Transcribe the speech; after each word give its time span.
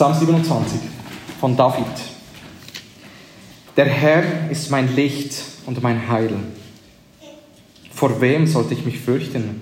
Psalm 0.00 0.14
27 0.14 0.80
von 1.38 1.54
David. 1.54 1.84
Der 3.76 3.84
Herr 3.84 4.50
ist 4.50 4.70
mein 4.70 4.96
Licht 4.96 5.34
und 5.66 5.82
mein 5.82 6.08
Heil. 6.08 6.32
Vor 7.92 8.18
wem 8.18 8.46
sollte 8.46 8.72
ich 8.72 8.86
mich 8.86 8.98
fürchten? 8.98 9.60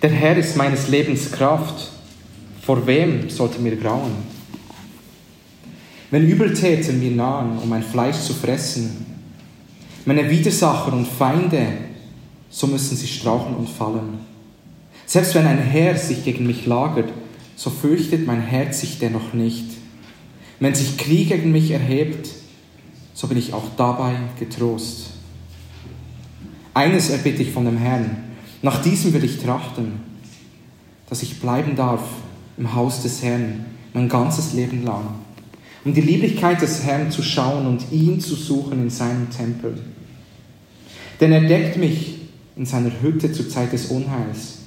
Der 0.00 0.10
Herr 0.10 0.36
ist 0.36 0.56
meines 0.56 0.86
Lebens 0.86 1.32
Kraft. 1.32 1.90
Vor 2.62 2.86
wem 2.86 3.28
sollte 3.28 3.58
mir 3.58 3.74
grauen? 3.74 4.12
Wenn 6.12 6.28
Übeltäter 6.28 6.92
mir 6.92 7.10
nahen, 7.10 7.58
um 7.58 7.68
mein 7.68 7.82
Fleisch 7.82 8.20
zu 8.20 8.32
fressen, 8.32 9.06
meine 10.04 10.30
Widersacher 10.30 10.92
und 10.92 11.08
Feinde, 11.08 11.66
so 12.48 12.68
müssen 12.68 12.96
sie 12.96 13.08
strauchen 13.08 13.56
und 13.56 13.68
fallen. 13.68 14.20
Selbst 15.04 15.34
wenn 15.34 15.48
ein 15.48 15.58
Herr 15.58 15.96
sich 15.96 16.24
gegen 16.24 16.46
mich 16.46 16.64
lagert, 16.66 17.08
so 17.56 17.70
fürchtet 17.70 18.26
mein 18.26 18.40
Herz 18.40 18.80
sich 18.80 18.98
dennoch 18.98 19.32
nicht. 19.32 19.64
Wenn 20.60 20.74
sich 20.74 20.96
Krieg 20.96 21.28
gegen 21.28 21.52
mich 21.52 21.70
erhebt, 21.70 22.28
so 23.12 23.26
bin 23.26 23.38
ich 23.38 23.52
auch 23.52 23.68
dabei 23.76 24.14
getrost. 24.38 25.10
Eines 26.74 27.10
erbitte 27.10 27.42
ich 27.42 27.52
von 27.52 27.64
dem 27.64 27.78
Herrn, 27.78 28.16
nach 28.62 28.82
diesem 28.82 29.12
will 29.12 29.24
ich 29.24 29.38
trachten, 29.38 30.00
dass 31.08 31.22
ich 31.22 31.40
bleiben 31.40 31.76
darf 31.76 32.02
im 32.56 32.74
Haus 32.74 33.02
des 33.02 33.22
Herrn 33.22 33.66
mein 33.92 34.08
ganzes 34.08 34.54
Leben 34.54 34.84
lang, 34.84 35.14
um 35.84 35.94
die 35.94 36.00
Lieblichkeit 36.00 36.60
des 36.62 36.82
Herrn 36.82 37.10
zu 37.10 37.22
schauen 37.22 37.66
und 37.66 37.92
ihn 37.92 38.20
zu 38.20 38.34
suchen 38.34 38.82
in 38.82 38.90
seinem 38.90 39.30
Tempel. 39.30 39.78
Denn 41.20 41.30
er 41.30 41.42
deckt 41.42 41.76
mich 41.76 42.18
in 42.56 42.66
seiner 42.66 42.90
Hütte 43.02 43.32
zur 43.32 43.48
Zeit 43.48 43.72
des 43.72 43.86
Unheils. 43.86 44.58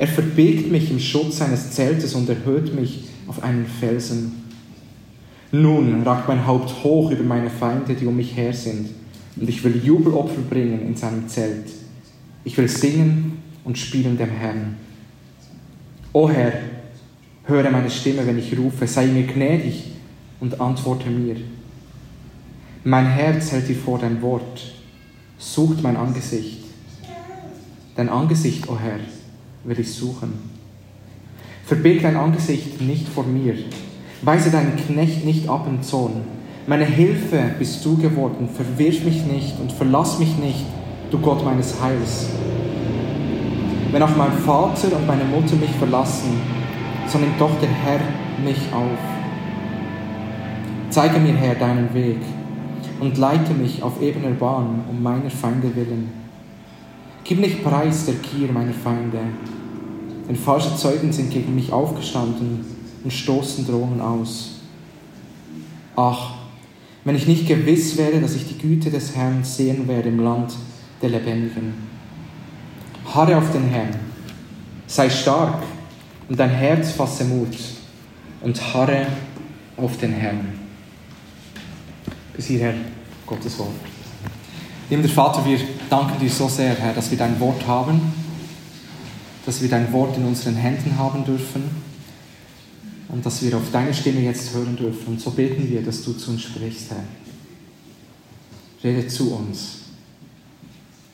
Er 0.00 0.08
verbirgt 0.08 0.70
mich 0.72 0.90
im 0.90 0.98
Schutz 0.98 1.40
seines 1.40 1.72
Zeltes 1.72 2.14
und 2.14 2.26
erhöht 2.26 2.74
mich 2.74 3.04
auf 3.26 3.42
einen 3.42 3.66
Felsen. 3.66 4.32
Nun 5.52 6.04
ragt 6.04 6.26
mein 6.26 6.46
Haupt 6.46 6.82
hoch 6.82 7.10
über 7.10 7.22
meine 7.22 7.50
Feinde, 7.50 7.94
die 7.94 8.06
um 8.06 8.16
mich 8.16 8.34
her 8.34 8.54
sind, 8.54 8.88
und 9.36 9.46
ich 9.46 9.62
will 9.62 9.78
Jubelopfer 9.84 10.40
bringen 10.48 10.80
in 10.86 10.96
seinem 10.96 11.28
Zelt. 11.28 11.66
Ich 12.44 12.56
will 12.56 12.66
singen 12.66 13.42
und 13.62 13.76
spielen 13.76 14.16
dem 14.16 14.30
Herrn. 14.30 14.76
O 16.14 16.30
Herr, 16.30 16.54
höre 17.44 17.70
meine 17.70 17.90
Stimme, 17.90 18.26
wenn 18.26 18.38
ich 18.38 18.58
rufe, 18.58 18.86
sei 18.86 19.04
mir 19.04 19.24
gnädig 19.24 19.84
und 20.40 20.62
antworte 20.62 21.10
mir. 21.10 21.36
Mein 22.84 23.04
Herz 23.04 23.52
hält 23.52 23.68
dir 23.68 23.76
vor 23.76 23.98
dein 23.98 24.22
Wort, 24.22 24.62
sucht 25.36 25.82
mein 25.82 25.98
Angesicht. 25.98 26.64
Dein 27.96 28.08
Angesicht, 28.08 28.66
o 28.66 28.78
Herr, 28.78 28.98
will 29.64 29.78
ich 29.78 29.92
suchen. 29.92 30.32
Verbirg 31.64 32.02
dein 32.02 32.16
Angesicht 32.16 32.80
nicht 32.80 33.08
vor 33.08 33.24
mir. 33.24 33.54
Weise 34.22 34.50
deinen 34.50 34.76
Knecht 34.76 35.24
nicht 35.24 35.48
ab 35.48 35.66
im 35.68 35.82
Zorn. 35.82 36.22
Meine 36.66 36.84
Hilfe 36.84 37.54
bist 37.58 37.84
du 37.84 37.96
geworden. 37.96 38.48
Verwirf 38.48 39.04
mich 39.04 39.24
nicht 39.24 39.58
und 39.60 39.72
verlass 39.72 40.18
mich 40.18 40.36
nicht, 40.36 40.66
du 41.10 41.18
Gott 41.18 41.44
meines 41.44 41.80
Heils. 41.80 42.26
Wenn 43.92 44.02
auch 44.02 44.16
mein 44.16 44.32
Vater 44.32 44.96
und 44.96 45.06
meine 45.06 45.24
Mutter 45.24 45.56
mich 45.56 45.70
verlassen, 45.70 46.40
so 47.08 47.18
nimmt 47.18 47.40
doch 47.40 47.50
der 47.60 47.68
Herr 47.68 48.00
mich 48.44 48.58
auf. 48.72 48.98
Zeige 50.90 51.18
mir, 51.18 51.34
Herr, 51.34 51.54
deinen 51.54 51.92
Weg 51.94 52.18
und 53.00 53.16
leite 53.16 53.54
mich 53.54 53.82
auf 53.82 54.00
ebener 54.02 54.30
Bahn 54.30 54.84
um 54.88 55.02
meiner 55.02 55.30
Feinde 55.30 55.74
willen. 55.74 56.19
Gib 57.30 57.38
nicht 57.38 57.62
preis 57.62 58.06
der 58.06 58.14
Gier 58.14 58.50
meiner 58.50 58.72
Feinde, 58.72 59.20
denn 60.28 60.34
falsche 60.34 60.74
Zeugen 60.74 61.12
sind 61.12 61.30
gegen 61.30 61.54
mich 61.54 61.72
aufgestanden 61.72 62.64
und 63.04 63.12
stoßen 63.12 63.64
Drohungen 63.68 64.00
aus. 64.00 64.62
Ach, 65.94 66.32
wenn 67.04 67.14
ich 67.14 67.28
nicht 67.28 67.46
gewiss 67.46 67.96
wäre, 67.96 68.20
dass 68.20 68.34
ich 68.34 68.48
die 68.48 68.58
Güte 68.58 68.90
des 68.90 69.14
Herrn 69.14 69.44
sehen 69.44 69.86
werde 69.86 70.08
im 70.08 70.18
Land 70.18 70.54
der 71.00 71.10
Lebendigen. 71.10 71.74
Harre 73.14 73.36
auf 73.36 73.52
den 73.52 73.68
Herrn, 73.68 73.94
sei 74.88 75.08
stark 75.08 75.62
und 76.28 76.36
dein 76.36 76.50
Herz 76.50 76.90
fasse 76.90 77.22
Mut 77.26 77.56
und 78.40 78.74
harre 78.74 79.06
auf 79.76 79.96
den 79.98 80.14
Herrn. 80.14 80.48
Bis 82.34 82.46
hierher 82.46 82.74
Gottes 83.24 83.56
Wort. 83.60 83.70
Liebender 84.88 85.08
Vater, 85.08 85.46
wir 85.46 85.60
danken 85.90 86.20
dir 86.20 86.30
so 86.30 86.48
sehr, 86.48 86.74
Herr, 86.74 86.94
dass 86.94 87.10
wir 87.10 87.18
dein 87.18 87.38
Wort 87.40 87.66
haben, 87.66 88.00
dass 89.44 89.60
wir 89.60 89.68
dein 89.68 89.92
Wort 89.92 90.16
in 90.16 90.24
unseren 90.24 90.54
Händen 90.54 90.96
haben 90.96 91.24
dürfen 91.24 91.64
und 93.08 93.26
dass 93.26 93.42
wir 93.42 93.56
auf 93.56 93.70
deine 93.72 93.92
Stimme 93.92 94.20
jetzt 94.20 94.54
hören 94.54 94.76
dürfen. 94.76 95.08
Und 95.08 95.20
so 95.20 95.30
beten 95.32 95.68
wir, 95.68 95.82
dass 95.82 96.04
du 96.04 96.12
zu 96.12 96.30
uns 96.30 96.42
sprichst, 96.42 96.90
Herr. 96.90 97.04
Rede 98.82 99.08
zu 99.08 99.34
uns. 99.34 99.80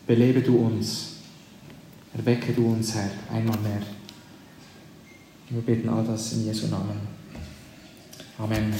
Belebe 0.07 0.41
du 0.41 0.57
uns. 0.59 1.15
Erwecke 2.17 2.53
du 2.53 2.67
uns, 2.67 2.95
Herr, 2.95 3.11
einmal 3.33 3.59
mehr. 3.59 3.83
Wir 5.51 5.63
beten 5.63 5.89
all 5.89 6.05
das 6.05 6.33
in 6.33 6.47
Jesu 6.47 6.67
Namen. 6.67 7.01
Amen. 8.39 8.75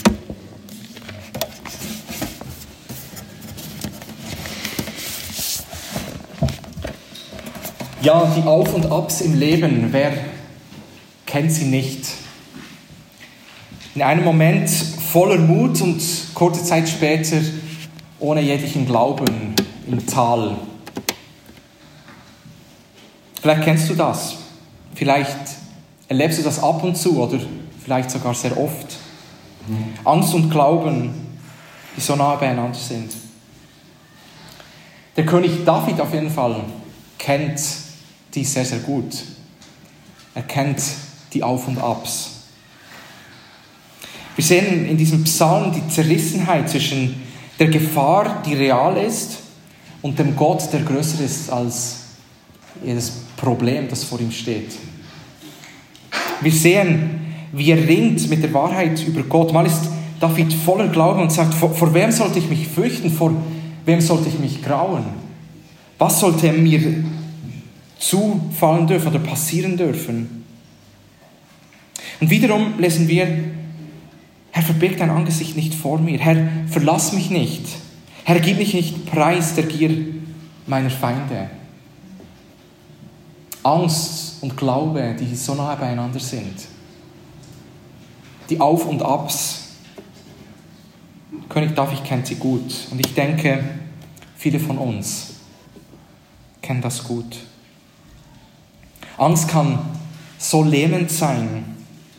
Ja, 8.07 8.25
die 8.37 8.47
Auf 8.47 8.73
und 8.73 8.87
Abs 8.93 9.21
im 9.21 9.37
Leben, 9.37 9.89
wer 9.91 10.13
kennt 11.27 11.51
sie 11.51 11.65
nicht? 11.65 12.07
In 13.97 14.03
einem 14.03 14.23
Moment 14.23 14.71
voller 14.71 15.39
Mut 15.39 15.81
und 15.81 16.01
kurze 16.33 16.63
Zeit 16.63 16.89
später 16.89 17.39
ohne 18.21 18.43
jeglichen 18.43 18.87
Glauben 18.87 19.57
im 19.89 20.07
Tal. 20.07 20.57
Vielleicht 23.43 23.65
kennst 23.65 23.91
du 23.91 23.95
das. 23.95 24.37
Vielleicht 24.95 25.37
erlebst 26.07 26.39
du 26.39 26.45
das 26.45 26.63
ab 26.63 26.85
und 26.85 26.97
zu 26.97 27.21
oder 27.21 27.41
vielleicht 27.83 28.13
sogar 28.13 28.35
sehr 28.35 28.57
oft. 28.57 28.99
Angst 30.05 30.33
und 30.33 30.49
Glauben, 30.49 31.13
die 31.97 32.01
so 32.01 32.15
nah 32.15 32.37
beieinander 32.37 32.79
sind. 32.79 33.11
Der 35.17 35.27
König 35.27 35.65
David 35.65 36.01
auf 36.01 36.15
jeden 36.15 36.31
Fall 36.31 36.61
kennt 37.19 37.59
dies 38.37 38.53
sehr, 38.53 38.65
sehr 38.65 38.79
gut. 38.79 39.25
Er 40.35 40.43
kennt 40.43 40.83
die 41.33 41.43
Auf 41.43 41.67
und 41.67 41.79
Abs. 41.79 42.31
Wir 44.37 44.45
sehen 44.45 44.87
in 44.87 44.99
diesem 44.99 45.25
Psalm 45.25 45.73
die 45.73 45.89
Zerrissenheit 45.89 46.69
zwischen 46.69 47.23
der 47.59 47.69
Gefahr, 47.69 48.43
die 48.45 48.55
real 48.55 48.99
ist, 48.99 49.39
und 50.03 50.19
dem 50.19 50.37
Gott, 50.37 50.71
der 50.73 50.83
größer 50.83 51.25
ist 51.25 51.51
als 51.51 52.01
jedes 52.85 53.13
Problem, 53.37 53.89
das 53.89 54.05
vor 54.05 54.21
ihm 54.21 54.31
steht. 54.31 54.73
Wir 56.43 56.53
sehen, 56.53 57.21
wie 57.53 57.71
er 57.71 57.89
ringt 57.89 58.29
mit 58.29 58.43
der 58.43 58.53
Wahrheit 58.53 59.03
über 59.07 59.23
Gott. 59.23 59.55
Mal 59.55 59.67
ist 59.67 59.89
David 60.21 60.53
voller 60.53 60.89
Glauben 60.89 61.23
und 61.23 61.33
sagt, 61.33 61.55
vor, 61.55 61.75
vor 61.75 61.95
wem 61.95 62.13
sollte 62.13 62.39
ich 62.39 62.49
mich 62.49 62.69
fürchten? 62.69 63.11
Vor 63.11 63.33
wem 63.87 64.01
sollte 64.03 64.29
ich 64.29 64.39
mich 64.39 64.63
grauen? 64.63 65.05
Was 65.99 66.21
sollte 66.21 66.53
mir 66.53 67.05
zufallen 67.99 68.87
dürfen 68.87 69.09
oder 69.09 69.19
passieren 69.19 69.77
dürfen? 69.77 70.45
Und 72.21 72.31
wiederum 72.31 72.79
lesen 72.79 73.09
wir, 73.09 73.27
Herr, 74.51 74.63
verbirg 74.63 74.97
dein 74.97 75.11
Angesicht 75.11 75.55
nicht 75.57 75.75
vor 75.75 75.99
mir. 75.99 76.19
Herr, 76.19 76.49
verlass 76.69 77.13
mich 77.13 77.31
nicht. 77.31 77.67
Herr, 78.25 78.41
gib 78.41 78.57
mich 78.59 78.73
nicht 78.73 79.07
preis 79.07 79.55
der 79.55 79.65
Gier 79.65 79.91
meiner 80.67 80.91
Feinde. 80.91 81.51
Angst 83.63 84.43
und 84.43 84.57
Glaube, 84.57 85.15
die 85.19 85.35
so 85.35 85.55
nahe 85.55 85.77
beieinander 85.77 86.21
sind. 86.21 86.55
Die 88.49 88.61
Auf 88.61 88.87
und 88.87 89.03
Abs. 89.03 89.65
König 91.49 91.75
David 91.75 92.05
kennt 92.05 92.27
sie 92.27 92.37
gut. 92.37 92.73
Und 92.91 93.05
ich 93.05 93.13
denke, 93.13 93.63
viele 94.37 94.59
von 94.59 94.79
uns 94.79 95.35
kennen 96.63 96.81
das 96.81 97.05
gut. 97.05 97.41
Angst 99.19 99.49
kann 99.49 99.79
so 100.39 100.63
lähmend 100.63 101.11
sein. 101.11 101.65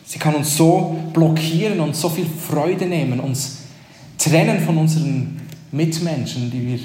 Sie 0.04 0.18
kann 0.18 0.34
uns 0.34 0.56
so 0.56 0.98
blockieren 1.12 1.80
und 1.80 1.94
so 1.94 2.08
viel 2.08 2.26
Freude 2.26 2.86
nehmen, 2.86 3.20
uns 3.20 3.58
trennen 4.16 4.60
von 4.60 4.78
unseren 4.78 5.40
Mitmenschen, 5.70 6.50
die 6.50 6.66
wir 6.66 6.78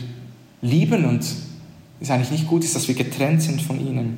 lieben 0.62 1.06
und 1.06 1.26
es 2.00 2.12
eigentlich 2.12 2.32
nicht 2.32 2.48
gut 2.48 2.64
ist, 2.64 2.76
dass 2.76 2.88
wir 2.88 2.96
getrennt 2.96 3.42
sind 3.42 3.62
von 3.62 3.80
ihnen. 3.80 4.18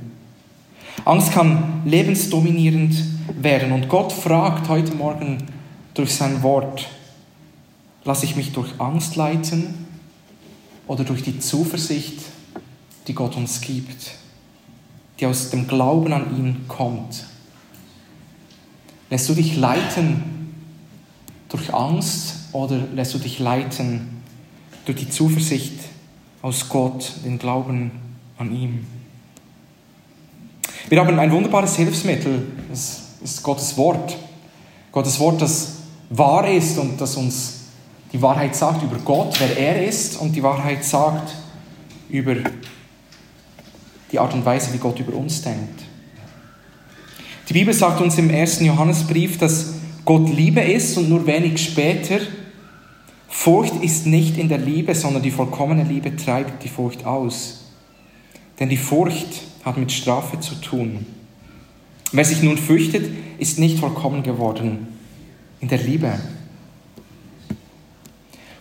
Angst 1.03 1.31
kann 1.31 1.81
lebensdominierend 1.85 2.95
werden. 3.39 3.71
Und 3.71 3.89
Gott 3.89 4.11
fragt 4.11 4.69
heute 4.69 4.95
Morgen 4.95 5.37
durch 5.93 6.13
sein 6.13 6.41
Wort, 6.41 6.87
lasse 8.03 8.25
ich 8.25 8.35
mich 8.35 8.53
durch 8.53 8.79
Angst 8.79 9.15
leiten 9.15 9.85
oder 10.87 11.03
durch 11.03 11.21
die 11.21 11.39
Zuversicht, 11.39 12.19
die 13.07 13.13
Gott 13.13 13.35
uns 13.35 13.61
gibt, 13.61 14.11
die 15.19 15.25
aus 15.25 15.49
dem 15.49 15.67
Glauben 15.67 16.13
an 16.13 16.35
ihn 16.37 16.65
kommt? 16.67 17.25
Lässt 19.09 19.29
du 19.29 19.33
dich 19.33 19.55
leiten 19.55 20.23
durch 21.49 21.73
Angst 21.73 22.35
oder 22.51 22.77
lässt 22.93 23.13
du 23.13 23.19
dich 23.19 23.39
leiten 23.39 24.21
durch 24.85 24.97
die 24.97 25.09
Zuversicht 25.09 25.79
aus 26.41 26.69
Gott, 26.69 27.11
den 27.23 27.39
Glauben 27.39 27.91
an 28.37 28.53
ihm? 28.55 28.85
Wir 30.89 30.99
haben 30.99 31.17
ein 31.17 31.31
wunderbares 31.31 31.75
Hilfsmittel, 31.75 32.45
das 32.69 33.03
ist 33.23 33.41
Gottes 33.41 33.75
Wort. 33.77 34.15
Gottes 34.91 35.19
Wort, 35.19 35.41
das 35.41 35.77
wahr 36.09 36.47
ist 36.47 36.77
und 36.77 36.99
das 37.01 37.15
uns 37.15 37.55
die 38.13 38.21
Wahrheit 38.21 38.55
sagt 38.55 38.83
über 38.83 38.97
Gott, 39.03 39.37
wer 39.39 39.57
er 39.57 39.85
ist 39.85 40.17
und 40.21 40.33
die 40.33 40.43
Wahrheit 40.43 40.85
sagt 40.85 41.33
über 42.07 42.35
die 44.15 44.19
Art 44.19 44.33
und 44.33 44.45
Weise, 44.45 44.73
wie 44.73 44.77
Gott 44.77 44.97
über 44.97 45.13
uns 45.13 45.41
denkt. 45.41 45.83
Die 47.49 47.53
Bibel 47.53 47.73
sagt 47.73 47.99
uns 47.99 48.17
im 48.17 48.29
ersten 48.29 48.63
Johannesbrief, 48.63 49.37
dass 49.37 49.73
Gott 50.05 50.29
Liebe 50.29 50.61
ist 50.61 50.97
und 50.97 51.09
nur 51.09 51.27
wenig 51.27 51.61
später, 51.61 52.19
Furcht 53.27 53.83
ist 53.83 54.05
nicht 54.05 54.37
in 54.37 54.47
der 54.47 54.59
Liebe, 54.59 54.95
sondern 54.95 55.21
die 55.21 55.31
vollkommene 55.31 55.83
Liebe 55.83 56.15
treibt 56.15 56.63
die 56.63 56.69
Furcht 56.69 57.05
aus. 57.05 57.65
Denn 58.57 58.69
die 58.69 58.77
Furcht 58.77 59.41
hat 59.65 59.75
mit 59.75 59.91
Strafe 59.91 60.39
zu 60.39 60.55
tun. 60.55 61.05
Wer 62.13 62.23
sich 62.23 62.41
nun 62.41 62.57
fürchtet, 62.57 63.11
ist 63.37 63.59
nicht 63.59 63.79
vollkommen 63.79 64.23
geworden 64.23 64.87
in 65.59 65.67
der 65.67 65.79
Liebe. 65.79 66.13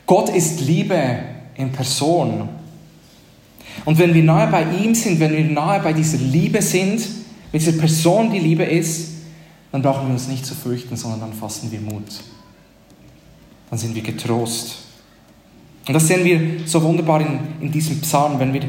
Gott 0.04 0.30
ist 0.30 0.60
Liebe 0.62 1.20
in 1.54 1.70
Person. 1.70 2.48
Und 3.84 3.98
wenn 3.98 4.14
wir 4.14 4.22
nahe 4.22 4.50
bei 4.50 4.64
ihm 4.70 4.94
sind, 4.94 5.20
wenn 5.20 5.32
wir 5.32 5.44
nahe 5.44 5.80
bei 5.80 5.92
dieser 5.92 6.18
Liebe 6.18 6.62
sind, 6.62 7.00
mit 7.52 7.62
dieser 7.62 7.78
Person, 7.78 8.30
die 8.32 8.38
Liebe 8.38 8.64
ist, 8.64 9.12
dann 9.72 9.82
brauchen 9.82 10.06
wir 10.06 10.12
uns 10.12 10.28
nicht 10.28 10.46
zu 10.46 10.54
fürchten, 10.54 10.96
sondern 10.96 11.20
dann 11.20 11.32
fassen 11.32 11.70
wir 11.72 11.80
Mut. 11.80 12.22
Dann 13.70 13.78
sind 13.78 13.94
wir 13.94 14.02
getrost. 14.02 14.78
Und 15.86 15.94
das 15.94 16.06
sehen 16.08 16.24
wir 16.24 16.66
so 16.66 16.82
wunderbar 16.82 17.20
in, 17.20 17.40
in 17.60 17.72
diesem 17.72 18.00
Psalm, 18.00 18.38
wenn 18.38 18.52
wir 18.52 18.62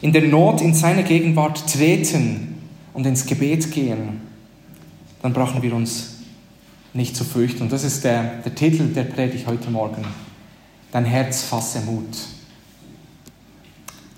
in 0.00 0.12
der 0.12 0.22
Not 0.22 0.60
in 0.60 0.74
seine 0.74 1.02
Gegenwart 1.02 1.72
treten 1.72 2.56
und 2.92 3.06
ins 3.06 3.26
Gebet 3.26 3.72
gehen, 3.72 4.20
dann 5.22 5.32
brauchen 5.32 5.62
wir 5.62 5.74
uns 5.74 6.18
nicht 6.92 7.16
zu 7.16 7.24
fürchten. 7.24 7.62
Und 7.62 7.72
das 7.72 7.84
ist 7.84 8.04
der, 8.04 8.42
der 8.44 8.54
Titel 8.54 8.92
der 8.92 9.04
Predigt 9.04 9.46
heute 9.46 9.70
Morgen. 9.70 10.04
Dein 10.92 11.04
Herz 11.04 11.42
fasse 11.42 11.80
Mut. 11.80 12.16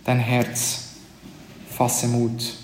Dein 0.04 0.18
Herz 0.18 0.88
fasse 1.70 2.08
Mut. 2.08 2.54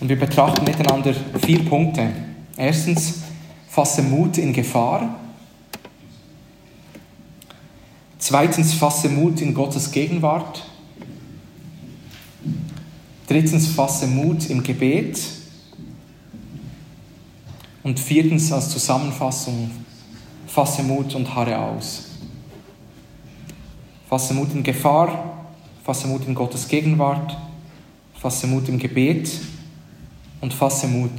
Und 0.00 0.08
wir 0.08 0.18
betrachten 0.18 0.64
miteinander 0.64 1.14
vier 1.44 1.64
Punkte. 1.64 2.10
Erstens, 2.56 3.22
fasse 3.68 4.02
Mut 4.02 4.38
in 4.38 4.52
Gefahr. 4.52 5.18
Zweitens, 8.18 8.74
fasse 8.74 9.08
Mut 9.08 9.40
in 9.40 9.54
Gottes 9.54 9.90
Gegenwart. 9.90 10.64
Drittens, 13.26 13.66
fasse 13.68 14.06
Mut 14.06 14.48
im 14.50 14.62
Gebet. 14.62 15.18
Und 17.82 18.00
viertens, 18.00 18.50
als 18.52 18.70
Zusammenfassung, 18.70 19.70
fasse 20.46 20.82
Mut 20.82 21.14
und 21.14 21.34
harre 21.34 21.58
aus. 21.58 22.10
Fasse 24.08 24.34
Mut 24.34 24.52
in 24.54 24.62
Gefahr, 24.62 25.43
fasse 25.84 26.08
Mut 26.08 26.26
in 26.26 26.34
Gottes 26.34 26.66
Gegenwart, 26.66 27.36
fasse 28.18 28.46
Mut 28.46 28.68
im 28.70 28.78
Gebet 28.78 29.30
und 30.40 30.54
fasse 30.54 30.88
Mut 30.88 31.10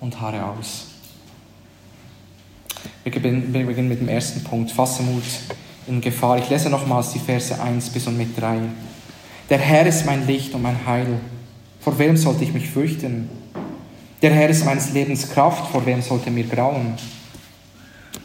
und 0.00 0.18
harre 0.18 0.44
aus. 0.46 0.86
Wir 3.04 3.12
beginnen 3.12 3.88
mit 3.88 4.00
dem 4.00 4.08
ersten 4.08 4.42
Punkt, 4.42 4.70
fasse 4.70 5.02
Mut 5.02 5.22
in 5.86 6.00
Gefahr. 6.00 6.38
Ich 6.38 6.48
lese 6.48 6.70
nochmals 6.70 7.12
die 7.12 7.18
Verse 7.18 7.60
1 7.60 7.90
bis 7.90 8.06
und 8.06 8.16
mit 8.16 8.40
3. 8.40 8.60
Der 9.50 9.58
Herr 9.58 9.86
ist 9.86 10.06
mein 10.06 10.26
Licht 10.26 10.54
und 10.54 10.62
mein 10.62 10.86
Heil. 10.86 11.20
Vor 11.80 11.98
wem 11.98 12.16
sollte 12.16 12.44
ich 12.44 12.54
mich 12.54 12.68
fürchten? 12.68 13.28
Der 14.22 14.32
Herr 14.32 14.48
ist 14.48 14.64
meines 14.64 14.92
Lebens 14.92 15.28
Kraft, 15.30 15.70
vor 15.70 15.84
wem 15.84 16.00
sollte 16.00 16.30
mir 16.30 16.44
grauen? 16.44 16.94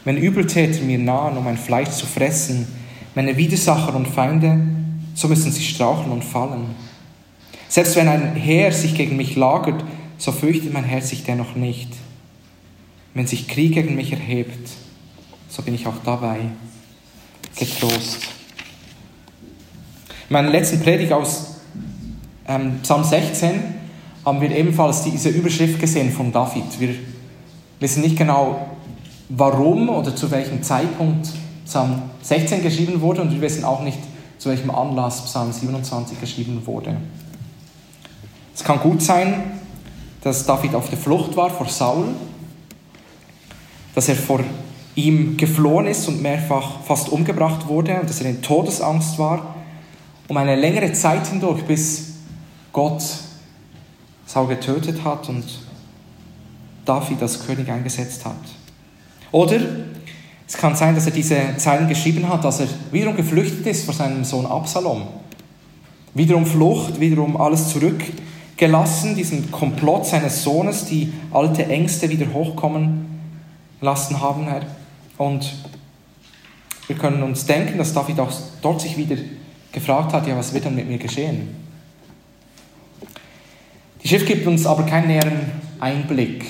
Wenn 0.04 0.16
Übeltäter 0.16 0.82
mir 0.82 0.98
nahen, 0.98 1.36
um 1.36 1.44
mein 1.44 1.58
Fleisch 1.58 1.90
zu 1.90 2.06
fressen, 2.06 2.66
meine 3.14 3.36
Widersacher 3.36 3.94
und 3.94 4.08
Feinde, 4.08 4.58
so 5.14 5.28
müssen 5.28 5.52
sie 5.52 5.62
straucheln 5.62 6.12
und 6.12 6.24
fallen. 6.24 6.74
Selbst 7.68 7.96
wenn 7.96 8.08
ein 8.08 8.34
Heer 8.34 8.72
sich 8.72 8.94
gegen 8.94 9.16
mich 9.16 9.36
lagert, 9.36 9.82
so 10.18 10.30
fürchtet 10.32 10.72
mein 10.72 10.84
Herz 10.84 11.08
sich 11.08 11.24
dennoch 11.24 11.54
nicht. 11.54 11.88
Wenn 13.14 13.26
sich 13.26 13.48
Krieg 13.48 13.74
gegen 13.74 13.94
mich 13.94 14.12
erhebt, 14.12 14.70
so 15.48 15.62
bin 15.62 15.74
ich 15.74 15.86
auch 15.86 15.98
dabei 16.04 16.40
getrost. 17.58 18.18
In 20.28 20.32
meiner 20.32 20.50
letzten 20.50 20.80
Predigt 20.80 21.12
aus 21.12 21.56
ähm, 22.48 22.78
Psalm 22.82 23.04
16 23.04 23.62
haben 24.24 24.40
wir 24.40 24.50
ebenfalls 24.50 25.02
diese 25.02 25.28
Überschrift 25.28 25.80
gesehen 25.80 26.12
von 26.12 26.32
David. 26.32 26.78
Wir 26.78 26.94
wissen 27.80 28.02
nicht 28.02 28.16
genau, 28.16 28.68
warum 29.28 29.88
oder 29.88 30.14
zu 30.14 30.30
welchem 30.30 30.62
Zeitpunkt 30.62 31.28
Psalm 31.64 32.02
16 32.22 32.62
geschrieben 32.62 33.00
wurde 33.00 33.22
und 33.22 33.32
wir 33.32 33.40
wissen 33.40 33.64
auch 33.64 33.82
nicht, 33.82 33.98
zu 34.42 34.48
welchem 34.48 34.72
Anlass 34.72 35.24
Psalm 35.24 35.52
27 35.52 36.20
geschrieben 36.20 36.66
wurde. 36.66 36.96
Es 38.52 38.64
kann 38.64 38.80
gut 38.80 39.00
sein, 39.00 39.60
dass 40.20 40.44
David 40.44 40.74
auf 40.74 40.88
der 40.88 40.98
Flucht 40.98 41.36
war 41.36 41.48
vor 41.48 41.68
Saul, 41.68 42.06
dass 43.94 44.08
er 44.08 44.16
vor 44.16 44.40
ihm 44.96 45.36
geflohen 45.36 45.86
ist 45.86 46.08
und 46.08 46.20
mehrfach 46.20 46.80
fast 46.84 47.08
umgebracht 47.10 47.68
wurde 47.68 48.00
und 48.00 48.10
dass 48.10 48.20
er 48.20 48.30
in 48.30 48.42
Todesangst 48.42 49.16
war 49.16 49.54
um 50.26 50.36
eine 50.36 50.56
längere 50.56 50.92
Zeit 50.92 51.28
hindurch, 51.28 51.62
bis 51.62 52.14
Gott 52.72 53.00
Saul 54.26 54.48
getötet 54.48 55.04
hat 55.04 55.28
und 55.28 55.44
David 56.84 57.22
als 57.22 57.46
König 57.46 57.70
eingesetzt 57.70 58.24
hat. 58.24 58.34
Oder 59.30 59.60
es 60.52 60.58
kann 60.58 60.76
sein, 60.76 60.94
dass 60.94 61.06
er 61.06 61.12
diese 61.12 61.56
Zeilen 61.56 61.88
geschrieben 61.88 62.28
hat, 62.28 62.44
dass 62.44 62.60
er 62.60 62.68
wiederum 62.90 63.16
geflüchtet 63.16 63.66
ist 63.66 63.86
vor 63.86 63.94
seinem 63.94 64.22
Sohn 64.22 64.44
Absalom. 64.44 65.04
Wiederum 66.12 66.44
Flucht, 66.44 67.00
wiederum 67.00 67.38
alles 67.38 67.70
zurückgelassen, 67.70 69.16
diesen 69.16 69.50
Komplott 69.50 70.04
seines 70.04 70.42
Sohnes, 70.42 70.84
die 70.84 71.10
alte 71.32 71.64
Ängste 71.64 72.10
wieder 72.10 72.30
hochkommen 72.34 73.06
lassen 73.80 74.20
haben. 74.20 74.46
Und 75.16 75.54
wir 76.86 76.96
können 76.96 77.22
uns 77.22 77.46
denken, 77.46 77.78
dass 77.78 77.94
David 77.94 78.20
auch 78.20 78.32
dort 78.60 78.82
sich 78.82 78.98
wieder 78.98 79.16
gefragt 79.72 80.12
hat, 80.12 80.26
ja, 80.26 80.36
was 80.36 80.52
wird 80.52 80.66
dann 80.66 80.74
mit 80.74 80.86
mir 80.86 80.98
geschehen? 80.98 81.48
Die 84.04 84.08
Schrift 84.08 84.26
gibt 84.26 84.46
uns 84.46 84.66
aber 84.66 84.82
keinen 84.82 85.06
näheren 85.06 85.50
Einblick 85.80 86.44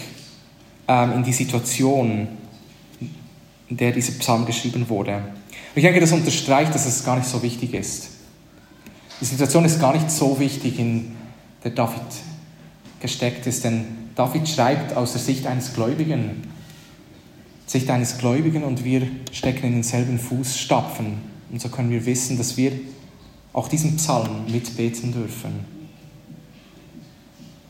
ähm, 0.89 1.13
in 1.13 1.23
die 1.23 1.33
Situation, 1.33 2.42
in 3.73 3.79
der 3.79 3.91
dieser 3.91 4.13
Psalm 4.19 4.45
geschrieben 4.45 4.87
wurde. 4.91 5.15
Und 5.15 5.77
ich 5.77 5.83
denke, 5.83 5.99
das 5.99 6.13
unterstreicht, 6.13 6.75
dass 6.75 6.85
es 6.85 7.05
gar 7.05 7.17
nicht 7.17 7.27
so 7.27 7.43
wichtig 7.43 7.73
ist. 7.73 8.11
Die 9.19 9.25
Situation 9.25 9.65
ist 9.65 9.81
gar 9.81 9.95
nicht 9.95 10.11
so 10.11 10.39
wichtig, 10.39 10.79
in 10.79 11.17
der 11.65 11.71
David 11.71 12.03
gesteckt 13.01 13.47
ist, 13.47 13.65
denn 13.65 14.11
David 14.15 14.47
schreibt 14.47 14.95
aus 14.95 15.13
der 15.13 15.23
Sicht 15.23 15.47
eines 15.47 15.73
Gläubigen, 15.73 16.43
Sicht 17.65 17.89
eines 17.89 18.19
Gläubigen 18.19 18.63
und 18.63 18.85
wir 18.85 19.09
stecken 19.33 19.69
in 19.69 19.73
denselben 19.73 20.19
Fußstapfen. 20.19 21.23
Und 21.51 21.59
so 21.59 21.71
können 21.71 21.91
wir 21.91 22.05
wissen, 22.05 22.37
dass 22.37 22.59
wir 22.59 22.73
auch 23.55 23.69
diesen 23.69 23.97
Psalm 23.97 24.53
mitbeten 24.53 25.13
dürfen. 25.13 25.65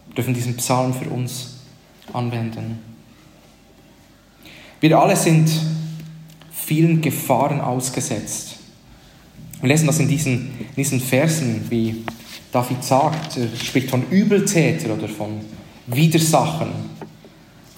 Wir 0.08 0.16
dürfen 0.16 0.34
diesen 0.34 0.56
Psalm 0.56 0.94
für 0.94 1.08
uns 1.10 1.58
anwenden. 2.12 2.80
Wir 4.80 4.98
alle 4.98 5.14
sind 5.14 5.48
vielen 6.72 7.02
Gefahren 7.02 7.60
ausgesetzt. 7.60 8.56
Wir 9.60 9.68
lesen 9.68 9.86
das 9.86 10.00
in 10.00 10.08
diesen, 10.08 10.58
in 10.58 10.74
diesen 10.74 11.00
Versen, 11.00 11.66
wie 11.68 12.02
David 12.50 12.82
sagt, 12.82 13.36
er 13.36 13.54
spricht 13.62 13.90
von 13.90 14.08
Übeltäter 14.08 14.94
oder 14.94 15.06
von 15.06 15.40
Widersachern, 15.86 16.72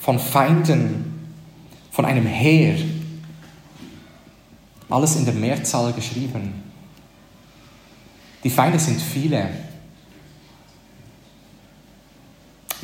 von 0.01 0.21
Feinden, 0.21 1.13
von 1.91 2.05
einem 2.05 2.25
Heer. 2.25 2.77
Alles 4.89 5.17
in 5.17 5.25
der 5.25 5.35
Mehrzahl 5.35 5.93
geschrieben. 5.93 6.55
Die 8.45 8.51
Feinde 8.51 8.79
sind 8.79 9.03
viele. 9.03 9.49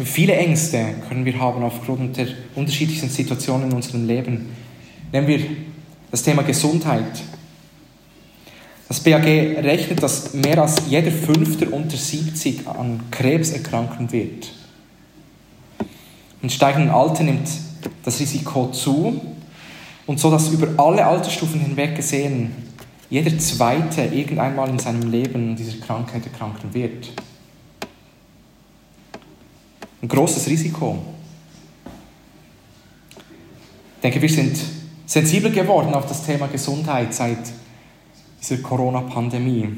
Viele 0.05 0.35
Ängste 0.35 0.95
können 1.09 1.25
wir 1.25 1.38
haben 1.38 1.62
aufgrund 1.62 2.17
der 2.17 2.26
unterschiedlichen 2.57 3.11
Situationen 3.11 3.71
in 3.71 3.76
unserem 3.76 4.09
Leben. 4.09 4.49
Nehmen 5.12 5.29
wir 5.29 5.70
das 6.11 6.23
Thema 6.23 6.43
Gesundheit. 6.43 7.23
Das 8.88 9.00
BAG 9.00 9.25
rechnet, 9.25 10.02
dass 10.02 10.35
mehr 10.35 10.61
als 10.61 10.76
jeder 10.88 11.12
Fünfte 11.12 11.71
unter 11.71 11.97
70 11.97 12.67
an 12.67 13.00
Krebs 13.11 13.50
erkranken 13.50 14.11
wird. 14.11 14.50
Im 16.43 16.50
steigenden 16.50 16.90
Alter 16.90 17.23
nimmt 17.23 17.49
das 18.05 18.19
Risiko 18.19 18.71
zu 18.73 19.21
Und 20.07 20.19
so, 20.19 20.31
dass 20.31 20.49
über 20.49 20.83
alle 20.83 21.07
Altersstufen 21.07 21.61
hinweg 21.61 21.95
gesehen 21.95 22.52
jeder 23.11 23.37
Zweite 23.38 24.02
irgendeinmal 24.02 24.69
in 24.69 24.79
seinem 24.79 25.11
Leben 25.11 25.55
dieser 25.55 25.79
Krankheit 25.79 26.25
erkranken 26.26 26.75
wird. 26.75 27.11
Ein 30.02 30.09
großes 30.09 30.49
Risiko. 30.49 30.99
Ich 33.97 34.02
denke, 34.02 34.23
wir 34.23 34.29
sind 34.29 34.59
sensibel 35.11 35.50
geworden 35.50 35.93
auf 35.93 36.07
das 36.07 36.25
Thema 36.25 36.47
Gesundheit 36.47 37.12
seit 37.12 37.38
dieser 38.40 38.59
Corona-Pandemie. 38.59 39.76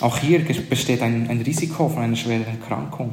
Auch 0.00 0.18
hier 0.18 0.40
besteht 0.44 1.00
ein, 1.00 1.30
ein 1.30 1.40
Risiko 1.40 1.88
von 1.88 2.02
einer 2.02 2.16
schweren 2.16 2.44
Erkrankung. 2.44 3.12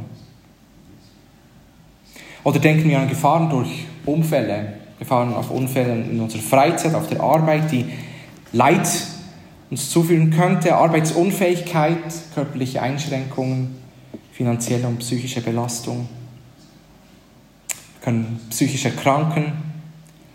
Oder 2.44 2.58
denken 2.58 2.90
wir 2.90 3.00
an 3.00 3.08
Gefahren 3.08 3.48
durch 3.52 3.86
Unfälle, 4.08 4.74
Gefahren 4.98 5.36
auf 5.36 5.52
Unfälle 5.52 5.94
in 6.02 6.20
unserer 6.20 6.42
Freizeit, 6.42 6.96
auf 6.96 7.08
der 7.08 7.22
Arbeit, 7.22 7.72
die 7.72 7.86
Leid 8.54 8.88
uns 9.70 9.92
zuführen 9.92 10.32
könnte, 10.32 10.76
Arbeitsunfähigkeit, 10.76 12.12
körperliche 12.34 12.82
Einschränkungen, 12.82 13.76
finanzielle 14.32 14.88
und 14.88 14.98
psychische 14.98 15.42
Belastung. 15.42 16.10
Wir 17.68 18.02
können 18.02 18.40
psychisch 18.50 18.86
erkranken 18.86 19.73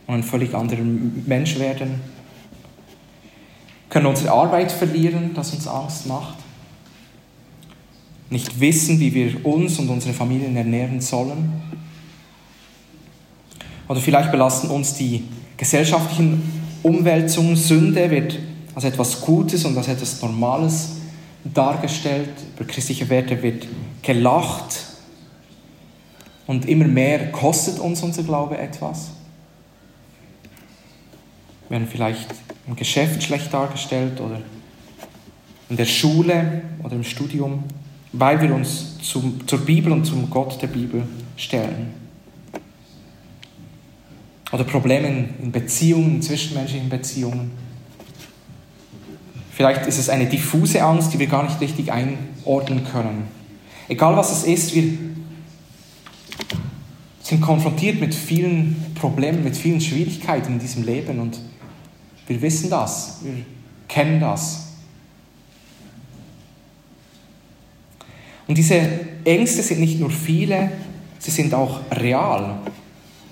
und 0.09 0.15
ein 0.15 0.23
völlig 0.23 0.55
anderer 0.55 0.83
Mensch 0.83 1.59
werden. 1.59 2.01
Wir 3.85 3.91
können 3.91 4.07
unsere 4.07 4.33
Arbeit 4.33 4.73
verlieren, 4.73 5.33
das 5.35 5.53
uns 5.53 5.69
Angst 5.69 6.07
macht. 6.07 6.35
Nicht 8.31 8.59
wissen, 8.59 8.99
wie 9.01 9.15
wir 9.15 9.45
uns 9.47 9.79
und 9.79 9.89
unsere 9.91 10.15
Familien 10.15 10.57
ernähren 10.57 11.01
sollen. 11.01 11.63
Oder 13.87 14.01
vielleicht 14.01 14.33
belasten 14.33 14.69
uns 14.69 14.95
die 14.95 15.25
gesellschaftlichen 15.59 16.43
Umwälzungen. 16.83 17.57
Sünde 17.57 18.11
wird 18.11 18.39
als 18.75 18.85
etwas 18.85 19.21
Gutes 19.21 19.65
und 19.67 19.77
als 19.77 19.89
etwas 19.89 20.23
Normales 20.23 20.97
dargestellt. 21.45 22.31
Über 22.57 22.67
christliche 22.67 23.09
Werte 23.11 23.43
wird 23.43 23.67
gelacht. 24.01 24.87
Und 26.47 26.67
immer 26.67 26.87
mehr 26.87 27.31
kostet 27.31 27.79
uns 27.79 28.03
unser 28.03 28.23
Glaube 28.23 28.57
etwas. 28.57 29.18
Werden 31.69 31.87
vielleicht 31.91 32.29
im 32.67 32.77
Geschäft 32.77 33.23
schlecht 33.23 33.53
dargestellt 33.53 34.21
oder 34.21 34.41
in 35.69 35.77
der 35.77 35.85
Schule 35.85 36.63
oder 36.83 36.97
im 36.97 37.05
Studium, 37.05 37.65
weil 38.13 38.41
wir 38.41 38.55
uns 38.55 38.99
zum, 39.01 39.47
zur 39.47 39.61
Bibel 39.61 39.93
und 39.93 40.05
zum 40.05 40.31
Gott 40.31 40.61
der 40.63 40.69
Bibel 40.69 41.03
stellen. 41.37 41.95
Oder 44.51 44.65
Probleme 44.65 45.29
in 45.43 45.53
Beziehungen, 45.53 46.17
in 46.17 46.23
zwischenmenschlichen 46.23 46.89
Beziehungen. 46.89 47.51
Vielleicht 49.51 49.87
ist 49.87 49.99
es 49.99 50.09
eine 50.09 50.27
diffuse 50.27 50.83
Angst, 50.83 51.13
die 51.13 51.19
wir 51.19 51.27
gar 51.27 51.43
nicht 51.43 51.61
richtig 51.61 51.93
einordnen 51.93 52.85
können. 52.85 53.25
Egal 53.89 54.17
was 54.17 54.31
es 54.33 54.45
ist, 54.45 54.75
wir 54.75 54.85
sind 57.23 57.41
konfrontiert 57.41 58.01
mit 58.01 58.15
vielen 58.15 58.95
Problemen, 58.95 59.45
mit 59.45 59.57
vielen 59.57 59.81
Schwierigkeiten 59.81 60.55
in 60.55 60.59
diesem 60.59 60.85
Leben 60.85 61.19
und 61.19 61.41
wir 62.29 62.41
wissen 62.43 62.71
das, 62.71 63.19
wir 63.23 63.45
kennen 63.89 64.21
das. 64.21 64.67
Und 68.47 68.57
diese 68.57 68.81
Ängste 69.25 69.63
sind 69.63 69.81
nicht 69.81 69.99
nur 69.99 70.11
viele, 70.11 70.71
sie 71.19 71.31
sind 71.31 71.53
auch 71.53 71.81
real. 71.91 72.59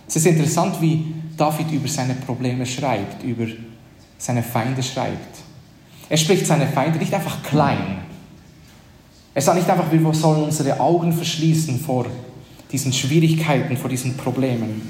Es 0.09 0.17
ist 0.17 0.27
interessant, 0.27 0.81
wie 0.81 1.15
David 1.37 1.71
über 1.73 1.89
seine 1.89 2.15
Probleme 2.15 2.67
schreibt, 2.67 3.23
über 3.23 3.47
seine 4.19 4.43
Feinde 4.43 4.83
schreibt. 4.83 5.39
Er 6.09 6.17
spricht 6.17 6.47
seine 6.47 6.67
Feinde 6.67 6.99
nicht 6.99 7.13
einfach 7.13 7.43
klein. 7.43 7.99
Er 9.35 9.43
sagt 9.43 9.59
nicht 9.59 9.69
einfach, 9.69 9.91
wir 9.91 10.15
sollen 10.15 10.45
unsere 10.45 10.81
Augen 10.81 11.13
verschließen 11.13 11.81
vor 11.81 12.07
diesen 12.73 12.93
Schwierigkeiten, 12.93 13.77
vor 13.77 13.91
diesen 13.91 14.17
Problemen. 14.17 14.81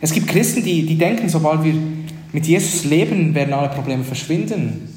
Es 0.00 0.12
gibt 0.12 0.28
Christen, 0.28 0.62
die, 0.62 0.86
die 0.86 0.96
denken, 0.96 1.28
sobald 1.28 1.64
wir 1.64 1.74
mit 2.36 2.46
Jesus 2.46 2.84
leben, 2.84 3.34
werden 3.34 3.54
alle 3.54 3.70
Probleme 3.70 4.04
verschwinden. 4.04 4.92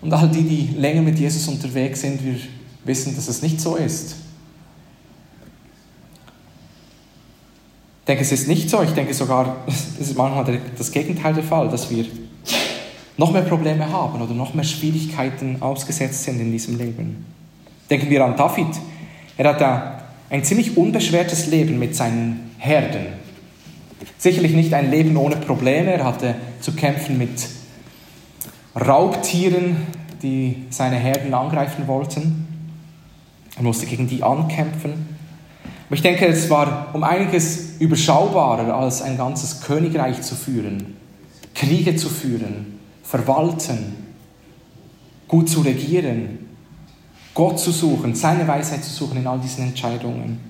Und 0.00 0.14
all 0.14 0.30
die, 0.30 0.42
die 0.42 0.74
länger 0.78 1.02
mit 1.02 1.18
Jesus 1.18 1.46
unterwegs 1.46 2.00
sind, 2.00 2.24
wir 2.24 2.36
wissen, 2.86 3.14
dass 3.14 3.28
es 3.28 3.42
nicht 3.42 3.60
so 3.60 3.76
ist. 3.76 4.16
Ich 8.00 8.06
denke, 8.06 8.22
es 8.22 8.32
ist 8.32 8.48
nicht 8.48 8.70
so. 8.70 8.82
Ich 8.82 8.92
denke 8.92 9.12
sogar, 9.12 9.58
es 9.66 10.08
ist 10.08 10.16
manchmal 10.16 10.58
das 10.78 10.90
Gegenteil 10.90 11.34
der 11.34 11.44
Fall, 11.44 11.68
dass 11.68 11.90
wir 11.90 12.06
noch 13.18 13.30
mehr 13.30 13.42
Probleme 13.42 13.92
haben 13.92 14.22
oder 14.22 14.32
noch 14.32 14.54
mehr 14.54 14.64
Schwierigkeiten 14.64 15.60
ausgesetzt 15.60 16.24
sind 16.24 16.40
in 16.40 16.50
diesem 16.50 16.78
Leben. 16.78 17.26
Denken 17.90 18.08
wir 18.08 18.24
an 18.24 18.38
David. 18.38 18.74
Er 19.36 19.50
hat 19.50 20.02
ein 20.30 20.42
ziemlich 20.44 20.78
unbeschwertes 20.78 21.48
Leben 21.48 21.78
mit 21.78 21.94
seinen 21.94 22.52
Herden. 22.56 23.21
Sicherlich 24.18 24.52
nicht 24.52 24.72
ein 24.74 24.90
Leben 24.90 25.16
ohne 25.16 25.36
Probleme. 25.36 25.92
Er 25.92 26.04
hatte 26.04 26.34
zu 26.60 26.72
kämpfen 26.72 27.18
mit 27.18 27.48
Raubtieren, 28.74 29.76
die 30.22 30.64
seine 30.70 30.96
Herden 30.96 31.34
angreifen 31.34 31.86
wollten. 31.86 32.46
Er 33.56 33.62
musste 33.62 33.86
gegen 33.86 34.08
die 34.08 34.22
ankämpfen. 34.22 35.12
Aber 35.86 35.96
ich 35.96 36.02
denke, 36.02 36.26
es 36.26 36.48
war 36.48 36.90
um 36.94 37.04
einiges 37.04 37.76
überschaubarer, 37.78 38.74
als 38.74 39.02
ein 39.02 39.18
ganzes 39.18 39.60
Königreich 39.60 40.22
zu 40.22 40.34
führen, 40.34 40.96
Kriege 41.54 41.96
zu 41.96 42.08
führen, 42.08 42.78
verwalten, 43.02 43.96
gut 45.28 45.50
zu 45.50 45.60
regieren, 45.60 46.38
Gott 47.34 47.58
zu 47.58 47.70
suchen, 47.70 48.14
seine 48.14 48.48
Weisheit 48.48 48.84
zu 48.84 48.90
suchen 48.90 49.18
in 49.18 49.26
all 49.26 49.38
diesen 49.38 49.64
Entscheidungen. 49.64 50.40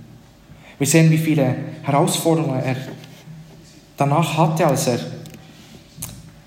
Wir 0.79 0.87
sehen, 0.87 1.11
wie 1.11 1.19
viele 1.19 1.55
Herausforderungen 1.83 2.61
er 2.61 2.77
danach 4.03 4.37
hatte, 4.37 4.67
als 4.67 4.89
er 4.89 4.99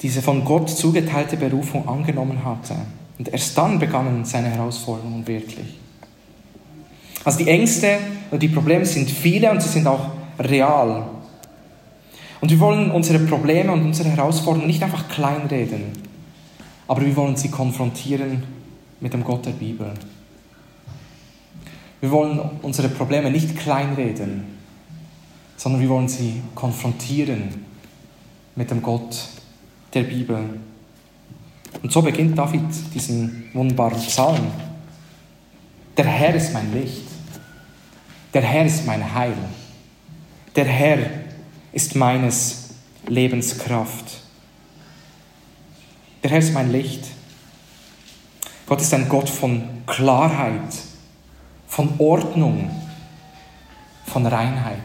diese 0.02 0.22
von 0.22 0.44
Gott 0.44 0.70
zugeteilte 0.70 1.38
Berufung 1.38 1.88
angenommen 1.88 2.44
hatte. 2.44 2.76
Und 3.18 3.30
erst 3.30 3.58
dann 3.58 3.80
begannen 3.80 4.26
seine 4.26 4.50
Herausforderungen 4.50 5.26
wirklich. 5.26 5.80
Also 7.24 7.40
die 7.40 7.48
Ängste 7.48 7.98
und 8.30 8.44
die 8.44 8.50
Probleme 8.50 8.86
sind 8.86 9.10
viele 9.10 9.50
und 9.50 9.62
sie 9.62 9.70
sind 9.70 9.88
auch 9.88 10.10
real. 10.38 11.06
Und 12.42 12.52
wir 12.52 12.60
wollen 12.60 12.92
unsere 12.92 13.20
Probleme 13.20 13.72
und 13.72 13.84
unsere 13.84 14.10
Herausforderungen 14.10 14.68
nicht 14.68 14.84
einfach 14.84 15.08
kleinreden, 15.08 15.84
aber 16.88 17.04
wir 17.04 17.16
wollen 17.16 17.38
sie 17.38 17.50
konfrontieren 17.50 18.44
mit 19.00 19.14
dem 19.14 19.24
Gott 19.24 19.46
der 19.46 19.52
Bibel. 19.52 19.92
Wir 22.02 22.12
wollen 22.12 22.40
unsere 22.62 22.90
Probleme 22.90 23.32
nicht 23.32 23.58
kleinreden, 23.58 24.55
sondern 25.58 25.82
wir 25.82 25.90
wollen 25.90 26.08
sie 26.08 26.42
konfrontieren 26.54 27.66
mit 28.56 28.72
dem 28.72 28.82
Gott 28.82 29.28
der 29.94 30.04
Bibel. 30.04 30.60
Und 31.82 31.92
so 31.92 32.02
beginnt 32.02 32.38
David 32.38 32.62
diesen 32.94 33.50
wunderbaren 33.54 34.00
Psalm. 34.00 34.48
Der 35.98 36.06
Herr 36.06 36.36
ist 36.36 36.54
mein 36.54 36.74
Licht 36.74 37.16
der 38.36 38.42
Herr 38.42 38.66
ist 38.66 38.86
mein 38.86 39.16
Heil. 39.16 39.38
Der 40.58 40.66
Herr 40.66 41.00
ist 41.72 41.96
meines 41.96 42.72
Lebens 43.08 43.58
Kraft. 43.58 44.24
Der 46.22 46.32
Herr 46.32 46.40
ist 46.40 46.54
mein 46.54 46.70
Licht. 46.70 47.06
Gott 48.66 48.82
ist 48.82 48.94
ein 48.94 49.08
Gott 49.08 49.30
von 49.30 49.64
Klarheit, 49.88 50.68
von 51.66 51.94
Ordnung, 51.98 52.70
von 54.06 54.26
Reinheit. 54.26 54.84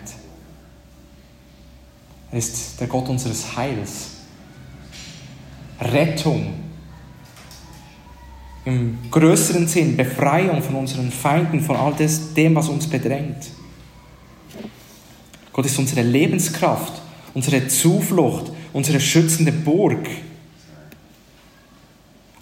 Er 2.31 2.39
ist 2.39 2.81
der 2.81 2.87
Gott 2.87 3.09
unseres 3.09 3.57
Heils, 3.57 4.09
Rettung, 5.81 6.55
im 8.65 8.99
größeren 9.11 9.67
Sinn 9.67 9.97
Befreiung 9.97 10.63
von 10.63 10.77
unseren 10.77 11.11
Feinden, 11.11 11.61
von 11.61 11.77
all 11.77 11.95
dem, 12.37 12.55
was 12.55 12.69
uns 12.69 12.87
bedrängt. 12.87 13.51
Gott 15.53 15.67
ist 15.67 15.79
unsere 15.79 16.03
Lebenskraft, 16.03 16.93
unsere 17.35 17.67
Zuflucht, 17.69 18.53
unsere 18.73 19.01
schützende 19.01 19.51
Burg. 19.51 20.09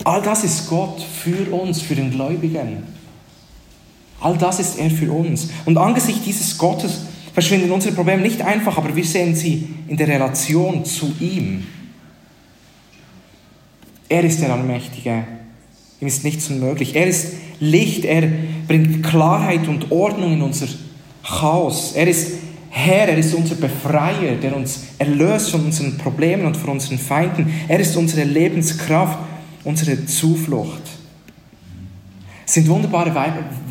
All 0.04 0.22
das 0.22 0.44
ist 0.44 0.68
Gott 0.68 1.00
für 1.00 1.50
uns, 1.52 1.80
für 1.80 1.94
den 1.94 2.10
Gläubigen. 2.10 2.82
All 4.20 4.36
das 4.36 4.58
ist 4.58 4.78
er 4.78 4.90
für 4.90 5.12
uns. 5.12 5.48
Und 5.64 5.78
angesichts 5.78 6.24
dieses 6.24 6.58
Gottes 6.58 7.02
verschwinden 7.38 7.70
unsere 7.70 7.94
Probleme 7.94 8.20
nicht 8.20 8.42
einfach, 8.42 8.78
aber 8.78 8.96
wir 8.96 9.04
sehen 9.04 9.32
sie 9.36 9.68
in 9.86 9.96
der 9.96 10.08
Relation 10.08 10.84
zu 10.84 11.12
ihm. 11.20 11.64
Er 14.08 14.24
ist 14.24 14.40
der 14.40 14.52
Allmächtige, 14.52 15.22
Ihm 16.00 16.08
ist 16.08 16.24
nichts 16.24 16.50
unmöglich. 16.50 16.96
Er 16.96 17.06
ist 17.06 17.34
Licht, 17.60 18.04
er 18.04 18.28
bringt 18.66 19.04
Klarheit 19.04 19.68
und 19.68 19.92
Ordnung 19.92 20.32
in 20.32 20.42
unser 20.42 20.66
Chaos. 21.22 21.92
Er 21.94 22.08
ist 22.08 22.38
Herr, 22.70 23.08
er 23.08 23.18
ist 23.18 23.32
unser 23.34 23.54
Befreier, 23.54 24.34
der 24.34 24.56
uns 24.56 24.86
erlöst 24.98 25.50
von 25.50 25.64
unseren 25.64 25.96
Problemen 25.96 26.44
und 26.44 26.56
von 26.56 26.70
unseren 26.70 26.98
Feinden. 26.98 27.52
Er 27.68 27.78
ist 27.78 27.96
unsere 27.96 28.24
Lebenskraft, 28.24 29.16
unsere 29.62 30.06
Zuflucht. 30.06 30.82
Es 32.44 32.54
sind 32.54 32.68
wunderbare 32.68 33.14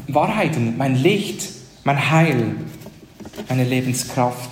Wahrheiten, 0.08 0.76
mein 0.78 0.96
Licht, 0.96 1.50
mein 1.84 2.12
Heil, 2.12 2.56
meine 3.50 3.63
Lebenskraft. 3.63 4.51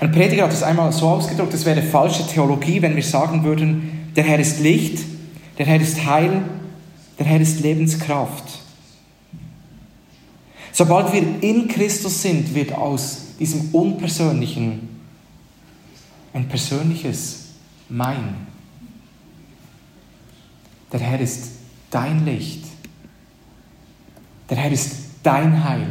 Ein 0.00 0.12
Prediger 0.12 0.44
hat 0.44 0.52
es 0.52 0.62
einmal 0.62 0.92
so 0.92 1.08
ausgedrückt, 1.08 1.52
es 1.52 1.66
wäre 1.66 1.82
falsche 1.82 2.26
Theologie, 2.26 2.80
wenn 2.80 2.96
wir 2.96 3.02
sagen 3.02 3.44
würden, 3.44 4.10
der 4.16 4.24
Herr 4.24 4.38
ist 4.38 4.60
Licht, 4.60 5.04
der 5.58 5.66
Herr 5.66 5.80
ist 5.80 6.04
Heil, 6.06 6.42
der 7.18 7.26
Herr 7.26 7.40
ist 7.40 7.60
Lebenskraft. 7.60 8.60
Sobald 10.72 11.12
wir 11.12 11.42
in 11.42 11.68
Christus 11.68 12.22
sind, 12.22 12.54
wird 12.54 12.72
aus 12.72 13.36
diesem 13.38 13.68
Unpersönlichen 13.72 14.88
ein 16.32 16.48
persönliches 16.48 17.48
Mein. 17.88 18.46
Der 20.92 21.00
Herr 21.00 21.20
ist 21.20 21.50
dein 21.90 22.24
Licht. 22.24 22.64
Der 24.48 24.56
Herr 24.56 24.72
ist 24.72 24.92
dein 25.22 25.62
Heil. 25.62 25.88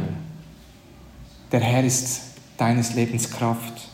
Der 1.52 1.60
Herr 1.60 1.84
ist 1.84 2.22
deines 2.56 2.94
Lebens 2.94 3.30
Kraft. 3.30 3.88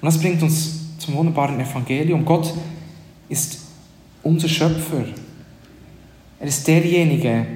Und 0.00 0.06
das 0.06 0.18
bringt 0.18 0.42
uns 0.42 0.98
zum 0.98 1.14
wunderbaren 1.14 1.58
Evangelium. 1.58 2.24
Gott 2.24 2.52
ist 3.28 3.58
unser 4.22 4.48
Schöpfer. 4.48 5.04
Er 6.38 6.46
ist 6.46 6.66
derjenige, 6.66 7.46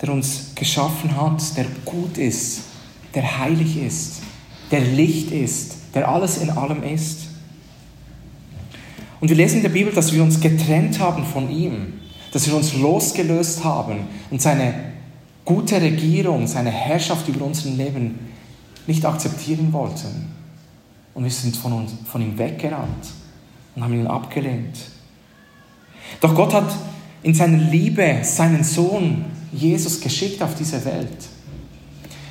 der 0.00 0.08
uns 0.12 0.52
geschaffen 0.54 1.16
hat, 1.16 1.56
der 1.56 1.66
gut 1.84 2.18
ist, 2.18 2.62
der 3.14 3.38
heilig 3.38 3.76
ist, 3.76 4.22
der 4.70 4.80
Licht 4.80 5.30
ist, 5.30 5.76
der 5.94 6.08
alles 6.08 6.38
in 6.38 6.50
allem 6.50 6.82
ist. 6.82 7.20
Und 9.20 9.28
wir 9.28 9.36
lesen 9.36 9.58
in 9.58 9.62
der 9.62 9.68
Bibel, 9.68 9.92
dass 9.92 10.12
wir 10.12 10.22
uns 10.22 10.40
getrennt 10.40 10.98
haben 10.98 11.24
von 11.24 11.48
ihm, 11.50 12.00
dass 12.32 12.48
wir 12.48 12.56
uns 12.56 12.74
losgelöst 12.74 13.62
haben 13.62 14.08
und 14.30 14.42
seine 14.42 14.74
gute 15.44 15.80
Regierung, 15.80 16.46
seine 16.46 16.70
Herrschaft 16.70 17.28
über 17.28 17.44
unser 17.44 17.70
Leben 17.70 18.18
nicht 18.86 19.04
akzeptieren 19.04 19.72
wollten. 19.72 20.30
Und 21.14 21.24
wir 21.24 21.30
sind 21.30 21.56
von, 21.56 21.72
uns, 21.72 21.92
von 22.10 22.22
ihm 22.22 22.38
weggerannt 22.38 23.06
und 23.74 23.82
haben 23.82 23.94
ihn 23.94 24.06
abgelehnt. 24.06 24.76
Doch 26.20 26.34
Gott 26.34 26.54
hat 26.54 26.74
in 27.22 27.34
seiner 27.34 27.58
Liebe 27.58 28.18
seinen 28.22 28.64
Sohn 28.64 29.24
Jesus 29.52 30.00
geschickt 30.00 30.42
auf 30.42 30.54
diese 30.54 30.84
Welt. 30.84 31.28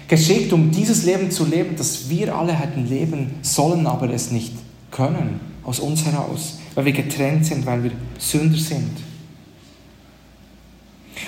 Geschickt, 0.07 0.51
um 0.51 0.71
dieses 0.71 1.05
Leben 1.05 1.31
zu 1.31 1.45
leben, 1.45 1.75
das 1.77 2.09
wir 2.09 2.35
alle 2.35 2.53
hätten 2.53 2.87
leben 2.87 3.35
sollen, 3.41 3.87
aber 3.87 4.09
es 4.09 4.31
nicht 4.31 4.53
können, 4.89 5.39
aus 5.63 5.79
uns 5.79 6.05
heraus, 6.05 6.59
weil 6.75 6.85
wir 6.85 6.91
getrennt 6.91 7.45
sind, 7.45 7.65
weil 7.65 7.83
wir 7.83 7.91
Sünder 8.17 8.57
sind. 8.57 8.91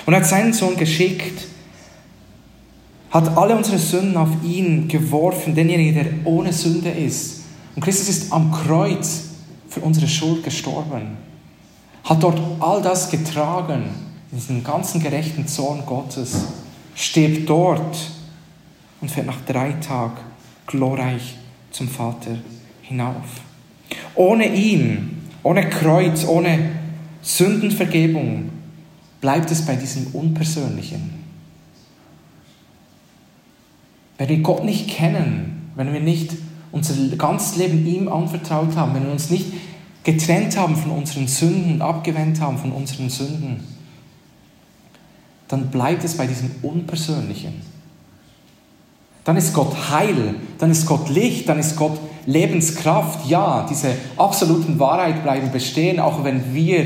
Und 0.04 0.12
er 0.12 0.20
hat 0.20 0.26
seinen 0.26 0.52
Sohn 0.52 0.76
geschickt, 0.76 1.46
hat 3.14 3.38
alle 3.38 3.56
unsere 3.56 3.78
Sünden 3.78 4.18
auf 4.18 4.28
ihn 4.42 4.88
geworfen, 4.88 5.54
denjenigen, 5.54 5.94
der 5.94 6.06
ohne 6.26 6.52
Sünde 6.52 6.90
ist. 6.90 7.44
Und 7.74 7.82
Christus 7.82 8.10
ist 8.10 8.32
am 8.32 8.52
Kreuz 8.52 9.28
für 9.70 9.80
unsere 9.80 10.06
Schuld 10.06 10.44
gestorben 10.44 11.16
hat 12.04 12.22
dort 12.22 12.40
all 12.60 12.82
das 12.82 13.10
getragen, 13.10 13.84
diesen 14.30 14.62
ganzen 14.62 15.02
gerechten 15.02 15.46
Zorn 15.48 15.84
Gottes, 15.86 16.44
stirbt 16.94 17.48
dort 17.48 17.96
und 19.00 19.10
fährt 19.10 19.26
nach 19.26 19.40
drei 19.46 19.72
Tagen 19.72 20.18
glorreich 20.66 21.36
zum 21.70 21.88
Vater 21.88 22.36
hinauf. 22.82 23.40
Ohne 24.14 24.54
ihn, 24.54 25.22
ohne 25.42 25.68
Kreuz, 25.68 26.24
ohne 26.26 26.72
Sündenvergebung 27.22 28.50
bleibt 29.20 29.50
es 29.50 29.64
bei 29.64 29.74
diesem 29.74 30.08
Unpersönlichen. 30.08 31.23
Wenn 34.18 34.28
wir 34.28 34.38
Gott 34.38 34.64
nicht 34.64 34.88
kennen, 34.88 35.70
wenn 35.74 35.92
wir 35.92 36.00
nicht 36.00 36.32
unser 36.72 36.94
ganzes 37.16 37.56
Leben 37.56 37.86
ihm 37.86 38.08
anvertraut 38.08 38.76
haben, 38.76 38.94
wenn 38.94 39.04
wir 39.04 39.12
uns 39.12 39.30
nicht 39.30 39.46
getrennt 40.02 40.56
haben 40.56 40.76
von 40.76 40.90
unseren 40.90 41.26
Sünden, 41.26 41.80
abgewendet 41.82 42.40
haben 42.40 42.58
von 42.58 42.72
unseren 42.72 43.08
Sünden, 43.10 43.64
dann 45.48 45.68
bleibt 45.68 46.04
es 46.04 46.16
bei 46.16 46.26
diesem 46.26 46.50
Unpersönlichen. 46.62 47.62
Dann 49.24 49.36
ist 49.36 49.54
Gott 49.54 49.90
Heil, 49.90 50.34
dann 50.58 50.70
ist 50.70 50.86
Gott 50.86 51.08
Licht, 51.08 51.48
dann 51.48 51.58
ist 51.58 51.76
Gott 51.76 51.98
Lebenskraft. 52.26 53.26
Ja, 53.28 53.66
diese 53.68 53.94
absoluten 54.16 54.78
Wahrheit 54.78 55.22
bleiben 55.22 55.50
bestehen, 55.50 55.98
auch 55.98 56.24
wenn 56.24 56.54
wir 56.54 56.84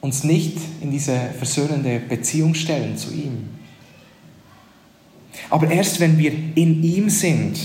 uns 0.00 0.24
nicht 0.24 0.58
in 0.80 0.90
diese 0.90 1.18
versöhnende 1.38 2.00
Beziehung 2.00 2.54
stellen 2.54 2.96
zu 2.96 3.12
ihm. 3.12 3.59
Aber 5.48 5.70
erst 5.70 6.00
wenn 6.00 6.18
wir 6.18 6.32
in 6.54 6.82
ihm 6.82 7.08
sind, 7.08 7.58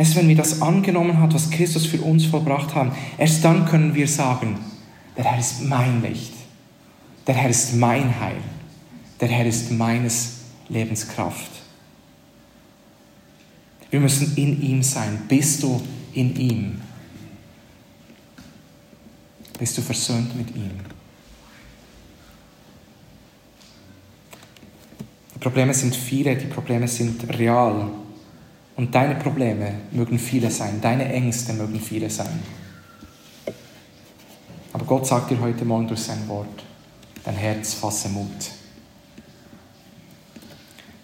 Erst 0.00 0.16
wenn 0.16 0.28
wir 0.28 0.36
das 0.36 0.62
angenommen 0.62 1.18
haben, 1.18 1.34
was 1.34 1.50
Christus 1.50 1.84
für 1.84 2.00
uns 2.00 2.24
vollbracht 2.24 2.74
hat, 2.74 2.90
erst 3.18 3.44
dann 3.44 3.66
können 3.66 3.94
wir 3.94 4.08
sagen, 4.08 4.58
der 5.14 5.24
Herr 5.24 5.38
ist 5.38 5.62
mein 5.62 6.00
Licht, 6.00 6.32
der 7.26 7.34
Herr 7.34 7.50
ist 7.50 7.74
mein 7.74 8.18
Heil, 8.18 8.38
der 9.20 9.28
Herr 9.28 9.44
ist 9.44 9.70
meines 9.70 10.38
Lebenskraft. 10.70 11.50
Wir 13.90 14.00
müssen 14.00 14.34
in 14.36 14.62
ihm 14.62 14.82
sein. 14.82 15.20
Bist 15.28 15.62
du 15.62 15.82
in 16.14 16.34
ihm? 16.34 16.80
Bist 19.58 19.76
du 19.76 19.82
versöhnt 19.82 20.34
mit 20.34 20.56
ihm? 20.56 20.70
Probleme 25.40 25.72
sind 25.72 25.96
viele, 25.96 26.36
die 26.36 26.46
Probleme 26.46 26.86
sind 26.86 27.26
real. 27.38 27.88
Und 28.76 28.94
deine 28.94 29.14
Probleme 29.14 29.72
mögen 29.90 30.18
viele 30.18 30.50
sein, 30.50 30.80
deine 30.80 31.10
Ängste 31.12 31.54
mögen 31.54 31.80
viele 31.80 32.10
sein. 32.10 32.40
Aber 34.72 34.84
Gott 34.84 35.06
sagt 35.06 35.30
dir 35.30 35.40
heute 35.40 35.64
Morgen 35.64 35.88
durch 35.88 36.00
sein 36.00 36.28
Wort, 36.28 36.64
dein 37.24 37.34
Herz 37.34 37.74
fasse 37.74 38.08
Mut. 38.08 38.52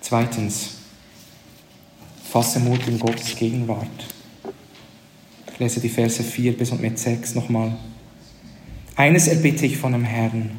Zweitens, 0.01 0.77
fasse 2.31 2.61
Mut 2.61 2.87
in 2.87 2.99
Gottes 2.99 3.35
Gegenwart. 3.35 4.07
Ich 5.53 5.59
lese 5.59 5.81
die 5.81 5.88
Verse 5.88 6.22
4 6.22 6.57
bis 6.57 6.70
und 6.70 6.81
mit 6.81 6.99
6 6.99 7.35
nochmal. 7.35 7.77
Eines 8.94 9.27
erbitte 9.27 9.66
ich 9.66 9.79
von 9.79 9.92
dem 9.92 10.05
Herrn, 10.05 10.53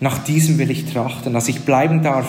nach 0.00 0.24
diesem 0.24 0.58
will 0.58 0.70
ich 0.70 0.92
trachten, 0.92 1.32
dass 1.32 1.48
ich 1.48 1.60
bleiben 1.64 2.02
darf 2.02 2.26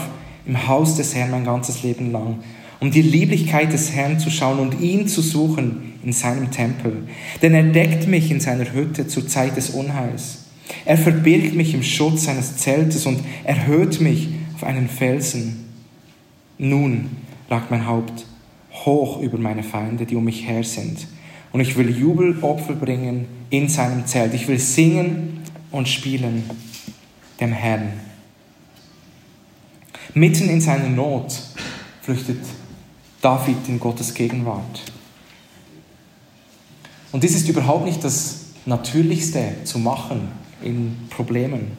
im 0.47 0.67
Haus 0.67 0.95
des 0.95 1.13
Herrn 1.13 1.31
mein 1.31 1.45
ganzes 1.45 1.83
Leben 1.83 2.11
lang 2.11 2.39
um 2.79 2.91
die 2.91 3.01
Lieblichkeit 3.01 3.73
des 3.73 3.91
Herrn 3.91 4.19
zu 4.19 4.29
schauen 4.29 4.59
und 4.59 4.79
ihn 4.79 5.07
zu 5.07 5.21
suchen 5.21 5.93
in 6.03 6.13
seinem 6.13 6.51
Tempel. 6.51 7.07
Denn 7.41 7.53
er 7.53 7.63
deckt 7.63 8.07
mich 8.07 8.29
in 8.29 8.39
seiner 8.39 8.71
Hütte 8.71 9.07
zur 9.07 9.27
Zeit 9.27 9.57
des 9.57 9.71
Unheils. 9.71 10.45
Er 10.85 10.97
verbirgt 10.97 11.55
mich 11.55 11.73
im 11.73 11.83
Schutz 11.83 12.25
seines 12.25 12.57
Zeltes 12.57 13.05
und 13.05 13.19
erhöht 13.43 13.99
mich 14.01 14.29
auf 14.55 14.63
einen 14.63 14.89
Felsen. 14.89 15.65
Nun 16.57 17.09
ragt 17.49 17.71
mein 17.71 17.87
Haupt 17.87 18.25
hoch 18.85 19.21
über 19.21 19.37
meine 19.37 19.63
Feinde, 19.63 20.05
die 20.05 20.15
um 20.15 20.25
mich 20.25 20.47
her 20.47 20.63
sind. 20.63 21.07
Und 21.51 21.61
ich 21.61 21.77
will 21.77 21.89
Jubelopfer 21.89 22.73
bringen 22.73 23.25
in 23.49 23.69
seinem 23.69 24.05
Zelt. 24.05 24.33
Ich 24.33 24.47
will 24.47 24.59
singen 24.59 25.39
und 25.71 25.87
spielen 25.87 26.43
dem 27.39 27.53
Herrn. 27.53 28.06
Mitten 30.17 30.49
in 30.49 30.61
seiner 30.61 30.89
Not 30.89 31.31
flüchtet 32.01 32.39
David 33.21 33.67
in 33.67 33.79
Gottes 33.79 34.15
Gegenwart. 34.15 34.81
Und 37.11 37.23
dies 37.23 37.35
ist 37.35 37.47
überhaupt 37.47 37.85
nicht 37.85 38.03
das 38.03 38.45
Natürlichste 38.65 39.57
zu 39.63 39.77
machen 39.77 40.29
in 40.63 40.97
Problemen. 41.11 41.71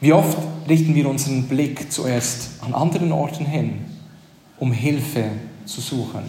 Wie 0.00 0.14
oft 0.14 0.38
richten 0.66 0.94
wir 0.94 1.10
unseren 1.10 1.42
Blick 1.42 1.92
zuerst 1.92 2.52
an 2.62 2.72
anderen 2.72 3.12
Orten 3.12 3.44
hin, 3.44 3.84
um 4.58 4.72
Hilfe 4.72 5.32
zu 5.66 5.82
suchen. 5.82 6.22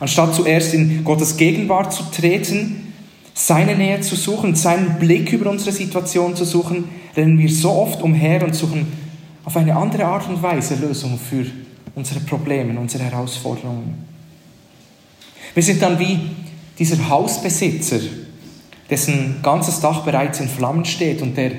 Anstatt 0.00 0.34
zuerst 0.34 0.74
in 0.74 1.04
Gottes 1.04 1.36
Gegenwart 1.36 1.92
zu 1.92 2.02
treten, 2.10 2.92
seine 3.34 3.76
Nähe 3.76 4.00
zu 4.00 4.16
suchen, 4.16 4.56
seinen 4.56 4.98
Blick 4.98 5.32
über 5.32 5.48
unsere 5.48 5.70
Situation 5.70 6.34
zu 6.34 6.44
suchen, 6.44 7.01
rennen 7.16 7.38
wir 7.38 7.50
so 7.50 7.70
oft 7.70 8.02
umher 8.02 8.42
und 8.42 8.54
suchen 8.54 8.86
auf 9.44 9.56
eine 9.56 9.76
andere 9.76 10.04
Art 10.04 10.28
und 10.28 10.42
Weise 10.42 10.76
Lösungen 10.76 11.18
für 11.18 11.44
unsere 11.94 12.20
Probleme, 12.20 12.78
unsere 12.78 13.04
Herausforderungen. 13.04 14.06
Wir 15.54 15.62
sind 15.62 15.82
dann 15.82 15.98
wie 15.98 16.18
dieser 16.78 17.08
Hausbesitzer, 17.08 18.00
dessen 18.88 19.36
ganzes 19.42 19.80
Dach 19.80 20.04
bereits 20.04 20.40
in 20.40 20.48
Flammen 20.48 20.84
steht 20.84 21.22
und 21.22 21.36
der 21.36 21.52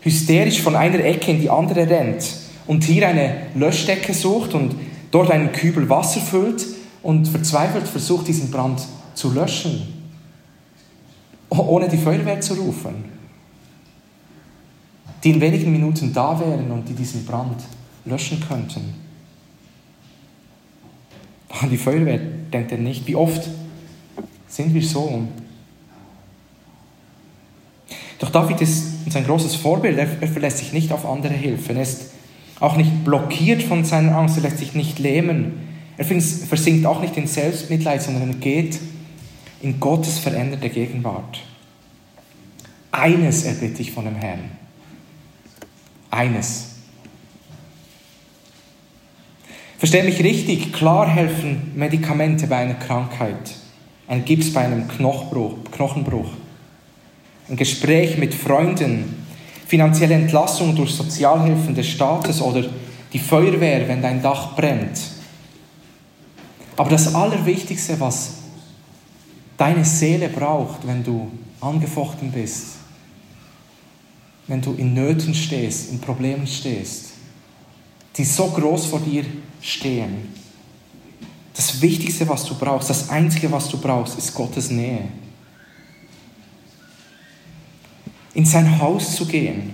hysterisch 0.00 0.60
von 0.60 0.76
einer 0.76 1.04
Ecke 1.04 1.30
in 1.30 1.40
die 1.40 1.50
andere 1.50 1.88
rennt 1.88 2.24
und 2.66 2.84
hier 2.84 3.08
eine 3.08 3.46
Löschdecke 3.54 4.14
sucht 4.14 4.54
und 4.54 4.74
dort 5.10 5.30
einen 5.30 5.52
Kübel 5.52 5.88
Wasser 5.88 6.20
füllt 6.20 6.66
und 7.02 7.26
verzweifelt 7.26 7.86
versucht, 7.86 8.28
diesen 8.28 8.50
Brand 8.50 8.80
zu 9.14 9.32
löschen, 9.32 9.94
ohne 11.48 11.88
die 11.88 11.96
Feuerwehr 11.96 12.40
zu 12.40 12.54
rufen, 12.54 13.17
die 15.24 15.30
in 15.30 15.40
wenigen 15.40 15.72
Minuten 15.72 16.12
da 16.12 16.38
wären 16.38 16.70
und 16.70 16.88
die 16.88 16.94
diesen 16.94 17.24
Brand 17.24 17.62
löschen 18.04 18.40
könnten. 18.46 18.94
An 21.48 21.70
die 21.70 21.76
Feuerwehr 21.76 22.18
denkt 22.18 22.72
er 22.72 22.78
nicht. 22.78 23.06
Wie 23.06 23.16
oft 23.16 23.48
sind 24.48 24.74
wir 24.74 24.82
so? 24.82 25.26
Doch 28.18 28.30
David 28.30 28.60
ist 28.60 29.06
uns 29.06 29.16
ein 29.16 29.24
großes 29.24 29.54
Vorbild. 29.56 29.98
Er, 29.98 30.08
er 30.20 30.28
verlässt 30.28 30.58
sich 30.58 30.72
nicht 30.72 30.92
auf 30.92 31.06
andere 31.06 31.34
Hilfe. 31.34 31.72
Er 31.72 31.82
ist 31.82 32.10
auch 32.60 32.76
nicht 32.76 33.04
blockiert 33.04 33.62
von 33.62 33.84
seiner 33.84 34.16
Angst. 34.16 34.36
Er 34.36 34.42
lässt 34.42 34.58
sich 34.58 34.74
nicht 34.74 34.98
lähmen. 34.98 35.68
Er 35.96 36.04
versinkt 36.04 36.86
auch 36.86 37.00
nicht 37.00 37.16
in 37.16 37.26
Selbstmitleid, 37.26 38.02
sondern 38.02 38.28
er 38.28 38.36
geht 38.36 38.78
in 39.60 39.80
Gottes 39.80 40.18
veränderte 40.18 40.70
Gegenwart. 40.70 41.40
Eines 42.92 43.44
erbitte 43.44 43.82
ich 43.82 43.90
von 43.92 44.04
dem 44.04 44.14
Herrn. 44.14 44.50
Eines. 46.10 46.68
Verstehe 49.78 50.02
mich 50.02 50.22
richtig, 50.24 50.72
klar 50.72 51.08
helfen 51.08 51.72
Medikamente 51.76 52.48
bei 52.48 52.56
einer 52.56 52.74
Krankheit, 52.74 53.54
ein 54.08 54.24
Gips 54.24 54.52
bei 54.52 54.64
einem 54.64 54.88
Knochenbruch, 54.88 55.54
Knochenbruch, 55.70 56.30
ein 57.48 57.56
Gespräch 57.56 58.18
mit 58.18 58.34
Freunden, 58.34 59.24
finanzielle 59.66 60.14
Entlassung 60.14 60.74
durch 60.74 60.90
Sozialhilfen 60.90 61.74
des 61.74 61.86
Staates 61.86 62.42
oder 62.42 62.64
die 63.12 63.18
Feuerwehr, 63.18 63.86
wenn 63.86 64.02
dein 64.02 64.20
Dach 64.20 64.56
brennt. 64.56 64.98
Aber 66.76 66.90
das 66.90 67.14
Allerwichtigste, 67.14 68.00
was 68.00 68.34
deine 69.56 69.84
Seele 69.84 70.28
braucht, 70.28 70.86
wenn 70.86 71.04
du 71.04 71.30
angefochten 71.60 72.32
bist, 72.32 72.77
wenn 74.48 74.60
du 74.60 74.74
in 74.74 74.94
Nöten 74.94 75.34
stehst, 75.34 75.90
in 75.92 76.00
Problemen 76.00 76.46
stehst, 76.46 77.10
die 78.16 78.24
so 78.24 78.48
groß 78.48 78.86
vor 78.86 79.00
dir 79.00 79.24
stehen. 79.60 80.34
Das 81.54 81.80
Wichtigste, 81.80 82.28
was 82.28 82.44
du 82.44 82.54
brauchst, 82.54 82.90
das 82.90 83.10
Einzige, 83.10 83.50
was 83.52 83.68
du 83.68 83.78
brauchst, 83.78 84.18
ist 84.18 84.34
Gottes 84.34 84.70
Nähe. 84.70 85.08
in 88.38 88.44
sein 88.44 88.80
Haus 88.80 89.16
zu 89.16 89.26
gehen, 89.26 89.72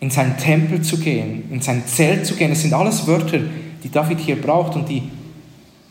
in 0.00 0.10
sein 0.10 0.36
Tempel 0.36 0.82
zu 0.82 0.98
gehen, 0.98 1.44
in 1.52 1.60
sein 1.60 1.86
Zelt 1.86 2.26
zu 2.26 2.34
gehen. 2.34 2.50
Das 2.50 2.62
sind 2.62 2.74
alles 2.74 3.06
Wörter, 3.06 3.38
die 3.84 3.88
David 3.88 4.18
hier 4.18 4.42
braucht 4.42 4.74
und 4.74 4.88
die 4.88 5.04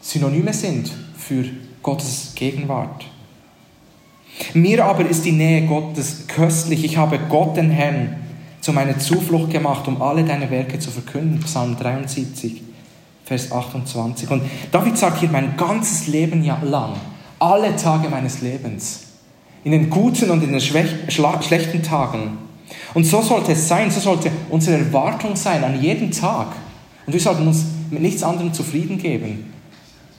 Synonyme 0.01 0.53
sind 0.53 0.91
für 1.17 1.45
Gottes 1.81 2.33
Gegenwart. 2.35 3.05
Mir 4.53 4.85
aber 4.85 5.07
ist 5.07 5.25
die 5.25 5.31
Nähe 5.31 5.65
Gottes 5.67 6.27
köstlich. 6.27 6.83
Ich 6.83 6.97
habe 6.97 7.19
Gott, 7.29 7.57
den 7.57 7.69
Herrn, 7.69 8.15
zu 8.61 8.73
meiner 8.73 8.97
Zuflucht 8.99 9.49
gemacht, 9.49 9.87
um 9.87 10.01
alle 10.01 10.23
deine 10.23 10.49
Werke 10.51 10.79
zu 10.79 10.91
verkünden. 10.91 11.39
Psalm 11.39 11.75
73, 11.77 12.61
Vers 13.25 13.51
28. 13.51 14.29
Und 14.29 14.43
David 14.71 14.97
sagt 14.97 15.19
hier, 15.19 15.29
mein 15.29 15.57
ganzes 15.57 16.07
Leben 16.07 16.43
lang, 16.43 16.93
alle 17.39 17.75
Tage 17.75 18.07
meines 18.09 18.41
Lebens, 18.41 19.01
in 19.63 19.71
den 19.71 19.89
guten 19.89 20.29
und 20.29 20.43
in 20.43 20.51
den 20.51 20.61
schlechten 20.61 21.83
Tagen. 21.83 22.37
Und 22.93 23.05
so 23.05 23.21
sollte 23.21 23.53
es 23.53 23.67
sein, 23.67 23.89
so 23.89 23.99
sollte 23.99 24.31
unsere 24.49 24.77
Erwartung 24.77 25.35
sein 25.35 25.63
an 25.63 25.81
jeden 25.81 26.11
Tag. 26.11 26.47
Und 27.05 27.13
wir 27.13 27.19
sollten 27.19 27.47
uns 27.47 27.65
mit 27.89 28.01
nichts 28.01 28.23
anderem 28.23 28.53
zufrieden 28.53 28.97
geben, 28.97 29.51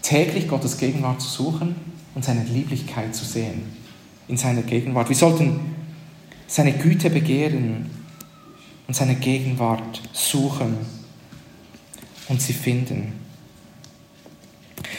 täglich 0.02 0.48
Gottes 0.48 0.78
Gegenwart 0.78 1.20
zu 1.20 1.28
suchen 1.28 1.76
und 2.14 2.24
seine 2.24 2.42
Lieblichkeit 2.42 3.14
zu 3.14 3.24
sehen 3.24 3.81
in 4.32 4.38
seiner 4.38 4.62
Gegenwart. 4.62 5.10
Wir 5.10 5.16
sollten 5.16 5.60
seine 6.46 6.72
Güte 6.72 7.10
begehren 7.10 7.90
und 8.88 8.94
seine 8.94 9.14
Gegenwart 9.14 10.00
suchen 10.14 10.78
und 12.28 12.40
sie 12.40 12.54
finden. 12.54 13.12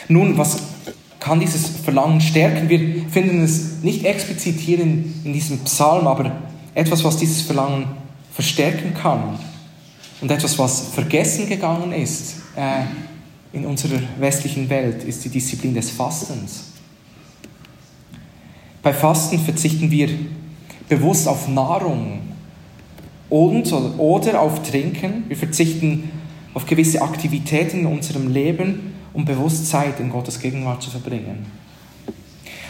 Nun, 0.06 0.38
was 0.38 0.62
kann 1.18 1.40
dieses 1.40 1.66
Verlangen 1.66 2.20
stärken. 2.20 2.68
Wir 2.68 3.10
finden 3.10 3.42
es 3.42 3.82
nicht 3.82 4.04
explizit 4.04 4.60
hier 4.60 4.78
in, 4.78 5.12
in 5.24 5.32
diesem 5.32 5.58
Psalm, 5.60 6.06
aber 6.06 6.30
etwas, 6.74 7.02
was 7.02 7.16
dieses 7.16 7.42
Verlangen 7.42 7.86
verstärken 8.32 8.94
kann. 8.94 9.40
Und 10.20 10.30
etwas, 10.30 10.56
was 10.60 10.88
vergessen 10.88 11.48
gegangen 11.48 11.90
ist 11.90 12.36
äh, 12.54 12.84
in 13.52 13.66
unserer 13.66 13.98
westlichen 14.20 14.70
Welt, 14.70 15.02
ist 15.02 15.24
die 15.24 15.30
Disziplin 15.30 15.74
des 15.74 15.90
Fastens. 15.90 16.73
Bei 18.84 18.92
Fasten 18.92 19.40
verzichten 19.40 19.90
wir 19.90 20.10
bewusst 20.88 21.26
auf 21.26 21.48
Nahrung 21.48 22.20
und, 23.28 23.72
oder 23.98 24.40
auf 24.40 24.62
Trinken. 24.62 25.24
Wir 25.26 25.36
verzichten 25.36 26.10
auf 26.52 26.66
gewisse 26.66 27.02
Aktivitäten 27.02 27.80
in 27.80 27.86
unserem 27.86 28.32
Leben 28.32 28.94
um 29.14 29.24
bewusst 29.24 29.70
Zeit 29.70 30.00
in 30.00 30.10
Gottes 30.10 30.40
Gegenwart 30.40 30.82
zu 30.82 30.90
verbringen. 30.90 31.46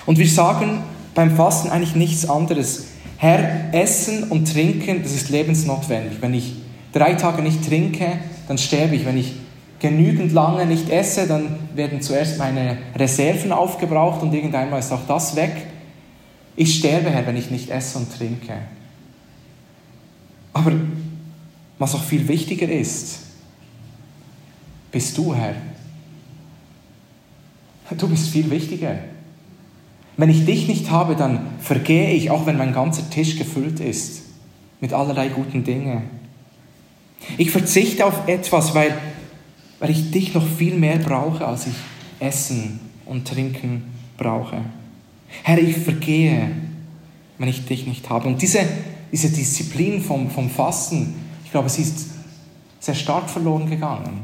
Und 0.07 0.19
wir 0.19 0.29
sagen 0.29 0.83
beim 1.15 1.35
Fasten 1.35 1.71
eigentlich 1.71 1.97
nichts 1.97 2.29
anderes. 2.29 2.89
Herr, 3.17 3.73
Essen 3.73 4.25
und 4.25 4.53
Trinken, 4.53 5.03
das 5.03 5.13
ist 5.13 5.31
lebensnotwendig. 5.31 6.19
Wenn 6.21 6.35
ich 6.35 6.53
drei 6.93 7.15
Tage 7.15 7.43
nicht 7.43 7.67
trinke, 7.67 8.19
dann 8.47 8.59
sterbe 8.59 8.95
ich. 8.95 9.07
Wenn 9.07 9.17
ich 9.17 9.33
genügend 9.81 10.33
lange 10.33 10.67
nicht 10.67 10.91
esse, 10.91 11.27
dann 11.27 11.57
werden 11.75 12.03
zuerst 12.03 12.39
meine 12.39 12.77
Reserven 12.95 13.53
aufgebraucht 13.53 14.23
und 14.23 14.35
irgendeinmal 14.35 14.81
ist 14.81 14.93
auch 14.93 15.07
das 15.09 15.35
weg. 15.37 15.53
Ich 16.57 16.79
sterbe, 16.79 17.11
Herr, 17.11 17.27
wenn 17.27 17.37
ich 17.37 17.51
nicht 17.51 17.71
esse 17.71 17.99
und 17.99 18.17
trinke. 18.17 18.55
Aber 20.53 20.73
was 21.79 21.95
auch 21.95 22.03
viel 22.03 22.29
wichtiger 22.29 22.69
ist, 22.69 23.19
bist 24.93 25.19
du, 25.19 25.35
Herr, 25.35 25.57
Du 27.99 28.09
bist 28.09 28.29
viel 28.29 28.51
wichtiger. 28.51 28.99
Wenn 30.17 30.31
ich 30.31 30.45
dich 30.45 30.69
nicht 30.69 30.91
habe, 30.91 31.17
dann 31.17 31.47
vergehe 31.61 32.13
ich, 32.13 32.31
auch 32.31 32.47
wenn 32.47 32.57
mein 32.57 32.73
ganzer 32.73 33.09
Tisch 33.11 33.37
gefüllt 33.37 33.81
ist 33.81 34.23
mit 34.81 34.93
allerlei 34.93 35.29
guten 35.29 35.65
Dingen. 35.65 36.03
Ich 37.37 37.51
verzichte 37.51 38.07
auf 38.07 38.29
etwas, 38.29 38.75
weil, 38.75 38.97
weil 39.81 39.91
ich 39.91 40.11
dich 40.11 40.35
noch 40.35 40.47
viel 40.47 40.75
mehr 40.75 40.99
brauche, 40.99 41.47
als 41.47 41.67
ich 41.67 41.75
Essen 42.21 42.81
und 43.07 43.27
Trinken 43.27 43.85
brauche. 44.17 44.59
Herr, 45.43 45.59
ich 45.59 45.77
vergehe, 45.77 46.51
wenn 47.39 47.49
ich 47.49 47.67
dich 47.67 47.87
nicht 47.87 48.09
habe. 48.09 48.29
Und 48.29 48.41
diese, 48.41 48.61
diese 49.13 49.31
Disziplin 49.31 50.01
vom, 50.01 50.31
vom 50.31 50.49
Fasten, 50.49 51.15
ich 51.45 51.51
glaube, 51.51 51.69
sie 51.69 51.83
ist 51.83 52.07
sehr 52.81 52.95
stark 52.95 53.29
verloren 53.29 53.69
gegangen 53.69 54.23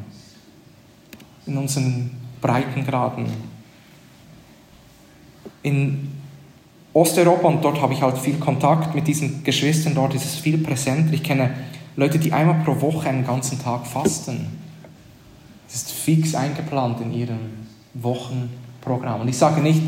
in 1.46 1.57
unseren 1.57 2.11
Breitengraden 2.40 3.27
in 5.62 6.09
Osteuropa 6.92 7.49
und 7.49 7.64
dort 7.64 7.81
habe 7.81 7.92
ich 7.92 8.03
halt 8.03 8.18
viel 8.18 8.38
Kontakt 8.38 8.94
mit 8.94 9.07
diesen 9.07 9.44
Geschwistern, 9.44 9.94
dort 9.94 10.14
ist 10.14 10.25
es 10.25 10.37
viel 10.37 10.59
präsenter. 10.59 11.12
Ich 11.12 11.23
kenne 11.23 11.55
Leute, 11.96 12.18
die 12.18 12.33
einmal 12.33 12.62
pro 12.64 12.81
Woche 12.81 13.09
einen 13.09 13.25
ganzen 13.25 13.61
Tag 13.62 13.87
fasten. 13.87 14.46
Das 15.66 15.77
ist 15.77 15.92
fix 15.92 16.35
eingeplant 16.35 17.01
in 17.01 17.12
ihrem 17.12 17.38
Wochenprogramm. 17.94 19.20
Und 19.20 19.29
ich 19.29 19.37
sage 19.37 19.61
nicht, 19.61 19.81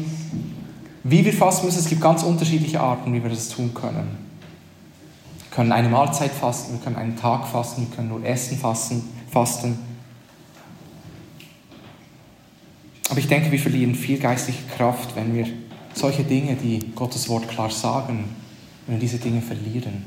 wie 1.04 1.24
wir 1.24 1.32
fasten 1.32 1.66
müssen, 1.66 1.80
es 1.80 1.88
gibt 1.88 2.00
ganz 2.00 2.22
unterschiedliche 2.22 2.80
Arten, 2.80 3.12
wie 3.12 3.22
wir 3.22 3.30
das 3.30 3.48
tun 3.48 3.74
können. 3.74 4.16
Wir 5.38 5.56
können 5.56 5.72
eine 5.72 5.88
Mahlzeit 5.88 6.30
fasten, 6.30 6.74
wir 6.74 6.80
können 6.80 6.96
einen 6.96 7.16
Tag 7.16 7.46
fasten, 7.46 7.88
wir 7.88 7.96
können 7.96 8.08
nur 8.08 8.24
Essen 8.24 8.56
fasten. 8.56 9.02
fasten. 9.30 9.78
Aber 13.10 13.18
ich 13.18 13.26
denke, 13.26 13.50
wir 13.50 13.58
verlieren 13.58 13.94
viel 13.94 14.18
geistliche 14.18 14.62
Kraft, 14.76 15.14
wenn 15.16 15.34
wir 15.34 15.46
solche 15.92 16.24
Dinge, 16.24 16.56
die 16.56 16.78
Gottes 16.94 17.28
Wort 17.28 17.48
klar 17.48 17.70
sagen, 17.70 18.24
wenn 18.86 18.96
wir 18.96 19.00
diese 19.00 19.18
Dinge 19.18 19.42
verlieren. 19.42 20.04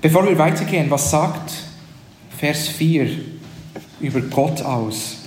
Bevor 0.00 0.26
wir 0.26 0.36
weitergehen, 0.36 0.90
was 0.90 1.12
sagt 1.12 1.52
Vers 2.36 2.66
4 2.66 3.08
über 4.02 4.20
Gott 4.20 4.62
aus? 4.62 5.18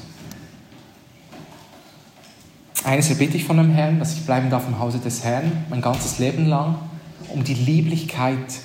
Eines 2.83 3.09
erbitte 3.09 3.37
ich 3.37 3.45
von 3.45 3.57
dem 3.57 3.71
Herrn, 3.71 3.97
dass 3.97 4.13
ich 4.13 4.25
bleiben 4.25 4.51
darf 4.51 4.67
im 4.67 4.77
Hause 4.77 4.99
des 4.99 5.23
Herrn, 5.23 5.51
mein 5.71 5.81
ganzes 5.81 6.19
Leben 6.19 6.45
lang, 6.45 6.75
um 7.29 7.43
die 7.43 7.55
Lieblichkeit 7.55 8.59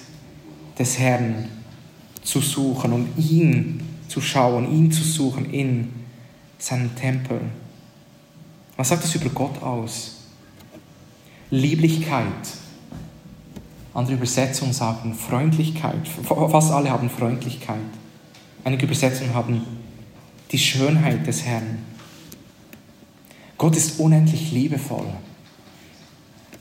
des 0.78 0.98
Herrn 0.98 1.46
zu 2.22 2.40
suchen 2.40 2.92
und 2.92 3.08
ihn 3.16 3.80
zu 4.08 4.20
schauen, 4.20 4.70
ihn 4.70 4.92
zu 4.92 5.04
suchen 5.04 5.50
in 5.50 5.88
seinem 6.58 6.94
Tempel. 6.94 7.40
Was 8.76 8.90
sagt 8.90 9.04
das 9.04 9.14
über 9.14 9.30
Gott 9.30 9.62
aus? 9.62 10.16
Lieblichkeit. 11.50 12.26
Andere 13.94 14.16
Übersetzungen 14.16 14.72
sagen 14.72 15.14
Freundlichkeit. 15.14 16.06
Fast 16.24 16.72
alle 16.72 16.90
haben 16.90 17.08
Freundlichkeit. 17.08 17.78
Einige 18.64 18.84
Übersetzungen 18.84 19.34
haben 19.34 19.62
die 20.50 20.58
Schönheit 20.58 21.26
des 21.26 21.44
Herrn. 21.44 21.78
Gott 23.56 23.76
ist 23.76 24.00
unendlich 24.00 24.52
liebevoll. 24.52 25.06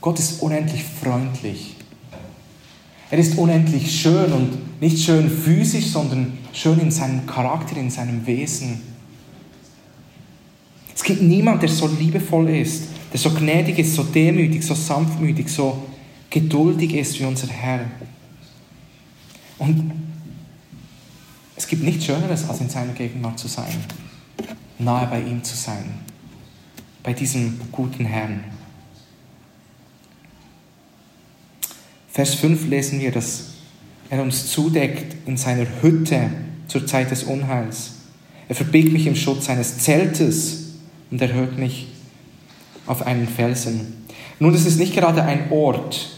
Gott 0.00 0.18
ist 0.18 0.42
unendlich 0.42 0.84
freundlich. 0.84 1.76
Er 3.10 3.18
ist 3.18 3.36
unendlich 3.36 4.00
schön 4.00 4.32
und 4.32 4.80
nicht 4.80 4.98
schön 4.98 5.28
physisch, 5.28 5.86
sondern 5.86 6.38
schön 6.52 6.78
in 6.78 6.90
seinem 6.90 7.26
Charakter, 7.26 7.76
in 7.76 7.90
seinem 7.90 8.26
Wesen. 8.26 8.80
Es 10.94 11.02
gibt 11.02 11.22
niemanden, 11.22 11.60
der 11.60 11.68
so 11.68 11.88
liebevoll 11.88 12.50
ist, 12.50 12.84
der 13.12 13.18
so 13.18 13.30
gnädig 13.30 13.78
ist, 13.78 13.94
so 13.94 14.04
demütig, 14.04 14.62
so 14.62 14.74
sanftmütig, 14.74 15.48
so 15.48 15.86
geduldig 16.28 16.94
ist 16.94 17.18
wie 17.18 17.24
unser 17.24 17.48
Herr. 17.48 17.86
Und 19.58 19.90
es 21.60 21.66
gibt 21.66 21.82
nichts 21.82 22.06
Schöneres, 22.06 22.48
als 22.48 22.62
in 22.62 22.70
seiner 22.70 22.94
Gegenwart 22.94 23.38
zu 23.38 23.46
sein, 23.46 23.84
nahe 24.78 25.06
bei 25.08 25.20
ihm 25.20 25.44
zu 25.44 25.54
sein, 25.54 25.92
bei 27.02 27.12
diesem 27.12 27.60
guten 27.70 28.06
Herrn. 28.06 28.44
Vers 32.10 32.34
5 32.36 32.66
lesen 32.66 32.98
wir, 32.98 33.12
dass 33.12 33.50
er 34.08 34.22
uns 34.22 34.50
zudeckt 34.50 35.28
in 35.28 35.36
seiner 35.36 35.66
Hütte 35.82 36.30
zur 36.66 36.86
Zeit 36.86 37.10
des 37.10 37.24
Unheils. 37.24 37.90
Er 38.48 38.54
verbirgt 38.54 38.94
mich 38.94 39.06
im 39.06 39.14
Schutz 39.14 39.44
seines 39.44 39.80
Zeltes 39.80 40.76
und 41.10 41.20
erhöht 41.20 41.58
mich 41.58 41.88
auf 42.86 43.06
einen 43.06 43.28
Felsen. 43.28 44.06
Nun, 44.38 44.54
das 44.54 44.64
ist 44.64 44.78
nicht 44.78 44.94
gerade 44.94 45.24
ein 45.24 45.52
Ort, 45.52 46.08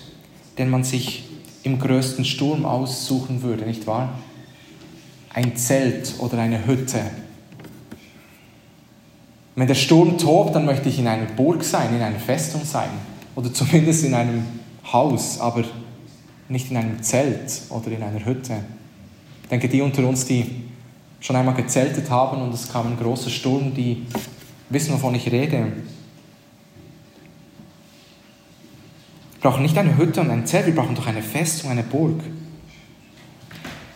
den 0.56 0.70
man 0.70 0.84
sich 0.84 1.24
im 1.64 1.80
größten 1.80 2.24
Sturm 2.24 2.64
aussuchen 2.64 3.42
würde, 3.42 3.66
nicht 3.66 3.88
wahr? 3.88 4.20
Ein 5.34 5.56
Zelt 5.56 6.14
oder 6.18 6.38
eine 6.38 6.66
Hütte. 6.66 7.00
Wenn 9.54 9.66
der 9.66 9.74
Sturm 9.74 10.18
tobt, 10.18 10.54
dann 10.54 10.64
möchte 10.64 10.88
ich 10.88 10.98
in 10.98 11.06
einer 11.06 11.26
Burg 11.26 11.62
sein, 11.62 11.94
in 11.94 12.02
einer 12.02 12.18
Festung 12.18 12.64
sein 12.64 12.90
oder 13.34 13.52
zumindest 13.52 14.04
in 14.04 14.14
einem 14.14 14.44
Haus, 14.92 15.40
aber 15.40 15.64
nicht 16.48 16.70
in 16.70 16.76
einem 16.76 17.02
Zelt 17.02 17.62
oder 17.70 17.90
in 17.90 18.02
einer 18.02 18.24
Hütte. 18.24 18.56
Ich 19.42 19.48
denke, 19.48 19.68
die 19.68 19.80
unter 19.80 20.06
uns, 20.06 20.24
die 20.24 20.64
schon 21.20 21.36
einmal 21.36 21.54
gezeltet 21.54 22.10
haben 22.10 22.42
und 22.42 22.52
es 22.52 22.70
kam 22.70 22.88
ein 22.88 22.98
großer 22.98 23.30
Sturm, 23.30 23.74
die 23.74 24.06
wissen, 24.70 24.94
wovon 24.94 25.14
ich 25.14 25.30
rede. 25.30 25.72
Wir 29.40 29.50
brauchen 29.50 29.62
nicht 29.62 29.76
eine 29.76 29.96
Hütte 29.96 30.20
und 30.20 30.30
ein 30.30 30.46
Zelt, 30.46 30.66
wir 30.66 30.74
brauchen 30.74 30.94
doch 30.94 31.06
eine 31.06 31.22
Festung, 31.22 31.70
eine 31.70 31.82
Burg. 31.82 32.20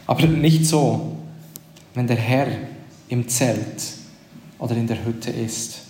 Aber 0.07 0.27
nicht 0.27 0.67
so, 0.67 1.17
wenn 1.97 2.07
der 2.07 2.17
Herr 2.17 2.47
im 3.09 3.27
Zelt 3.27 3.83
oder 4.59 4.77
in 4.77 4.87
der 4.87 5.05
Hütte 5.05 5.31
ist. 5.31 5.81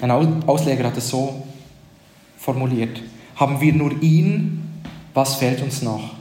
Ein 0.00 0.10
Ausleger 0.10 0.84
hat 0.84 0.96
es 0.96 1.10
so 1.10 1.46
formuliert. 2.38 3.02
Haben 3.34 3.60
wir 3.60 3.74
nur 3.74 4.00
ihn, 4.00 4.62
was 5.12 5.34
fehlt 5.34 5.60
uns 5.62 5.82
noch? 5.82 6.14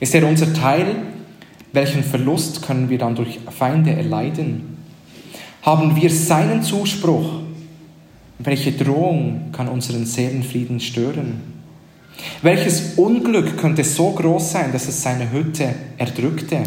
Ist 0.00 0.14
er 0.14 0.26
unser 0.26 0.52
Teil? 0.54 0.96
Welchen 1.72 2.02
Verlust 2.02 2.62
können 2.62 2.88
wir 2.88 2.98
dann 2.98 3.14
durch 3.14 3.38
Feinde 3.56 3.92
erleiden? 3.92 4.78
Haben 5.62 5.94
wir 5.94 6.10
seinen 6.10 6.62
Zuspruch? 6.62 7.42
Welche 8.38 8.72
Drohung 8.72 9.52
kann 9.52 9.68
unseren 9.68 10.06
Seelenfrieden 10.06 10.80
stören? 10.80 11.42
Welches 12.40 12.94
Unglück 12.94 13.58
könnte 13.58 13.84
so 13.84 14.10
groß 14.10 14.52
sein, 14.52 14.72
dass 14.72 14.88
es 14.88 15.02
seine 15.02 15.30
Hütte 15.30 15.74
erdrückte? 15.98 16.62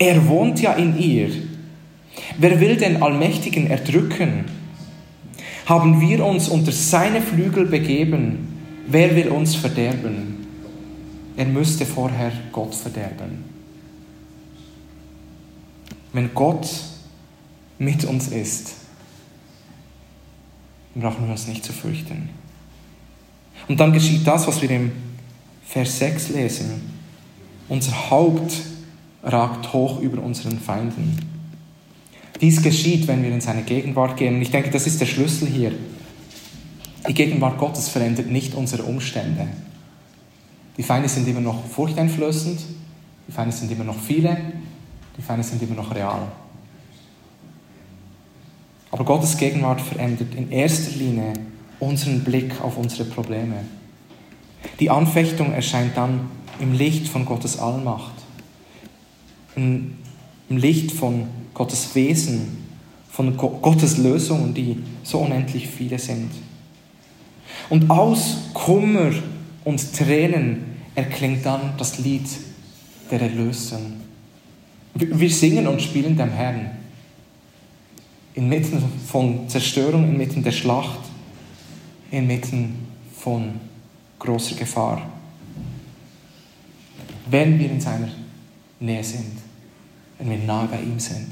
Er 0.00 0.26
wohnt 0.28 0.62
ja 0.62 0.72
in 0.72 0.98
ihr. 0.98 1.30
Wer 2.38 2.58
will 2.58 2.76
den 2.76 3.02
Allmächtigen 3.02 3.66
erdrücken? 3.66 4.46
Haben 5.66 6.00
wir 6.00 6.24
uns 6.24 6.48
unter 6.48 6.72
seine 6.72 7.20
Flügel 7.20 7.66
begeben, 7.66 8.48
wer 8.88 9.14
will 9.14 9.28
uns 9.28 9.54
verderben? 9.54 10.46
Er 11.36 11.44
müsste 11.44 11.84
vorher 11.84 12.32
Gott 12.50 12.74
verderben. 12.74 13.44
Wenn 16.14 16.32
Gott 16.34 16.66
mit 17.78 18.04
uns 18.06 18.28
ist, 18.28 18.76
brauchen 20.94 21.26
wir 21.26 21.32
uns 21.32 21.46
nicht 21.46 21.62
zu 21.62 21.74
fürchten. 21.74 22.30
Und 23.68 23.78
dann 23.78 23.92
geschieht 23.92 24.26
das, 24.26 24.46
was 24.46 24.62
wir 24.62 24.70
im 24.70 24.92
Vers 25.66 25.98
6 25.98 26.30
lesen. 26.30 26.90
Unser 27.68 28.10
Haupt 28.10 28.50
ragt 29.22 29.72
hoch 29.72 30.00
über 30.00 30.22
unseren 30.22 30.58
Feinden. 30.58 31.18
Dies 32.40 32.62
geschieht, 32.62 33.06
wenn 33.06 33.22
wir 33.22 33.30
in 33.30 33.40
seine 33.40 33.62
Gegenwart 33.62 34.16
gehen. 34.16 34.36
Und 34.36 34.42
ich 34.42 34.50
denke, 34.50 34.70
das 34.70 34.86
ist 34.86 35.00
der 35.00 35.06
Schlüssel 35.06 35.48
hier. 35.48 35.72
Die 37.06 37.14
Gegenwart 37.14 37.58
Gottes 37.58 37.88
verändert 37.88 38.30
nicht 38.30 38.54
unsere 38.54 38.84
Umstände. 38.84 39.46
Die 40.76 40.82
Feinde 40.82 41.08
sind 41.08 41.28
immer 41.28 41.40
noch 41.40 41.66
furchteinflößend, 41.66 42.60
die 43.28 43.32
Feinde 43.32 43.54
sind 43.54 43.70
immer 43.70 43.84
noch 43.84 43.98
viele, 43.98 44.36
die 45.16 45.22
Feinde 45.22 45.44
sind 45.44 45.60
immer 45.62 45.74
noch 45.74 45.94
real. 45.94 46.22
Aber 48.90 49.04
Gottes 49.04 49.36
Gegenwart 49.36 49.80
verändert 49.80 50.34
in 50.34 50.50
erster 50.50 50.96
Linie 50.96 51.34
unseren 51.78 52.24
Blick 52.24 52.60
auf 52.62 52.76
unsere 52.76 53.04
Probleme. 53.04 53.64
Die 54.78 54.90
Anfechtung 54.90 55.52
erscheint 55.52 55.96
dann 55.96 56.30
im 56.60 56.72
Licht 56.72 57.08
von 57.08 57.24
Gottes 57.24 57.58
Allmacht, 57.58 58.19
im 59.56 59.96
Licht 60.48 60.92
von 60.92 61.26
Gottes 61.54 61.94
Wesen, 61.94 62.58
von 63.10 63.36
Gottes 63.36 63.98
Lösungen, 63.98 64.54
die 64.54 64.76
so 65.02 65.18
unendlich 65.18 65.68
viele 65.68 65.98
sind. 65.98 66.30
Und 67.68 67.90
aus 67.90 68.50
Kummer 68.54 69.12
und 69.64 69.92
Tränen 69.94 70.64
erklingt 70.94 71.44
dann 71.44 71.74
das 71.76 71.98
Lied 71.98 72.26
der 73.10 73.20
Erlösung. 73.22 74.00
Wir 74.94 75.30
singen 75.30 75.66
und 75.66 75.80
spielen 75.82 76.16
dem 76.16 76.30
Herrn 76.30 76.70
inmitten 78.34 78.82
von 79.06 79.48
Zerstörung, 79.48 80.08
inmitten 80.08 80.42
der 80.42 80.52
Schlacht, 80.52 81.00
inmitten 82.10 82.86
von 83.16 83.52
großer 84.18 84.56
Gefahr. 84.56 85.02
Wenn 87.30 87.58
wir 87.58 87.70
in 87.70 87.80
seiner 87.80 88.08
Nähe 88.80 89.04
sind, 89.04 89.38
wenn 90.18 90.30
wir 90.30 90.38
nahe 90.38 90.66
bei 90.66 90.80
ihm 90.80 90.98
sind. 90.98 91.28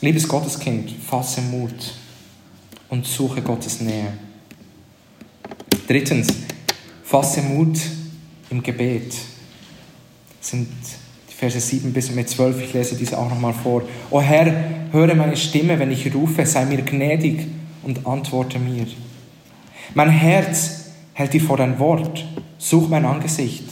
Liebes 0.00 0.28
Gotteskind, 0.28 0.90
fasse 0.90 1.40
Mut 1.40 1.94
und 2.90 3.06
suche 3.06 3.40
Gottes 3.40 3.80
Nähe. 3.80 4.12
Drittens, 5.88 6.28
fasse 7.02 7.40
Mut 7.40 7.78
im 8.50 8.62
Gebet. 8.62 9.14
Das 10.40 10.50
sind 10.50 10.68
Verse 11.28 11.58
7 11.58 11.92
bis 11.92 12.10
mit 12.10 12.28
12, 12.28 12.62
ich 12.62 12.72
lese 12.74 12.96
diese 12.96 13.18
auch 13.18 13.28
nochmal 13.28 13.54
vor. 13.54 13.82
O 14.10 14.20
Herr, 14.20 14.52
höre 14.92 15.14
meine 15.14 15.36
Stimme, 15.36 15.78
wenn 15.78 15.90
ich 15.90 16.14
rufe, 16.14 16.46
sei 16.46 16.64
mir 16.66 16.82
gnädig 16.82 17.46
und 17.82 18.06
antworte 18.06 18.58
mir. 18.58 18.86
Mein 19.94 20.10
Herz 20.10 20.90
hält 21.12 21.32
dich 21.32 21.42
vor 21.42 21.56
dein 21.56 21.78
Wort, 21.78 22.24
such 22.64 22.88
mein 22.88 23.04
Angesicht. 23.04 23.64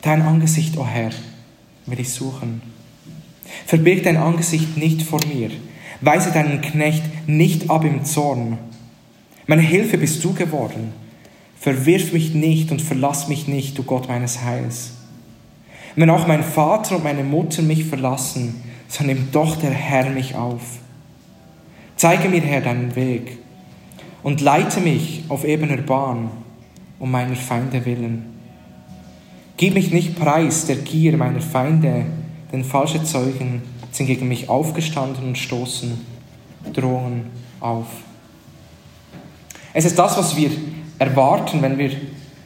Dein 0.00 0.22
Angesicht, 0.22 0.78
o 0.78 0.86
Herr, 0.86 1.10
will 1.84 2.00
ich 2.00 2.08
suchen. 2.08 2.62
Verbirg 3.66 4.04
dein 4.04 4.16
Angesicht 4.16 4.78
nicht 4.78 5.02
vor 5.02 5.20
mir, 5.26 5.50
weise 6.00 6.32
deinen 6.32 6.62
Knecht 6.62 7.02
nicht 7.28 7.68
ab 7.68 7.84
im 7.84 8.04
Zorn. 8.06 8.56
Meine 9.46 9.60
Hilfe 9.60 9.98
bist 9.98 10.24
du 10.24 10.32
geworden. 10.32 10.94
Verwirf 11.58 12.14
mich 12.14 12.32
nicht 12.32 12.70
und 12.70 12.80
verlass 12.80 13.28
mich 13.28 13.46
nicht, 13.46 13.76
du 13.76 13.82
Gott 13.82 14.08
meines 14.08 14.42
Heils. 14.42 14.92
Wenn 15.94 16.08
auch 16.08 16.26
mein 16.26 16.42
Vater 16.42 16.96
und 16.96 17.04
meine 17.04 17.24
Mutter 17.24 17.60
mich 17.60 17.84
verlassen, 17.84 18.62
so 18.88 19.04
nimmt 19.04 19.34
doch 19.34 19.56
der 19.56 19.72
Herr 19.72 20.08
mich 20.08 20.34
auf. 20.34 20.62
Zeige 21.96 22.30
mir, 22.30 22.40
Herr, 22.40 22.62
deinen 22.62 22.96
Weg 22.96 23.36
und 24.22 24.40
leite 24.40 24.80
mich 24.80 25.24
auf 25.28 25.44
ebener 25.44 25.76
Bahn 25.76 26.30
um 27.00 27.10
meiner 27.10 27.34
Feinde 27.34 27.84
willen. 27.84 28.26
Gib 29.56 29.74
mich 29.74 29.90
nicht 29.90 30.18
preis 30.18 30.66
der 30.66 30.76
Gier 30.76 31.16
meiner 31.16 31.40
Feinde, 31.40 32.06
denn 32.52 32.62
falsche 32.62 33.02
Zeugen 33.02 33.62
sind 33.90 34.06
gegen 34.06 34.28
mich 34.28 34.48
aufgestanden 34.48 35.24
und 35.24 35.38
stoßen 35.38 35.98
Drohungen 36.72 37.24
auf. 37.58 37.86
Es 39.72 39.84
ist 39.84 39.98
das, 39.98 40.16
was 40.16 40.36
wir 40.36 40.50
erwarten, 40.98 41.62
wenn 41.62 41.78
wir 41.78 41.90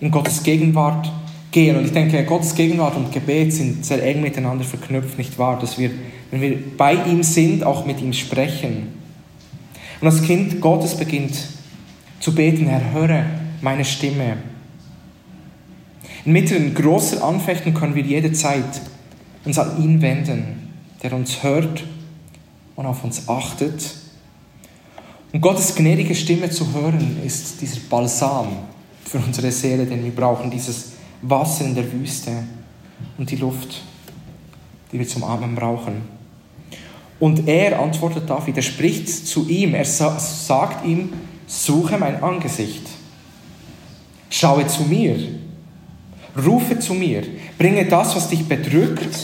in 0.00 0.10
Gottes 0.10 0.42
Gegenwart 0.42 1.10
gehen. 1.50 1.76
Und 1.76 1.84
ich 1.84 1.92
denke, 1.92 2.22
Gottes 2.24 2.54
Gegenwart 2.54 2.96
und 2.96 3.12
Gebet 3.12 3.52
sind 3.52 3.84
sehr 3.84 4.02
eng 4.02 4.20
miteinander 4.20 4.64
verknüpft, 4.64 5.18
nicht 5.18 5.38
wahr? 5.38 5.58
Dass 5.58 5.78
wir, 5.78 5.90
wenn 6.30 6.40
wir 6.40 6.58
bei 6.76 6.94
ihm 6.94 7.22
sind, 7.22 7.64
auch 7.64 7.86
mit 7.86 8.00
ihm 8.00 8.12
sprechen. 8.12 8.88
Und 10.00 10.06
das 10.06 10.22
Kind 10.22 10.60
Gottes 10.60 10.96
beginnt 10.96 11.34
zu 12.20 12.34
beten, 12.34 12.66
Herr, 12.66 12.92
höre 12.92 13.24
meine 13.64 13.84
Stimme. 13.84 14.36
Inmitten 16.26 16.74
großer 16.74 17.24
Anfechten 17.24 17.72
können 17.72 17.94
wir 17.94 18.02
jederzeit 18.02 18.82
uns 19.44 19.58
an 19.58 19.82
ihn 19.82 20.00
wenden, 20.02 20.70
der 21.02 21.14
uns 21.14 21.42
hört 21.42 21.82
und 22.76 22.86
auf 22.86 23.02
uns 23.04 23.28
achtet. 23.28 23.94
Und 25.32 25.40
Gottes 25.40 25.74
gnädige 25.74 26.14
Stimme 26.14 26.50
zu 26.50 26.72
hören, 26.74 27.16
ist 27.24 27.60
dieser 27.60 27.80
Balsam 27.88 28.48
für 29.02 29.18
unsere 29.18 29.50
Seele, 29.50 29.86
den 29.86 30.04
wir 30.04 30.14
brauchen, 30.14 30.50
dieses 30.50 30.92
Wasser 31.22 31.64
in 31.64 31.74
der 31.74 31.90
Wüste 31.90 32.32
und 33.16 33.30
die 33.30 33.36
Luft, 33.36 33.82
die 34.92 34.98
wir 34.98 35.08
zum 35.08 35.24
Atmen 35.24 35.54
brauchen. 35.54 36.02
Und 37.18 37.48
er 37.48 37.80
antwortet 37.80 38.28
David, 38.28 38.56
er 38.56 38.62
spricht 38.62 39.08
zu 39.08 39.48
ihm, 39.48 39.74
er 39.74 39.86
sagt 39.86 40.84
ihm, 40.84 41.14
suche 41.46 41.96
mein 41.96 42.22
Angesicht, 42.22 42.82
schaue 44.34 44.66
zu 44.66 44.82
mir, 44.82 45.16
rufe 46.44 46.78
zu 46.80 46.94
mir, 46.94 47.22
bringe 47.56 47.86
das, 47.86 48.16
was 48.16 48.28
dich 48.28 48.44
bedrückt 48.48 49.16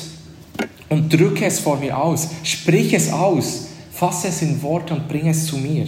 und 0.89 1.13
drücke 1.13 1.47
es 1.47 1.59
vor 1.59 1.79
mir 1.79 1.99
aus, 1.99 2.29
sprich 2.45 2.95
es 2.95 3.13
aus, 3.13 3.69
fasse 3.93 4.29
es 4.29 4.41
in 4.43 4.63
Worte 4.63 4.95
und 4.95 5.09
bringe 5.09 5.31
es 5.31 5.47
zu 5.47 5.57
mir. 5.57 5.87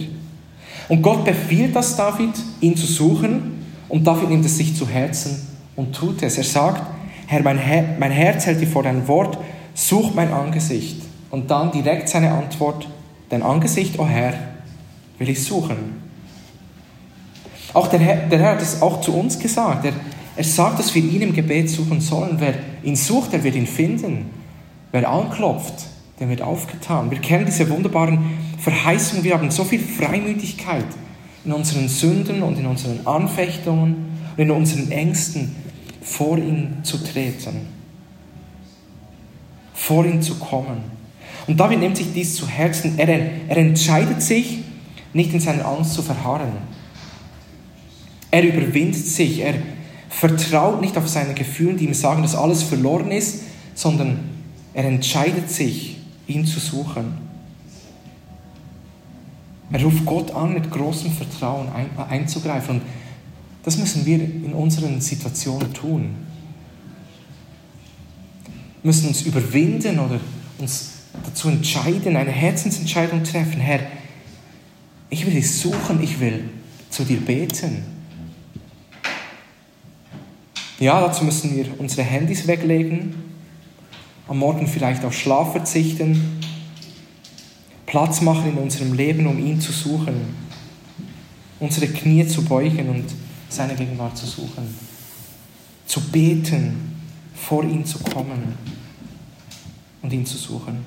Und 0.89 1.01
Gott 1.01 1.23
befiehlt 1.23 1.73
das 1.73 1.95
David, 1.95 2.33
ihn 2.59 2.75
zu 2.75 2.85
suchen 2.85 3.63
und 3.87 4.05
David 4.05 4.29
nimmt 4.29 4.45
es 4.45 4.57
sich 4.57 4.75
zu 4.75 4.87
Herzen 4.89 5.47
und 5.77 5.95
tut 5.95 6.21
es. 6.21 6.37
Er 6.37 6.43
sagt, 6.43 6.83
Herr, 7.27 7.43
mein, 7.43 7.57
Her 7.57 7.95
mein 7.99 8.11
Herz 8.11 8.45
hält 8.45 8.59
dir 8.59 8.67
vor 8.67 8.83
dein 8.83 9.07
Wort, 9.07 9.37
such 9.73 10.13
mein 10.13 10.33
Angesicht. 10.33 11.01
Und 11.31 11.49
dann 11.49 11.71
direkt 11.71 12.09
seine 12.09 12.31
Antwort, 12.31 12.89
dein 13.29 13.41
Angesicht, 13.41 13.97
o 13.97 14.03
oh 14.03 14.05
Herr, 14.05 14.33
will 15.17 15.29
ich 15.29 15.41
suchen. 15.41 16.02
Auch 17.73 17.87
der 17.87 17.99
Herr, 17.99 18.27
der 18.27 18.39
Herr 18.39 18.51
hat 18.51 18.61
es 18.61 18.81
auch 18.81 19.01
zu 19.01 19.13
uns 19.13 19.39
gesagt. 19.39 19.85
Er, 19.85 19.93
er 20.35 20.43
sagt, 20.43 20.79
dass 20.79 20.93
wir 20.93 21.03
ihn 21.03 21.21
im 21.21 21.33
Gebet 21.33 21.69
suchen 21.69 22.01
sollen. 22.01 22.37
Wer 22.39 22.55
ihn 22.83 22.95
sucht, 22.95 23.33
der 23.33 23.43
wird 23.43 23.55
ihn 23.55 23.67
finden. 23.67 24.29
Wer 24.91 25.09
anklopft, 25.09 25.85
der 26.19 26.29
wird 26.29 26.41
aufgetan. 26.41 27.09
Wir 27.09 27.19
kennen 27.19 27.45
diese 27.45 27.69
wunderbaren 27.69 28.19
Verheißungen. 28.59 29.23
Wir 29.23 29.33
haben 29.33 29.49
so 29.51 29.63
viel 29.63 29.79
Freimütigkeit 29.79 30.85
in 31.45 31.51
unseren 31.51 31.89
Sünden 31.89 32.43
und 32.43 32.57
in 32.57 32.65
unseren 32.65 33.05
Anfechtungen 33.05 34.17
und 34.37 34.43
in 34.43 34.51
unseren 34.51 34.91
Ängsten 34.91 35.55
vor 36.01 36.37
ihn 36.37 36.77
zu 36.83 36.97
treten, 36.97 37.67
vor 39.73 40.05
ihn 40.05 40.21
zu 40.21 40.35
kommen. 40.35 40.83
Und 41.47 41.59
David 41.59 41.79
nimmt 41.79 41.97
sich 41.97 42.13
dies 42.13 42.35
zu 42.35 42.47
Herzen. 42.47 42.97
Er, 42.97 43.09
er 43.09 43.57
entscheidet 43.57 44.21
sich, 44.21 44.59
nicht 45.13 45.33
in 45.33 45.39
seiner 45.39 45.65
Angst 45.65 45.93
zu 45.93 46.01
verharren. 46.01 46.51
Er 48.33 48.41
überwindet 48.41 49.05
sich. 49.05 49.41
Er 49.41 49.53
vertraut 50.09 50.81
nicht 50.81 50.97
auf 50.97 51.07
seine 51.07 51.35
Gefühle, 51.35 51.75
die 51.75 51.85
ihm 51.85 51.93
sagen, 51.93 52.23
dass 52.23 52.33
alles 52.33 52.63
verloren 52.63 53.11
ist, 53.11 53.41
sondern 53.75 54.21
er 54.73 54.85
entscheidet 54.85 55.51
sich, 55.51 55.97
ihn 56.25 56.43
zu 56.43 56.59
suchen. 56.59 57.13
Er 59.71 59.83
ruft 59.83 60.03
Gott 60.03 60.31
an, 60.31 60.55
mit 60.55 60.71
großem 60.71 61.11
Vertrauen 61.11 61.67
ein, 61.73 61.85
einzugreifen. 62.09 62.77
Und 62.77 62.81
das 63.61 63.77
müssen 63.77 64.03
wir 64.03 64.15
in 64.15 64.53
unseren 64.53 64.99
Situationen 64.99 65.71
tun. 65.71 66.15
Wir 68.81 68.89
müssen 68.89 69.09
uns 69.09 69.21
überwinden 69.21 69.99
oder 69.99 70.19
uns 70.57 70.89
dazu 71.23 71.49
entscheiden, 71.49 72.15
eine 72.15 72.31
Herzensentscheidung 72.31 73.23
treffen. 73.23 73.61
Herr, 73.61 73.81
ich 75.11 75.23
will 75.23 75.33
dich 75.33 75.51
suchen, 75.51 76.01
ich 76.01 76.19
will 76.19 76.49
zu 76.89 77.03
dir 77.03 77.21
beten. 77.21 77.92
Ja, 80.79 80.99
dazu 80.99 81.23
müssen 81.23 81.55
wir 81.55 81.79
unsere 81.79 82.01
Handys 82.01 82.47
weglegen, 82.47 83.13
am 84.27 84.39
Morgen 84.39 84.67
vielleicht 84.67 85.05
auf 85.05 85.13
Schlaf 85.13 85.51
verzichten, 85.51 86.39
Platz 87.85 88.21
machen 88.21 88.49
in 88.49 88.57
unserem 88.57 88.93
Leben, 88.93 89.27
um 89.27 89.37
ihn 89.37 89.61
zu 89.61 89.71
suchen, 89.71 90.15
unsere 91.59 91.87
Knie 91.87 92.25
zu 92.27 92.43
beugen 92.43 92.89
und 92.89 93.05
seine 93.49 93.75
Gegenwart 93.75 94.17
zu 94.17 94.25
suchen, 94.25 94.75
zu 95.85 96.01
beten, 96.09 96.95
vor 97.35 97.63
ihn 97.63 97.85
zu 97.85 97.99
kommen 97.99 98.57
und 100.01 100.11
ihn 100.11 100.25
zu 100.25 100.37
suchen. 100.37 100.83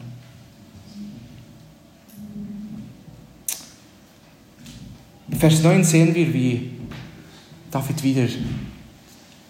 In 5.31 5.39
Vers 5.39 5.63
9 5.63 5.85
sehen 5.85 6.15
wir, 6.15 6.35
wie 6.35 6.71
David 7.71 8.03
wieder 8.03 8.27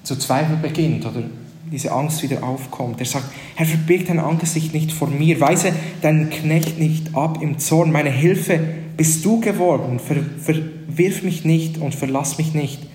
zu 0.07 0.17
zweifeln 0.17 0.63
beginnt 0.63 1.05
oder 1.05 1.25
diese 1.71 1.91
Angst 1.91 2.23
wieder 2.23 2.45
aufkommt. 2.45 3.01
Er 3.01 3.07
sagt, 3.07 3.27
Herr, 3.57 3.67
verbirg 3.67 4.07
dein 4.07 4.21
Angesicht 4.21 4.73
nicht 4.73 4.93
vor 4.93 5.09
mir, 5.09 5.41
weise 5.41 5.73
deinen 6.01 6.31
Knecht 6.31 6.79
nicht 6.79 7.17
ab 7.17 7.43
im 7.43 7.59
Zorn, 7.59 7.91
meine 7.91 8.11
Hilfe 8.11 8.61
bist 8.97 9.25
du 9.25 9.41
geworden, 9.41 9.99
Ver, 9.99 10.19
verwirf 10.41 11.23
mich 11.25 11.45
nicht 11.45 11.79
und 11.79 11.95
verlass 11.95 12.39
mich 12.39 12.55
nicht, 12.55 12.87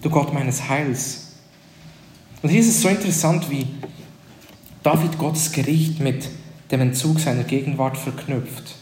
du 0.00 0.08
Gott 0.08 0.32
meines 0.32 0.70
Heils. 0.70 1.34
Und 2.42 2.48
hier 2.48 2.60
ist 2.60 2.68
es 2.68 2.80
so 2.80 2.88
interessant, 2.88 3.50
wie 3.50 3.66
David 4.82 5.18
Gottes 5.18 5.52
Gericht 5.52 6.00
mit 6.00 6.28
dem 6.70 6.80
Entzug 6.80 7.20
seiner 7.20 7.44
Gegenwart 7.44 7.98
verknüpft. 7.98 8.76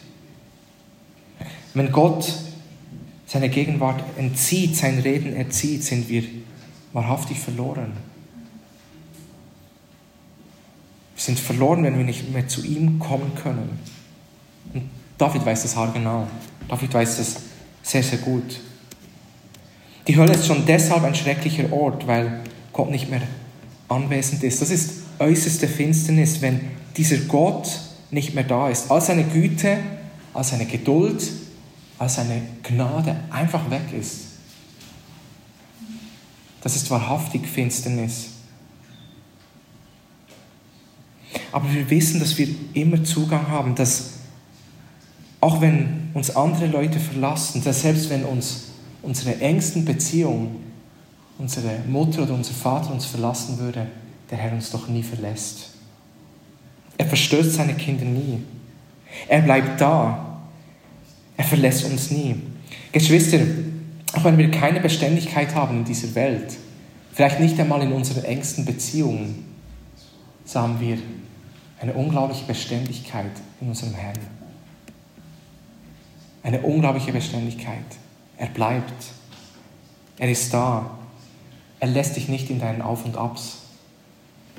Wenn 1.74 1.90
Gott 1.90 2.32
seine 3.26 3.48
Gegenwart 3.48 4.04
entzieht, 4.16 4.76
sein 4.76 5.00
Reden 5.00 5.34
erzieht, 5.34 5.82
sind 5.82 6.08
wir 6.08 6.22
wahrhaftig 6.92 7.38
verloren. 7.38 7.92
Wir 11.14 11.22
sind 11.22 11.38
verloren, 11.38 11.84
wenn 11.84 11.96
wir 11.96 12.04
nicht 12.04 12.32
mehr 12.32 12.48
zu 12.48 12.64
ihm 12.64 12.98
kommen 12.98 13.32
können. 13.34 13.78
Und 14.74 14.90
David 15.18 15.44
weiß 15.44 15.62
das 15.62 15.76
haargenau. 15.76 16.26
David 16.68 16.92
weiß 16.92 17.18
das 17.18 17.36
sehr, 17.82 18.02
sehr 18.02 18.18
gut. 18.18 18.60
Die 20.08 20.16
Hölle 20.16 20.34
ist 20.34 20.46
schon 20.46 20.66
deshalb 20.66 21.04
ein 21.04 21.14
schrecklicher 21.14 21.72
Ort, 21.72 22.06
weil 22.06 22.40
Gott 22.72 22.90
nicht 22.90 23.08
mehr 23.08 23.22
anwesend 23.88 24.42
ist. 24.42 24.60
Das 24.60 24.70
ist 24.70 25.02
äußerste 25.18 25.68
Finsternis, 25.68 26.40
wenn 26.40 26.60
dieser 26.96 27.18
Gott 27.18 27.68
nicht 28.10 28.34
mehr 28.34 28.44
da 28.44 28.68
ist. 28.68 28.90
All 28.90 29.00
seine 29.00 29.24
Güte, 29.24 29.78
all 30.34 30.44
seine 30.44 30.66
Geduld, 30.66 31.22
all 31.98 32.08
seine 32.08 32.42
Gnade 32.62 33.16
einfach 33.30 33.70
weg 33.70 33.92
ist. 33.98 34.31
Das 36.62 36.76
ist 36.76 36.90
wahrhaftig 36.90 37.46
Finsternis. 37.46 38.30
Aber 41.50 41.70
wir 41.72 41.88
wissen, 41.90 42.20
dass 42.20 42.38
wir 42.38 42.48
immer 42.72 43.02
Zugang 43.04 43.48
haben, 43.48 43.74
dass 43.74 44.14
auch 45.40 45.60
wenn 45.60 46.10
uns 46.14 46.34
andere 46.34 46.66
Leute 46.66 47.00
verlassen, 47.00 47.62
dass 47.64 47.82
selbst 47.82 48.08
wenn 48.10 48.24
uns 48.24 48.68
unsere 49.02 49.40
engsten 49.40 49.84
Beziehungen, 49.84 50.56
unsere 51.38 51.80
Mutter 51.88 52.22
oder 52.22 52.34
unser 52.34 52.54
Vater 52.54 52.92
uns 52.92 53.06
verlassen 53.06 53.58
würde, 53.58 53.88
der 54.30 54.38
Herr 54.38 54.52
uns 54.52 54.70
doch 54.70 54.86
nie 54.86 55.02
verlässt. 55.02 55.70
Er 56.96 57.06
verstößt 57.06 57.54
seine 57.54 57.74
Kinder 57.74 58.04
nie. 58.04 58.38
Er 59.28 59.42
bleibt 59.42 59.80
da. 59.80 60.38
Er 61.36 61.44
verlässt 61.44 61.84
uns 61.84 62.10
nie. 62.10 62.36
Geschwister, 62.92 63.38
auch 64.12 64.24
wenn 64.24 64.38
wir 64.38 64.50
keine 64.50 64.80
Beständigkeit 64.80 65.54
haben 65.54 65.78
in 65.78 65.84
dieser 65.84 66.14
Welt, 66.14 66.56
vielleicht 67.12 67.40
nicht 67.40 67.58
einmal 67.58 67.82
in 67.82 67.92
unseren 67.92 68.24
engsten 68.24 68.64
Beziehungen, 68.64 69.46
so 70.44 70.60
haben 70.60 70.80
wir 70.80 70.98
eine 71.80 71.94
unglaubliche 71.94 72.44
Beständigkeit 72.44 73.32
in 73.60 73.68
unserem 73.68 73.94
Herrn. 73.94 74.18
Eine 76.42 76.60
unglaubliche 76.60 77.12
Beständigkeit. 77.12 77.84
Er 78.36 78.48
bleibt. 78.48 79.04
Er 80.18 80.30
ist 80.30 80.52
da. 80.52 80.98
Er 81.80 81.88
lässt 81.88 82.16
dich 82.16 82.28
nicht 82.28 82.50
in 82.50 82.60
deinen 82.60 82.82
Auf 82.82 83.04
und 83.04 83.16
Abs. 83.16 83.58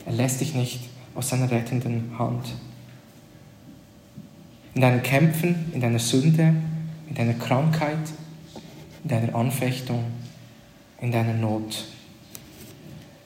Er 0.06 0.14
lässt 0.14 0.42
dich 0.42 0.54
nicht 0.56 0.82
aus 1.16 1.30
seiner 1.30 1.50
rettenden 1.52 2.18
Hand. 2.18 2.54
In 4.74 4.82
deinen 4.82 5.04
Kämpfen, 5.04 5.72
in 5.74 5.82
deiner 5.82 6.00
Sünde, 6.00 6.56
in 7.08 7.16
deiner 7.16 7.34
Krankheit, 7.34 8.00
in 9.04 9.10
deiner 9.10 9.36
Anfechtung, 9.36 10.06
in 11.02 11.12
deiner 11.12 11.34
Not. 11.34 11.86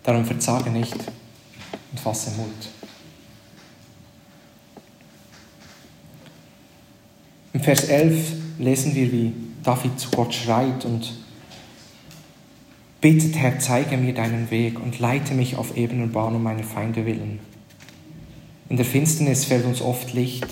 Darum 0.03 0.25
verzage 0.25 0.69
nicht 0.69 0.95
und 1.91 1.99
fasse 1.99 2.32
Mut. 2.32 2.49
Im 7.53 7.61
Vers 7.61 7.86
11 7.86 8.34
lesen 8.59 8.95
wir, 8.95 9.11
wie 9.11 9.34
David 9.63 9.99
zu 9.99 10.09
Gott 10.11 10.34
schreit 10.34 10.86
und 10.86 11.13
bittet, 13.01 13.36
Herr, 13.36 13.59
zeige 13.59 13.97
mir 13.97 14.13
deinen 14.13 14.49
Weg 14.51 14.80
und 14.80 14.99
leite 14.99 15.34
mich 15.34 15.55
auf 15.55 15.75
ebener 15.75 16.07
Bahn 16.07 16.36
um 16.36 16.43
meine 16.43 16.63
Feinde 16.63 17.05
willen. 17.05 17.39
In 18.69 18.78
der 18.78 18.86
Finsternis 18.86 19.45
fällt 19.45 19.65
uns 19.65 19.82
oft 19.82 20.13
Licht. 20.13 20.47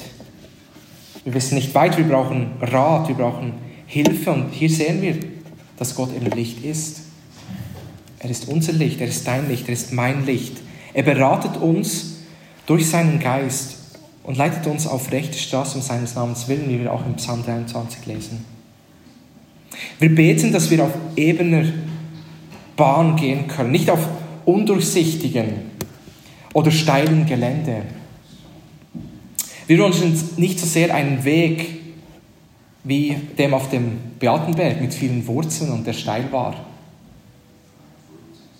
Wir 1.23 1.33
wissen 1.33 1.55
nicht 1.55 1.73
weit, 1.75 1.97
wir 1.97 2.05
brauchen 2.05 2.51
Rat, 2.61 3.07
wir 3.07 3.15
brauchen 3.15 3.53
Hilfe. 3.87 4.31
Und 4.31 4.51
hier 4.51 4.69
sehen 4.69 5.01
wir, 5.01 5.15
dass 5.77 5.95
Gott 5.95 6.15
eben 6.15 6.29
Licht 6.31 6.63
ist. 6.63 7.01
Er 8.19 8.29
ist 8.29 8.47
unser 8.47 8.73
Licht, 8.73 9.01
er 9.01 9.07
ist 9.07 9.27
dein 9.27 9.47
Licht, 9.47 9.67
er 9.67 9.73
ist 9.73 9.93
mein 9.93 10.25
Licht. 10.25 10.57
Er 10.93 11.03
beratet 11.03 11.57
uns 11.57 12.17
durch 12.65 12.87
seinen 12.89 13.19
Geist 13.19 13.77
und 14.23 14.37
leitet 14.37 14.65
uns 14.65 14.87
auf 14.87 15.11
rechte 15.11 15.37
Straße 15.37 15.77
um 15.77 15.83
seines 15.83 16.15
Namens 16.15 16.47
willen, 16.47 16.69
wie 16.69 16.79
wir 16.79 16.91
auch 16.91 17.05
im 17.05 17.15
Psalm 17.15 17.43
23 17.43 18.05
lesen. 18.05 18.45
Wir 19.99 20.13
beten, 20.13 20.51
dass 20.51 20.71
wir 20.71 20.83
auf 20.83 20.93
ebener 21.15 21.65
Bahn 22.75 23.15
gehen 23.15 23.47
können, 23.47 23.71
nicht 23.71 23.89
auf 23.89 24.07
undurchsichtigen 24.45 25.71
oder 26.53 26.71
steilen 26.71 27.25
Gelände. 27.25 27.83
Wir 29.67 29.77
wünschen 29.77 30.17
nicht 30.37 30.59
so 30.59 30.65
sehr 30.65 30.93
einen 30.93 31.23
Weg 31.25 31.84
wie 32.85 33.15
dem 33.37 33.53
auf 33.53 33.69
dem 33.69 33.97
Beatenberg 34.19 34.79
mit 34.79 34.93
vielen 34.93 35.25
Wurzeln 35.27 35.71
und 35.71 35.85
der 35.85 35.93
steil 35.93 36.31
war. 36.31 36.55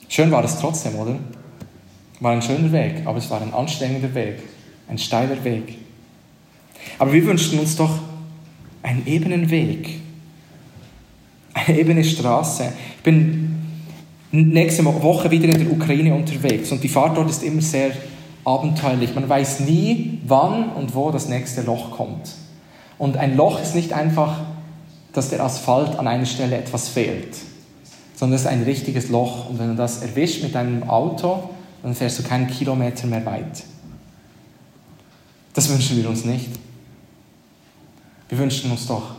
Schön 0.09 0.32
war 0.32 0.43
es 0.43 0.59
trotzdem, 0.59 0.95
oder? 0.95 1.15
War 2.19 2.34
ein 2.34 2.41
schöner 2.41 2.71
Weg, 2.71 3.03
aber 3.05 3.19
es 3.19 3.30
war 3.30 3.41
ein 3.41 3.53
anstrengender 3.53 4.13
Weg, 4.15 4.39
ein 4.89 4.97
steiler 4.97 5.43
Weg. 5.43 5.78
Aber 6.97 7.13
wir 7.13 7.26
wünschen 7.26 7.59
uns 7.59 7.76
doch 7.76 7.99
einen 8.82 9.05
ebenen 9.05 9.49
Weg, 9.49 9.99
eine 11.53 11.78
ebene 11.78 12.03
Straße. 12.03 12.73
Ich 12.97 13.03
bin 13.03 13.55
nächste 14.32 14.84
Woche 14.86 15.30
wieder 15.30 15.49
in 15.49 15.65
der 15.65 15.71
Ukraine 15.71 16.15
unterwegs 16.15 16.71
und 16.71 16.84
die 16.84 16.89
Fahrt 16.89 17.15
dort 17.15 17.30
ist 17.30 17.43
immer 17.43 17.61
sehr 17.61 17.91
abenteuerlich. 18.43 19.13
Man 19.13 19.30
weiß 19.30 19.61
nie, 19.61 20.19
wann 20.26 20.69
und 20.69 20.95
wo 20.95 21.11
das 21.11 21.30
nächste 21.30 21.61
Loch 21.61 21.91
kommt. 21.91 22.44
Und 22.97 23.17
ein 23.17 23.35
Loch 23.35 23.61
ist 23.61 23.75
nicht 23.75 23.93
einfach, 23.93 24.39
dass 25.13 25.29
der 25.29 25.41
Asphalt 25.43 25.97
an 25.97 26.07
einer 26.07 26.25
Stelle 26.25 26.57
etwas 26.57 26.89
fehlt, 26.89 27.35
sondern 28.15 28.35
es 28.35 28.41
ist 28.41 28.47
ein 28.47 28.63
richtiges 28.63 29.09
Loch. 29.09 29.49
Und 29.49 29.59
wenn 29.59 29.69
du 29.69 29.75
das 29.75 30.01
erwischt 30.01 30.43
mit 30.43 30.55
deinem 30.55 30.89
Auto, 30.89 31.49
dann 31.83 31.93
fährst 31.93 32.19
du 32.19 32.23
keinen 32.23 32.47
Kilometer 32.47 33.07
mehr 33.07 33.25
weit. 33.25 33.63
Das 35.53 35.69
wünschen 35.69 35.97
wir 35.97 36.09
uns 36.09 36.25
nicht. 36.25 36.49
Wir 38.27 38.37
wünschen 38.37 38.71
uns 38.71 38.87
doch 38.87 39.15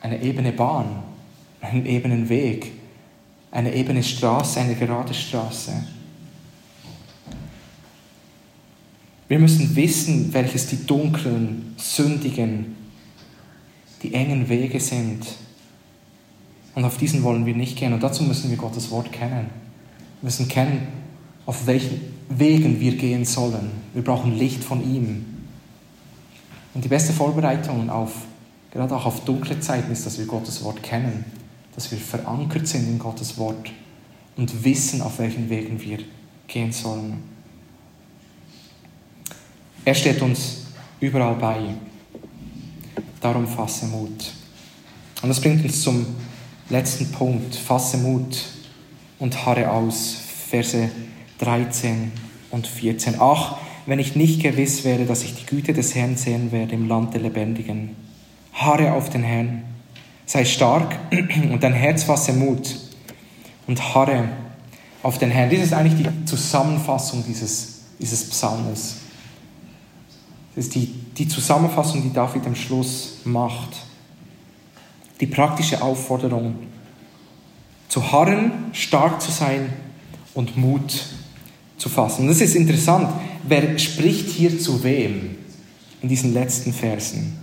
eine 0.00 0.22
ebene 0.22 0.52
Bahn, 0.52 1.02
einen 1.60 1.86
ebenen 1.86 2.28
Weg, 2.28 2.72
eine 3.50 3.74
ebene 3.74 4.02
Straße, 4.02 4.60
eine 4.60 4.74
gerade 4.74 5.14
Straße. 5.14 5.72
Wir 9.30 9.38
müssen 9.38 9.76
wissen, 9.76 10.34
welches 10.34 10.66
die 10.66 10.84
dunklen, 10.86 11.74
sündigen, 11.78 12.76
die 14.02 14.12
engen 14.12 14.50
Wege 14.50 14.80
sind. 14.80 15.24
Und 16.74 16.84
auf 16.84 16.98
diesen 16.98 17.22
wollen 17.22 17.46
wir 17.46 17.54
nicht 17.54 17.78
gehen. 17.78 17.92
Und 17.92 18.02
dazu 18.02 18.24
müssen 18.24 18.50
wir 18.50 18.56
Gottes 18.56 18.90
Wort 18.90 19.12
kennen. 19.12 19.46
Wir 20.20 20.26
müssen 20.26 20.48
kennen, 20.48 20.88
auf 21.46 21.66
welchen 21.66 22.00
Wegen 22.28 22.80
wir 22.80 22.96
gehen 22.96 23.24
sollen. 23.24 23.70
Wir 23.94 24.02
brauchen 24.02 24.36
Licht 24.36 24.62
von 24.62 24.82
ihm. 24.82 25.24
Und 26.74 26.84
die 26.84 26.88
beste 26.88 27.12
Vorbereitung 27.12 27.88
auf, 27.88 28.12
gerade 28.70 28.94
auch 28.94 29.06
auf 29.06 29.24
dunkle 29.24 29.60
Zeiten, 29.60 29.92
ist, 29.92 30.04
dass 30.04 30.18
wir 30.18 30.26
Gottes 30.26 30.62
Wort 30.62 30.82
kennen 30.82 31.24
dass 31.74 31.90
wir 31.90 31.98
verankert 31.98 32.66
sind 32.66 32.88
in 32.88 32.98
Gottes 32.98 33.38
Wort 33.38 33.72
und 34.36 34.64
wissen, 34.64 35.00
auf 35.02 35.18
welchen 35.18 35.48
Wegen 35.48 35.80
wir 35.80 35.98
gehen 36.46 36.72
sollen. 36.72 37.22
Er 39.84 39.94
steht 39.94 40.20
uns 40.22 40.66
überall 41.00 41.34
bei. 41.34 41.58
Darum 43.20 43.46
fasse 43.46 43.86
Mut. 43.86 44.32
Und 45.22 45.28
das 45.28 45.40
bringt 45.40 45.64
uns 45.64 45.82
zum 45.82 46.06
letzten 46.68 47.10
Punkt. 47.12 47.54
Fasse 47.54 47.98
Mut 47.98 48.44
und 49.18 49.44
harre 49.44 49.70
aus. 49.70 50.16
Verse 50.50 50.90
13 51.38 52.12
und 52.50 52.66
14. 52.66 53.16
Ach, 53.20 53.56
wenn 53.86 53.98
ich 53.98 54.16
nicht 54.16 54.42
gewiss 54.42 54.84
wäre, 54.84 55.04
dass 55.04 55.22
ich 55.22 55.34
die 55.34 55.46
Güte 55.46 55.72
des 55.72 55.94
Herrn 55.94 56.16
sehen 56.16 56.52
werde 56.52 56.74
im 56.74 56.88
Land 56.88 57.14
der 57.14 57.20
Lebendigen. 57.20 57.96
Harre 58.52 58.92
auf 58.92 59.10
den 59.10 59.22
Herrn 59.22 59.62
Sei 60.30 60.44
stark 60.44 60.96
und 61.50 61.60
dein 61.60 61.72
Herz 61.72 62.04
fasse 62.04 62.32
Mut 62.32 62.76
und 63.66 63.94
harre 63.94 64.28
auf 65.02 65.18
den 65.18 65.28
Herrn. 65.28 65.50
Das 65.50 65.58
ist 65.58 65.72
eigentlich 65.72 66.06
die 66.06 66.24
Zusammenfassung 66.24 67.24
dieses, 67.26 67.80
dieses 67.98 68.30
Psalmes. 68.30 68.98
Das 70.54 70.66
ist 70.66 70.74
die, 70.74 70.86
die 71.16 71.28
Zusammenfassung, 71.28 72.02
die 72.02 72.12
David 72.12 72.46
am 72.46 72.54
Schluss 72.54 73.18
macht. 73.24 73.70
Die 75.20 75.26
praktische 75.26 75.82
Aufforderung, 75.82 76.56
zu 77.88 78.12
harren, 78.12 78.52
stark 78.72 79.20
zu 79.20 79.30
sein 79.30 79.72
und 80.34 80.56
Mut 80.56 81.04
zu 81.76 81.88
fassen. 81.88 82.22
Und 82.22 82.28
das 82.28 82.40
ist 82.40 82.54
interessant. 82.54 83.10
Wer 83.42 83.78
spricht 83.78 84.28
hier 84.28 84.58
zu 84.58 84.82
wem 84.82 85.36
in 86.00 86.08
diesen 86.08 86.32
letzten 86.32 86.72
Versen? 86.72 87.36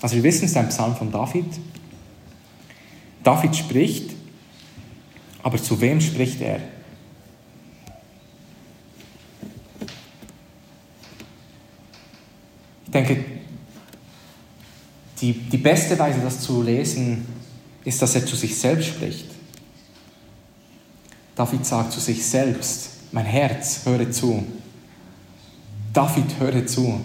Also 0.00 0.16
wir 0.16 0.22
wissen, 0.22 0.44
es 0.44 0.52
ist 0.52 0.56
ein 0.56 0.68
Psalm 0.68 0.94
von 0.94 1.10
David. 1.10 1.46
David 3.22 3.56
spricht, 3.56 4.10
aber 5.42 5.60
zu 5.60 5.80
wem 5.80 6.00
spricht 6.00 6.40
er? 6.40 6.60
Denke, 12.96 13.24
die, 15.20 15.32
die 15.32 15.58
beste 15.58 15.98
Weise, 15.98 16.20
das 16.20 16.40
zu 16.40 16.62
lesen, 16.62 17.26
ist, 17.84 18.00
dass 18.02 18.14
er 18.14 18.26
zu 18.26 18.36
sich 18.36 18.58
selbst 18.58 18.88
spricht. 18.88 19.26
David 21.34 21.64
sagt 21.66 21.92
zu 21.92 22.00
sich 22.00 22.24
selbst, 22.24 22.90
mein 23.12 23.26
Herz, 23.26 23.82
höre 23.84 24.10
zu. 24.10 24.44
David, 25.92 26.38
höre 26.38 26.66
zu. 26.66 27.00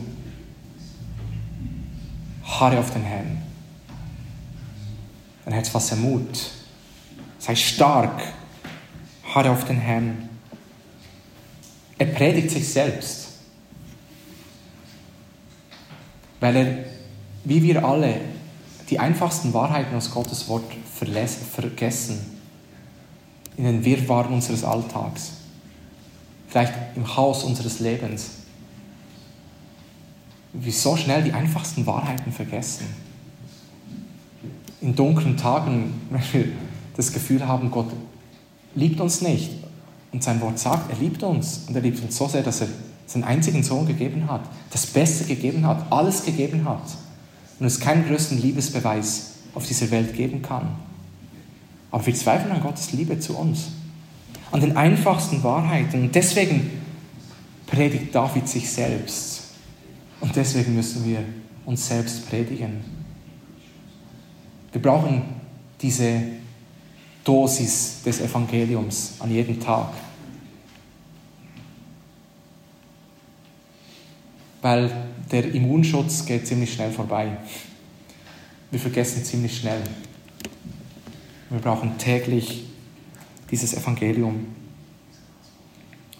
Harre 2.43 2.79
auf 2.79 2.91
den 2.91 3.03
Herrn. 3.03 3.41
Dein 5.45 5.53
Herz 5.53 5.69
fasse 5.69 5.95
Mut. 5.95 6.51
Sei 7.39 7.55
stark. 7.55 8.21
Harre 9.33 9.51
auf 9.51 9.65
den 9.65 9.77
Herrn. 9.77 10.29
Er 11.97 12.07
predigt 12.07 12.51
sich 12.51 12.67
selbst. 12.67 13.30
Weil 16.41 16.55
er, 16.57 16.77
wie 17.45 17.63
wir 17.63 17.85
alle, 17.85 18.15
die 18.89 18.99
einfachsten 18.99 19.53
Wahrheiten 19.53 19.95
aus 19.95 20.11
Gottes 20.11 20.49
Wort 20.49 20.65
vergessen. 20.93 22.19
In 23.55 23.63
den 23.63 23.85
Wirrwarren 23.85 24.33
unseres 24.33 24.65
Alltags. 24.65 25.31
Vielleicht 26.49 26.73
im 26.97 27.05
Chaos 27.05 27.45
unseres 27.45 27.79
Lebens. 27.79 28.31
Wir 30.51 30.73
so 30.73 30.97
schnell 30.97 31.23
die 31.23 31.31
einfachsten 31.31 31.85
Wahrheiten 31.85 32.33
vergessen 32.33 32.87
in 34.81 34.95
dunklen 34.95 35.37
Tagen, 35.37 35.93
wenn 36.09 36.21
wir 36.33 36.51
das 36.95 37.13
Gefühl 37.13 37.47
haben, 37.47 37.71
Gott 37.71 37.87
liebt 38.75 38.99
uns 38.99 39.21
nicht. 39.21 39.51
Und 40.11 40.23
sein 40.23 40.41
Wort 40.41 40.59
sagt, 40.59 40.91
er 40.91 40.97
liebt 40.97 41.23
uns. 41.23 41.61
Und 41.67 41.75
er 41.75 41.81
liebt 41.81 42.01
uns 42.03 42.17
so 42.17 42.27
sehr, 42.27 42.43
dass 42.43 42.61
er 42.61 42.67
seinen 43.05 43.23
einzigen 43.23 43.63
Sohn 43.63 43.85
gegeben 43.85 44.29
hat, 44.29 44.41
das 44.71 44.85
Beste 44.85 45.25
gegeben 45.25 45.65
hat, 45.65 45.91
alles 45.91 46.23
gegeben 46.23 46.67
hat. 46.67 46.83
Und 47.59 47.65
es 47.65 47.79
keinen 47.79 48.07
größten 48.07 48.41
Liebesbeweis 48.41 49.31
auf 49.53 49.67
dieser 49.67 49.91
Welt 49.91 50.15
geben 50.15 50.41
kann. 50.41 50.69
Aber 51.91 52.05
wir 52.05 52.15
zweifeln 52.15 52.51
an 52.51 52.61
Gottes 52.61 52.93
Liebe 52.93 53.19
zu 53.19 53.37
uns. 53.37 53.67
An 54.51 54.61
den 54.61 54.77
einfachsten 54.77 55.43
Wahrheiten. 55.43 56.03
Und 56.03 56.15
deswegen 56.15 56.71
predigt 57.67 58.15
David 58.15 58.47
sich 58.47 58.69
selbst. 58.69 59.41
Und 60.19 60.35
deswegen 60.35 60.75
müssen 60.75 61.05
wir 61.05 61.23
uns 61.65 61.87
selbst 61.87 62.29
predigen. 62.29 62.81
Wir 64.71 64.81
brauchen 64.81 65.23
diese 65.81 66.21
Dosis 67.23 68.01
des 68.03 68.21
Evangeliums 68.21 69.13
an 69.19 69.31
jedem 69.31 69.59
Tag. 69.59 69.89
Weil 74.61 74.91
der 75.31 75.53
Immunschutz 75.53 76.25
geht 76.25 76.47
ziemlich 76.47 76.73
schnell 76.73 76.91
vorbei. 76.91 77.37
Wir 78.69 78.79
vergessen 78.79 79.23
ziemlich 79.23 79.57
schnell. 79.57 79.81
Wir 81.49 81.59
brauchen 81.59 81.97
täglich 81.97 82.63
dieses 83.49 83.73
Evangelium. 83.73 84.45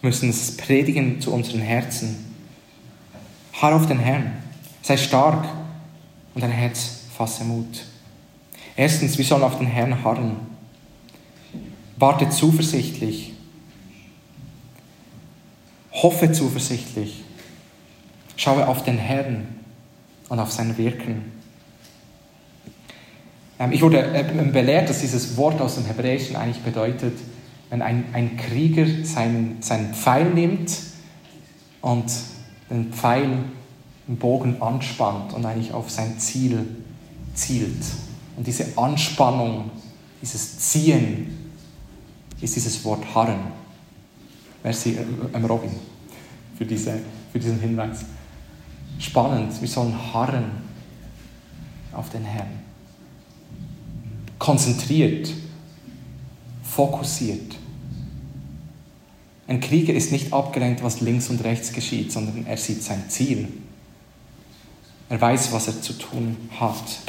Wir 0.02 0.10
müssen 0.10 0.30
es 0.30 0.58
predigen 0.58 1.22
zu 1.22 1.32
unseren 1.32 1.62
Herzen. 1.62 2.34
Harr 3.54 3.76
auf 3.76 3.88
den 3.88 4.00
Herrn. 4.00 4.34
Sei 4.82 4.98
stark 4.98 5.48
und 6.34 6.42
dein 6.42 6.52
Herz 6.52 7.02
fasse 7.16 7.44
Mut. 7.44 7.86
Erstens, 8.76 9.18
wir 9.18 9.26
sollen 9.26 9.44
auf 9.44 9.58
den 9.58 9.68
Herrn 9.68 10.04
harren. 10.04 10.38
Warte 11.98 12.30
zuversichtlich. 12.30 13.34
Hoffe 15.92 16.32
zuversichtlich. 16.32 17.24
Schaue 18.36 18.68
auf 18.68 18.84
den 18.84 18.98
Herrn 18.98 19.48
und 20.30 20.40
auf 20.40 20.52
sein 20.52 20.78
Wirken. 20.78 21.32
Ähm, 23.60 23.72
ich 23.72 23.82
wurde 23.82 24.00
äh, 24.14 24.24
belehrt, 24.52 24.90
dass 24.90 25.00
dieses 25.00 25.38
Wort 25.38 25.62
aus 25.62 25.76
dem 25.76 25.86
Hebräischen 25.86 26.36
eigentlich 26.36 26.64
bedeutet, 26.64 27.14
wenn 27.70 27.82
ein, 27.82 28.06
ein 28.14 28.38
Krieger 28.38 28.86
seinen, 29.04 29.62
seinen 29.62 29.94
Pfeil 29.94 30.26
nimmt 30.26 30.72
und 31.82 32.12
den 32.70 32.92
Pfeil 32.92 33.44
im 34.08 34.18
Bogen 34.18 34.62
anspannt 34.62 35.34
und 35.34 35.46
eigentlich 35.46 35.74
auf 35.74 35.90
sein 35.90 36.20
Ziel 36.20 36.66
zielt. 37.34 37.84
Und 38.36 38.48
diese 38.48 38.66
Anspannung, 38.78 39.70
dieses 40.22 40.60
Ziehen, 40.60 41.52
ist 42.42 42.56
dieses 42.56 42.84
Wort 42.84 43.04
harren. 43.14 43.40
Merci, 44.64 44.98
ähm, 45.34 45.46
Robin, 45.46 45.72
für, 46.58 46.66
diese, 46.66 47.00
für 47.32 47.40
diesen 47.40 47.60
Hinweis. 47.60 48.06
Spannend, 49.02 49.60
wir 49.60 49.68
sollen 49.68 49.96
harren 50.14 50.52
auf 51.92 52.12
den 52.12 52.24
Herrn. 52.24 52.60
Konzentriert, 54.38 55.34
fokussiert. 56.62 57.56
Ein 59.48 59.60
Krieger 59.60 59.94
ist 59.94 60.12
nicht 60.12 60.32
abgelenkt, 60.32 60.84
was 60.84 61.02
links 61.02 61.30
und 61.30 61.44
rechts 61.44 61.74
geschieht, 61.74 62.12
sondern 62.12 62.46
er 62.46 62.58
sieht 62.58 62.84
sein 62.84 63.10
Ziel. 63.10 63.48
Er 65.10 65.20
weiß, 65.20 65.52
was 65.52 65.68
er 65.68 65.82
zu 65.82 65.94
tun 65.94 66.38
hat. 66.60 67.00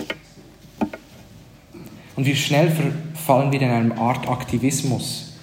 Und 2.16 2.24
wie 2.24 2.34
schnell 2.34 2.70
verfallen 2.70 3.52
wir 3.52 3.60
in 3.60 3.70
eine 3.70 3.98
Art 3.98 4.26
Aktivismus. 4.28 5.34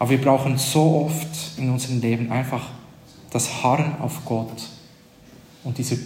Aber 0.00 0.10
wir 0.10 0.20
brauchen 0.20 0.58
so 0.58 1.06
oft 1.06 1.58
in 1.58 1.70
unserem 1.70 2.00
Leben 2.00 2.32
einfach 2.32 2.70
das 3.30 3.62
Harren 3.62 4.00
auf 4.00 4.24
Gott 4.24 4.68
und 5.64 5.78
dieser 5.78 5.96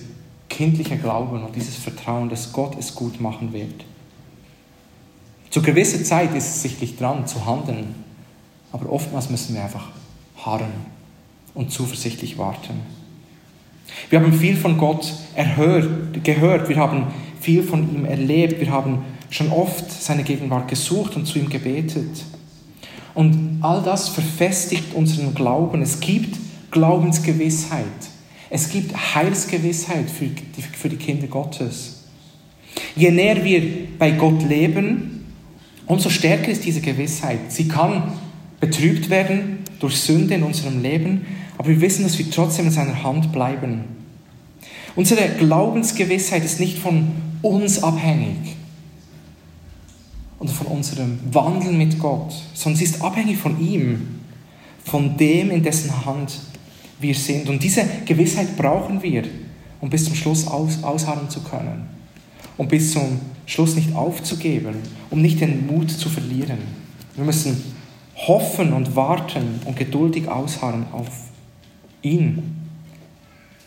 kindliche 0.49 0.97
Glauben 0.97 1.43
und 1.43 1.55
dieses 1.57 1.77
Vertrauen, 1.77 2.29
dass 2.29 2.53
Gott 2.53 2.77
es 2.79 2.95
gut 2.95 3.21
machen 3.21 3.53
wird. 3.53 3.85
Zu 5.51 5.63
gewisser 5.63 6.03
Zeit 6.05 6.35
ist 6.35 6.47
es 6.49 6.63
sichtlich 6.63 6.97
dran 6.97 7.27
zu 7.27 7.47
handeln, 7.47 7.95
aber 8.73 8.91
oftmals 8.91 9.31
müssen 9.31 9.55
wir 9.55 9.63
einfach 9.65 9.89
harren 10.45 10.73
und 11.55 11.71
zuversichtlich 11.73 12.37
warten. 12.39 12.81
Wir 14.11 14.21
haben 14.21 14.33
viel 14.33 14.57
von 14.57 14.79
Gott 14.79 15.13
erhört, 15.35 16.23
gehört, 16.25 16.69
wir 16.69 16.77
haben 16.77 17.07
viel 17.41 17.63
von 17.63 17.95
ihm 17.95 18.05
erlebt, 18.05 18.61
wir 18.61 18.71
haben 18.71 19.05
schon 19.31 19.51
oft 19.51 19.91
seine 19.91 20.23
Gegenwart 20.23 20.69
gesucht 20.69 21.17
und 21.17 21.27
zu 21.27 21.39
ihm 21.39 21.49
gebetet. 21.49 22.25
Und 23.15 23.61
all 23.63 23.83
das 23.83 24.09
verfestigt 24.09 24.95
unseren 24.95 25.35
Glauben. 25.35 25.81
Es 25.81 26.01
gibt 26.01 26.37
Glaubensgewissheit. 26.71 27.85
Es 28.49 28.69
gibt 28.69 28.95
Heilsgewissheit 29.15 30.09
für 30.09 30.27
die, 30.27 30.63
für 30.63 30.89
die 30.89 30.97
Kinder 30.97 31.27
Gottes. 31.27 32.05
Je 32.95 33.11
näher 33.11 33.45
wir 33.45 33.63
bei 33.99 34.13
Gott 34.13 34.43
leben, 34.43 35.25
umso 35.87 36.11
stärker 36.11 36.49
ist 36.49 36.65
diese 36.65 36.81
Gewissheit. 36.81 37.41
Sie 37.49 37.69
kann 37.69 38.13
betrübt 38.61 39.11
werden 39.11 39.59
durch 39.81 39.97
Sünde 39.97 40.35
in 40.35 40.43
unserem 40.43 40.83
Leben, 40.83 41.27
aber 41.59 41.69
wir 41.69 41.81
wissen, 41.81 42.05
dass 42.05 42.19
wir 42.19 42.31
trotzdem 42.31 42.67
in 42.67 42.73
seiner 42.73 43.03
Hand 43.03 43.33
bleiben. 43.33 43.85
Unsere 44.95 45.29
Glaubensgewissheit 45.29 46.45
ist 46.45 46.61
nicht 46.61 46.79
von 46.79 47.09
uns 47.43 47.83
abhängig 47.83 48.57
und 50.39 50.51
von 50.51 50.67
unserem 50.69 51.19
Wandeln 51.33 51.77
mit 51.77 51.99
Gott, 51.99 52.35
sondern 52.55 52.79
sie 52.79 52.85
ist 52.85 53.03
abhängig 53.03 53.37
von 53.37 53.61
ihm, 53.61 54.21
von 54.85 55.17
dem, 55.17 55.51
in 55.51 55.63
dessen 55.63 56.07
Hand 56.07 56.39
wir 56.99 57.15
sind. 57.15 57.49
Und 57.49 57.63
diese 57.63 57.85
Gewissheit 58.05 58.57
brauchen 58.57 59.03
wir, 59.03 59.25
um 59.81 59.91
bis 59.91 60.05
zum 60.05 60.15
Schluss 60.15 60.47
aus, 60.47 60.83
ausharren 60.83 61.29
zu 61.29 61.43
können. 61.43 61.89
Um 62.57 62.69
bis 62.69 62.93
zum 62.93 63.21
Schluss 63.45 63.77
nicht 63.77 63.95
aufzugeben, 63.95 64.77
um 65.11 65.21
nicht 65.21 65.41
den 65.41 65.67
Mut 65.67 65.91
zu 65.91 66.09
verlieren. 66.09 66.59
Wir 67.15 67.25
müssen 67.25 67.63
hoffen 68.17 68.73
und 68.73 68.97
warten 68.97 69.61
und 69.65 69.77
geduldig 69.77 70.29
ausharren 70.29 70.87
auf 70.93 71.09
ihn. 72.03 72.57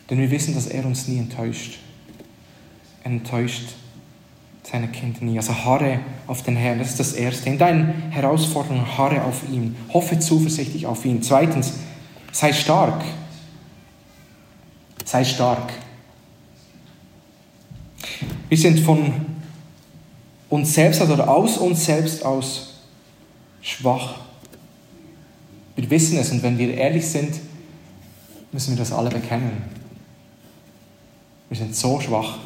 Denn 0.08 0.18
wir 0.18 0.30
wissen, 0.30 0.54
dass 0.54 0.66
er 0.66 0.84
uns 0.84 1.06
nie 1.06 1.18
enttäuscht. 1.18 1.78
Er 3.04 3.12
enttäuscht 3.12 3.74
seine 4.62 4.88
Kinder 4.88 5.24
nie. 5.24 5.36
Also 5.38 5.54
harre 5.54 6.00
auf 6.26 6.42
den 6.42 6.56
Herrn, 6.56 6.78
das 6.78 6.90
ist 6.90 7.00
das 7.00 7.12
Erste. 7.12 7.48
In 7.48 7.58
deinen 7.58 8.10
Herausforderungen 8.10 8.98
harre 8.98 9.24
auf 9.24 9.42
ihn. 9.50 9.76
Hoffe 9.92 10.18
zuversichtlich 10.18 10.86
auf 10.86 11.04
ihn. 11.04 11.22
Zweitens, 11.22 11.74
sei 12.32 12.52
stark. 12.52 13.04
Sei 15.04 15.24
stark. 15.24 15.72
Wir 18.48 18.58
sind 18.58 18.80
von 18.80 19.26
uns 20.48 20.74
selbst 20.74 21.00
oder 21.00 21.28
aus 21.28 21.56
uns 21.58 21.84
selbst 21.84 22.24
aus 22.24 22.74
schwach. 23.62 24.16
Wir 25.76 25.88
wissen 25.90 26.18
es 26.18 26.30
und 26.32 26.42
wenn 26.42 26.58
wir 26.58 26.74
ehrlich 26.74 27.06
sind, 27.06 27.40
müssen 28.52 28.72
wir 28.72 28.78
das 28.78 28.92
alle 28.92 29.10
bekennen. 29.10 29.62
Wir 31.48 31.56
sind 31.56 31.74
so 31.74 32.00
schwach. 32.00 32.38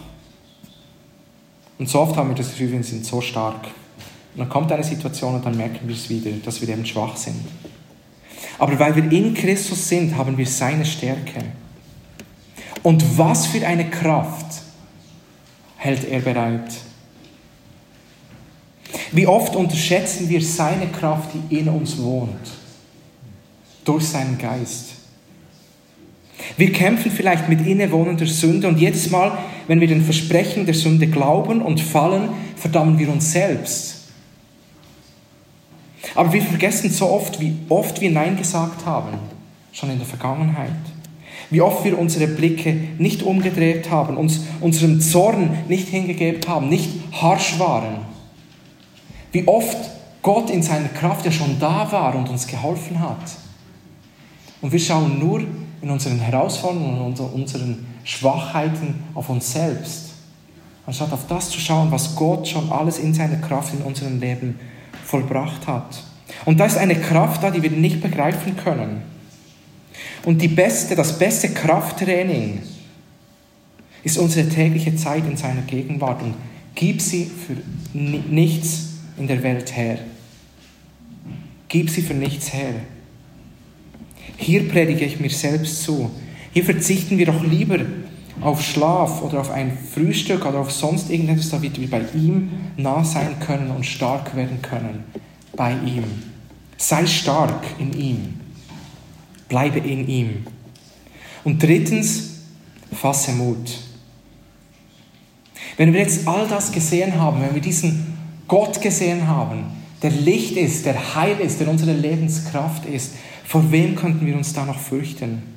Und 1.79 1.89
so 1.89 2.01
oft 2.01 2.17
haben 2.17 2.29
wir 2.29 2.37
das 2.37 2.51
Gefühl, 2.51 2.73
wir 2.73 2.83
sind 2.85 3.05
so 3.05 3.21
stark. 3.21 3.65
Und 4.35 4.41
dann 4.41 4.49
kommt 4.49 4.71
eine 4.73 4.85
Situation 4.85 5.35
und 5.35 5.45
dann 5.45 5.57
merken 5.57 5.87
wir 5.89 5.95
es 5.95 6.09
wieder, 6.09 6.31
dass 6.45 6.61
wir 6.61 6.69
eben 6.69 6.85
schwach 6.87 7.17
sind. 7.17 7.41
Aber 8.59 8.79
weil 8.79 8.97
wir 8.97 9.11
in 9.11 9.35
Christus 9.35 9.89
sind, 9.89 10.17
haben 10.17 10.37
wir 10.37 10.47
seine 10.47 10.85
Stärke. 10.85 11.41
Und 12.83 13.19
was 13.19 13.47
für 13.47 13.67
eine 13.67 13.91
Kraft 13.91 14.63
hält 15.77 16.05
er 16.05 16.21
bereit. 16.21 16.73
Wie 19.13 19.27
oft 19.27 19.57
unterschätzen 19.57 20.29
wir 20.29 20.43
seine 20.43 20.89
Kraft, 20.89 21.31
die 21.35 21.59
in 21.59 21.69
uns 21.69 21.99
wohnt, 21.99 22.51
durch 23.85 24.05
seinen 24.05 24.39
Geist. 24.39 24.95
Wir 26.57 26.73
kämpfen 26.73 27.11
vielleicht 27.11 27.49
mit 27.49 27.67
innewohnender 27.67 28.27
Sünde 28.27 28.69
und 28.69 28.79
jedes 28.79 29.11
Mal, 29.11 29.39
wenn 29.67 29.81
wir 29.81 29.89
den 29.89 30.05
Versprechen 30.05 30.67
der 30.67 30.75
Sünde 30.75 31.07
glauben 31.07 31.63
und 31.63 31.81
fallen, 31.81 32.29
verdammen 32.57 32.99
wir 32.99 33.09
uns 33.09 33.33
selbst. 33.33 33.94
Aber 36.15 36.33
wir 36.33 36.43
vergessen 36.43 36.91
so 36.91 37.11
oft, 37.11 37.41
wie 37.41 37.57
oft 37.69 38.01
wir 38.01 38.11
Nein 38.11 38.37
gesagt 38.37 38.87
haben, 38.87 39.19
schon 39.73 39.91
in 39.91 39.99
der 39.99 40.07
Vergangenheit. 40.07 40.71
Wie 41.51 41.61
oft 41.61 41.85
wir 41.85 41.99
unsere 41.99 42.27
Blicke 42.27 42.75
nicht 42.99 43.23
umgedreht 43.23 43.91
haben, 43.91 44.17
uns 44.17 44.41
unserem 44.61 45.01
Zorn 45.01 45.59
nicht 45.69 45.89
hingegeben 45.89 46.41
haben, 46.49 46.69
nicht 46.69 46.91
harsch 47.13 47.59
waren. 47.59 47.99
Wie 49.33 49.47
oft 49.47 49.77
Gott 50.23 50.51
in 50.51 50.63
seiner 50.63 50.89
Kraft 50.89 51.27
ja 51.27 51.33
schon 51.33 51.59
da 51.59 51.91
war 51.93 52.15
und 52.15 52.29
uns 52.29 52.47
geholfen 52.47 53.01
hat. 53.01 53.37
Und 54.63 54.73
wir 54.73 54.79
schauen 54.79 55.19
nur 55.19 55.43
in 55.83 55.91
unseren 55.91 56.19
Herausforderungen 56.19 57.01
und 57.03 57.21
unseren 57.21 57.87
Schwachheiten 58.05 59.03
auf 59.15 59.29
uns 59.29 59.53
selbst, 59.53 60.15
anstatt 60.87 61.13
auf 61.13 61.27
das 61.29 61.51
zu 61.51 61.61
schauen, 61.61 61.91
was 61.91 62.17
Gott 62.17 62.49
schon 62.49 62.73
alles 62.73 62.99
in 62.99 63.13
seiner 63.13 63.37
Kraft 63.37 63.75
in 63.75 63.83
unserem 63.83 64.19
Leben 64.19 64.59
vollbracht 65.15 65.69
hat. 65.69 66.03
Und 66.45 66.59
da 66.59 66.67
ist 66.67 66.77
eine 66.77 66.97
Kraft 66.97 67.45
da, 67.45 67.53
die 67.53 67.63
wir 67.63 67.71
nicht 67.71 68.01
begreifen 68.01 68.57
können. 68.57 69.03
Und 70.25 70.43
die 70.43 70.49
beste, 70.49 70.97
das 70.97 71.19
beste 71.19 71.51
Krafttraining 71.51 72.61
ist 74.03 74.19
unsere 74.19 74.49
tägliche 74.49 74.97
Zeit 74.97 75.25
in 75.25 75.37
seiner 75.37 75.63
Gegenwart 75.63 76.21
und 76.23 76.35
gib 76.75 77.01
sie 77.01 77.27
für 77.27 77.57
nichts 77.93 78.95
in 79.17 79.29
der 79.29 79.41
Welt 79.45 79.77
her. 79.77 79.99
Gib 81.69 81.91
sie 81.91 82.03
für 82.03 82.15
nichts 82.15 82.53
her. 82.53 82.75
Hier 84.37 84.69
predige 84.69 85.05
ich 85.05 85.21
mir 85.21 85.31
selbst 85.31 85.85
zu. 85.85 86.11
Hier 86.53 86.65
verzichten 86.65 87.19
wir 87.19 87.27
doch 87.27 87.45
lieber 87.45 87.79
auf 88.41 88.63
Schlaf 88.63 89.23
oder 89.23 89.41
auf 89.41 89.51
ein 89.51 89.77
Frühstück 89.77 90.45
oder 90.45 90.59
auf 90.59 90.73
sonst 90.73 91.11
irgendetwas, 91.11 91.51
damit 91.51 91.81
wir 91.81 91.89
bei 91.89 92.03
ihm 92.15 92.51
nah 92.77 93.05
sein 93.05 93.39
können 93.41 93.71
und 93.71 93.85
stark 93.85 94.35
werden 94.35 94.61
können. 94.61 95.05
Bei 95.57 95.73
ihm. 95.73 96.05
Sei 96.77 97.07
stark 97.07 97.65
in 97.79 97.93
ihm. 97.93 98.41
Bleibe 99.49 99.79
in 99.79 100.09
ihm. 100.09 100.47
Und 101.45 101.63
drittens, 101.63 102.41
fasse 102.93 103.33
Mut. 103.33 103.79
Wenn 105.77 105.93
wir 105.93 106.01
jetzt 106.01 106.27
all 106.27 106.47
das 106.49 106.73
gesehen 106.73 107.21
haben, 107.21 107.41
wenn 107.41 107.55
wir 107.55 107.63
diesen 107.63 108.15
Gott 108.49 108.81
gesehen 108.81 109.27
haben, 109.29 109.65
der 110.03 110.11
Licht 110.11 110.57
ist, 110.57 110.87
der 110.87 111.15
Heil 111.15 111.41
ist, 111.41 111.61
der 111.61 111.69
unsere 111.69 111.93
Lebenskraft 111.93 112.85
ist, 112.87 113.15
vor 113.45 113.71
wem 113.71 113.95
könnten 113.95 114.27
wir 114.27 114.37
uns 114.37 114.53
da 114.53 114.65
noch 114.65 114.79
fürchten? 114.79 115.54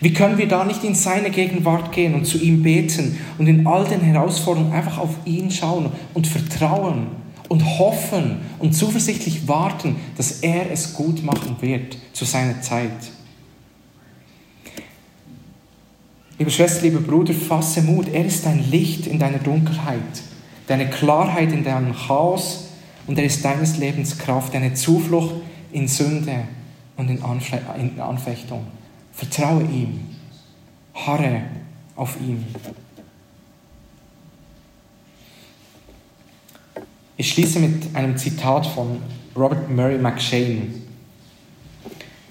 Wie 0.00 0.12
können 0.12 0.38
wir 0.38 0.48
da 0.48 0.64
nicht 0.64 0.84
in 0.84 0.94
seine 0.94 1.30
Gegenwart 1.30 1.92
gehen 1.92 2.14
und 2.14 2.24
zu 2.24 2.38
ihm 2.38 2.62
beten 2.62 3.18
und 3.38 3.46
in 3.46 3.66
all 3.66 3.84
den 3.84 4.00
Herausforderungen 4.00 4.72
einfach 4.72 4.98
auf 4.98 5.14
ihn 5.24 5.50
schauen 5.50 5.92
und 6.14 6.26
vertrauen 6.26 7.08
und 7.48 7.78
hoffen 7.78 8.38
und 8.58 8.72
zuversichtlich 8.72 9.46
warten, 9.46 9.96
dass 10.16 10.40
er 10.40 10.70
es 10.70 10.94
gut 10.94 11.22
machen 11.22 11.56
wird 11.60 11.96
zu 12.12 12.24
seiner 12.24 12.60
Zeit? 12.62 12.90
Liebe 16.38 16.50
Schwester, 16.50 16.82
lieber 16.82 17.00
Bruder, 17.00 17.34
fasse 17.34 17.82
Mut. 17.82 18.08
Er 18.12 18.24
ist 18.24 18.46
dein 18.46 18.68
Licht 18.70 19.06
in 19.06 19.18
deiner 19.18 19.38
Dunkelheit. 19.38 20.00
deine 20.66 20.88
Klarheit 20.88 21.52
in 21.52 21.64
deinem 21.64 21.94
Chaos 21.94 22.68
und 23.06 23.18
er 23.18 23.24
ist 23.24 23.44
deines 23.44 23.78
Lebens 23.78 24.18
Kraft, 24.18 24.54
deine 24.54 24.74
Zuflucht 24.74 25.34
in 25.72 25.88
Sünde 25.88 26.44
und 26.96 27.10
in, 27.10 27.22
Anfechtung. 28.00 28.64
Vertraue 29.12 29.62
ihm, 29.62 30.00
harre 30.94 31.42
auf 31.96 32.16
ihm. 32.20 32.44
Ich 37.16 37.30
schließe 37.30 37.60
mit 37.60 37.94
einem 37.94 38.16
Zitat 38.16 38.66
von 38.66 39.00
Robert 39.36 39.70
Murray 39.70 39.98
McShane. 39.98 40.74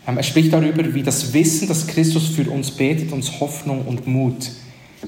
Ähm, 0.08 0.18
er 0.18 0.24
spricht 0.24 0.52
darüber, 0.52 0.94
wie 0.94 1.04
das 1.04 1.34
Wissen, 1.34 1.68
dass 1.68 1.88
Christus 1.88 2.30
für 2.30 2.50
uns 2.50 2.72
betet, 2.72 3.12
uns 3.12 3.40
Hoffnung 3.40 3.86
und 3.86 4.08
Mut 4.08 4.50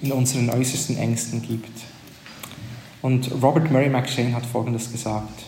in 0.01 0.11
unseren 0.11 0.49
äußersten 0.49 0.97
Ängsten 0.97 1.41
gibt. 1.41 1.82
Und 3.01 3.30
Robert 3.41 3.71
Murray 3.71 3.89
McShane 3.89 4.34
hat 4.34 4.45
Folgendes 4.45 4.91
gesagt. 4.91 5.43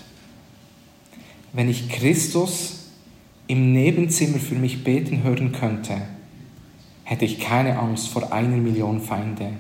Wenn 1.54 1.70
ich 1.70 1.88
Christus 1.88 2.88
im 3.48 3.72
Nebenzimmer 3.72 4.40
für 4.40 4.56
mich 4.56 4.84
beten 4.84 5.24
hören 5.24 5.54
könnte, 5.54 6.02
hätte 7.06 7.24
ich 7.24 7.40
keine 7.40 7.80
Angst 7.80 8.10
vor 8.10 8.34
einer 8.34 8.58
Million 8.58 9.00
Feinde. 9.00 9.54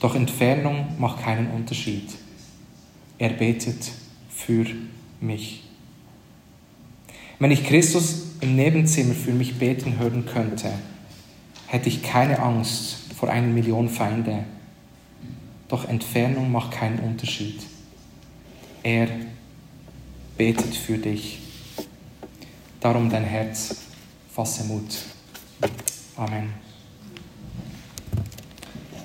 Doch 0.00 0.14
Entfernung 0.14 0.86
macht 0.98 1.22
keinen 1.22 1.50
Unterschied. 1.50 2.10
Er 3.18 3.30
betet 3.30 3.92
für 4.30 4.64
mich. 5.20 5.64
Wenn 7.38 7.50
ich 7.50 7.64
Christus 7.64 8.22
im 8.40 8.56
Nebenzimmer 8.56 9.14
für 9.14 9.32
mich 9.32 9.58
beten 9.58 9.98
hören 9.98 10.24
könnte, 10.26 10.72
hätte 11.66 11.88
ich 11.88 12.02
keine 12.02 12.40
Angst 12.40 13.12
vor 13.14 13.28
einer 13.28 13.46
Million 13.46 13.88
Feinde. 13.88 14.44
Doch 15.68 15.86
Entfernung 15.86 16.50
macht 16.50 16.72
keinen 16.72 17.00
Unterschied. 17.00 17.60
Er 18.82 19.08
betet 20.38 20.74
für 20.74 20.96
dich. 20.96 21.40
Darum 22.80 23.10
dein 23.10 23.24
Herz, 23.24 23.76
fasse 24.32 24.64
Mut. 24.64 24.96
Amen. 26.18 26.52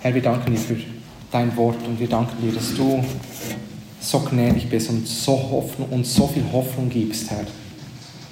Herr, 0.01 0.16
wir 0.16 0.22
danken 0.24 0.51
dir 0.51 0.57
für 0.57 0.78
dein 1.32 1.55
Wort 1.55 1.78
und 1.86 1.99
wir 1.99 2.09
danken 2.09 2.41
dir, 2.41 2.51
dass 2.51 2.74
du 2.74 3.03
so 3.99 4.20
gnädig 4.22 4.68
bist 4.68 4.89
und 4.89 5.07
so 5.07 5.34
Hoffnung, 5.34 5.89
uns 5.89 6.16
so 6.16 6.26
viel 6.26 6.43
Hoffnung 6.51 6.89
gibst, 6.89 7.30
Herr. 7.30 7.45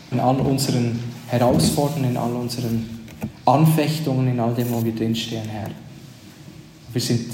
In 0.09 0.19
all 0.19 0.39
unseren 0.41 0.99
Herausforderungen, 1.27 2.09
in 2.09 2.17
all 2.17 2.34
unseren 2.34 3.05
Anfechtungen, 3.45 4.27
in 4.27 4.39
all 4.39 4.55
dem, 4.55 4.71
wo 4.71 4.84
wir 4.84 4.95
drinstehen, 4.95 5.47
Herr. 5.47 5.69
Wir 6.91 7.01
sind 7.01 7.27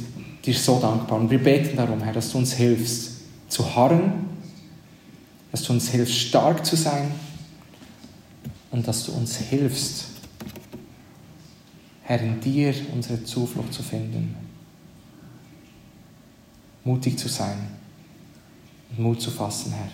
dir 0.46 0.54
so 0.54 0.80
dankbar 0.82 1.18
und 1.18 1.32
wir 1.32 1.42
beten 1.42 1.78
darum, 1.78 2.02
Herr, 2.04 2.14
dass 2.14 2.30
du 2.30 2.40
uns 2.40 2.52
hilfst 2.56 3.22
zu 3.48 3.74
harren, 3.74 4.26
dass 5.54 5.64
du 5.64 5.72
uns 5.72 5.88
hilfst 5.88 6.14
stark 6.14 6.66
zu 6.66 6.76
sein 6.76 7.10
und 8.70 8.86
dass 8.86 9.06
du 9.06 9.14
uns 9.14 9.38
hilfst, 9.38 10.17
Herr, 12.08 12.22
in 12.22 12.40
dir 12.40 12.74
unsere 12.94 13.22
Zuflucht 13.26 13.74
zu 13.74 13.84
finden. 13.84 14.34
Mutig 16.86 17.20
zu 17.20 17.28
sein 17.28 17.58
und 18.90 19.00
Mut 19.00 19.22
zu 19.22 19.30
fassen, 19.30 19.74
Herr. 19.74 19.90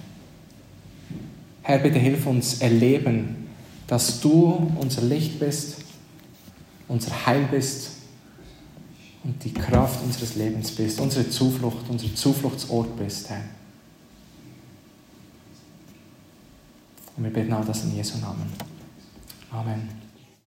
Herr, 1.64 1.80
bitte 1.80 1.98
hilf 1.98 2.28
uns 2.28 2.62
erleben, 2.62 3.48
dass 3.88 4.20
du 4.20 4.72
unser 4.80 5.02
Licht 5.02 5.40
bist, 5.40 5.78
unser 6.88 7.26
Heil 7.26 7.48
bist 7.50 7.94
und 9.24 9.44
die 9.44 9.52
Kraft 9.52 10.04
unseres 10.04 10.36
Lebens 10.36 10.70
bist, 10.70 11.00
unsere 11.00 11.28
Zuflucht, 11.28 11.90
unser 11.90 12.14
Zufluchtsort 12.14 12.96
bist, 12.96 13.32
Herr. 13.32 13.42
Und 17.18 17.24
wir 17.24 17.34
beten 17.34 17.54
all 17.54 17.66
das 17.66 17.84
in 17.86 17.96
Jesu 17.96 18.20
Namen. 18.20 18.54
Amen. 19.50 20.03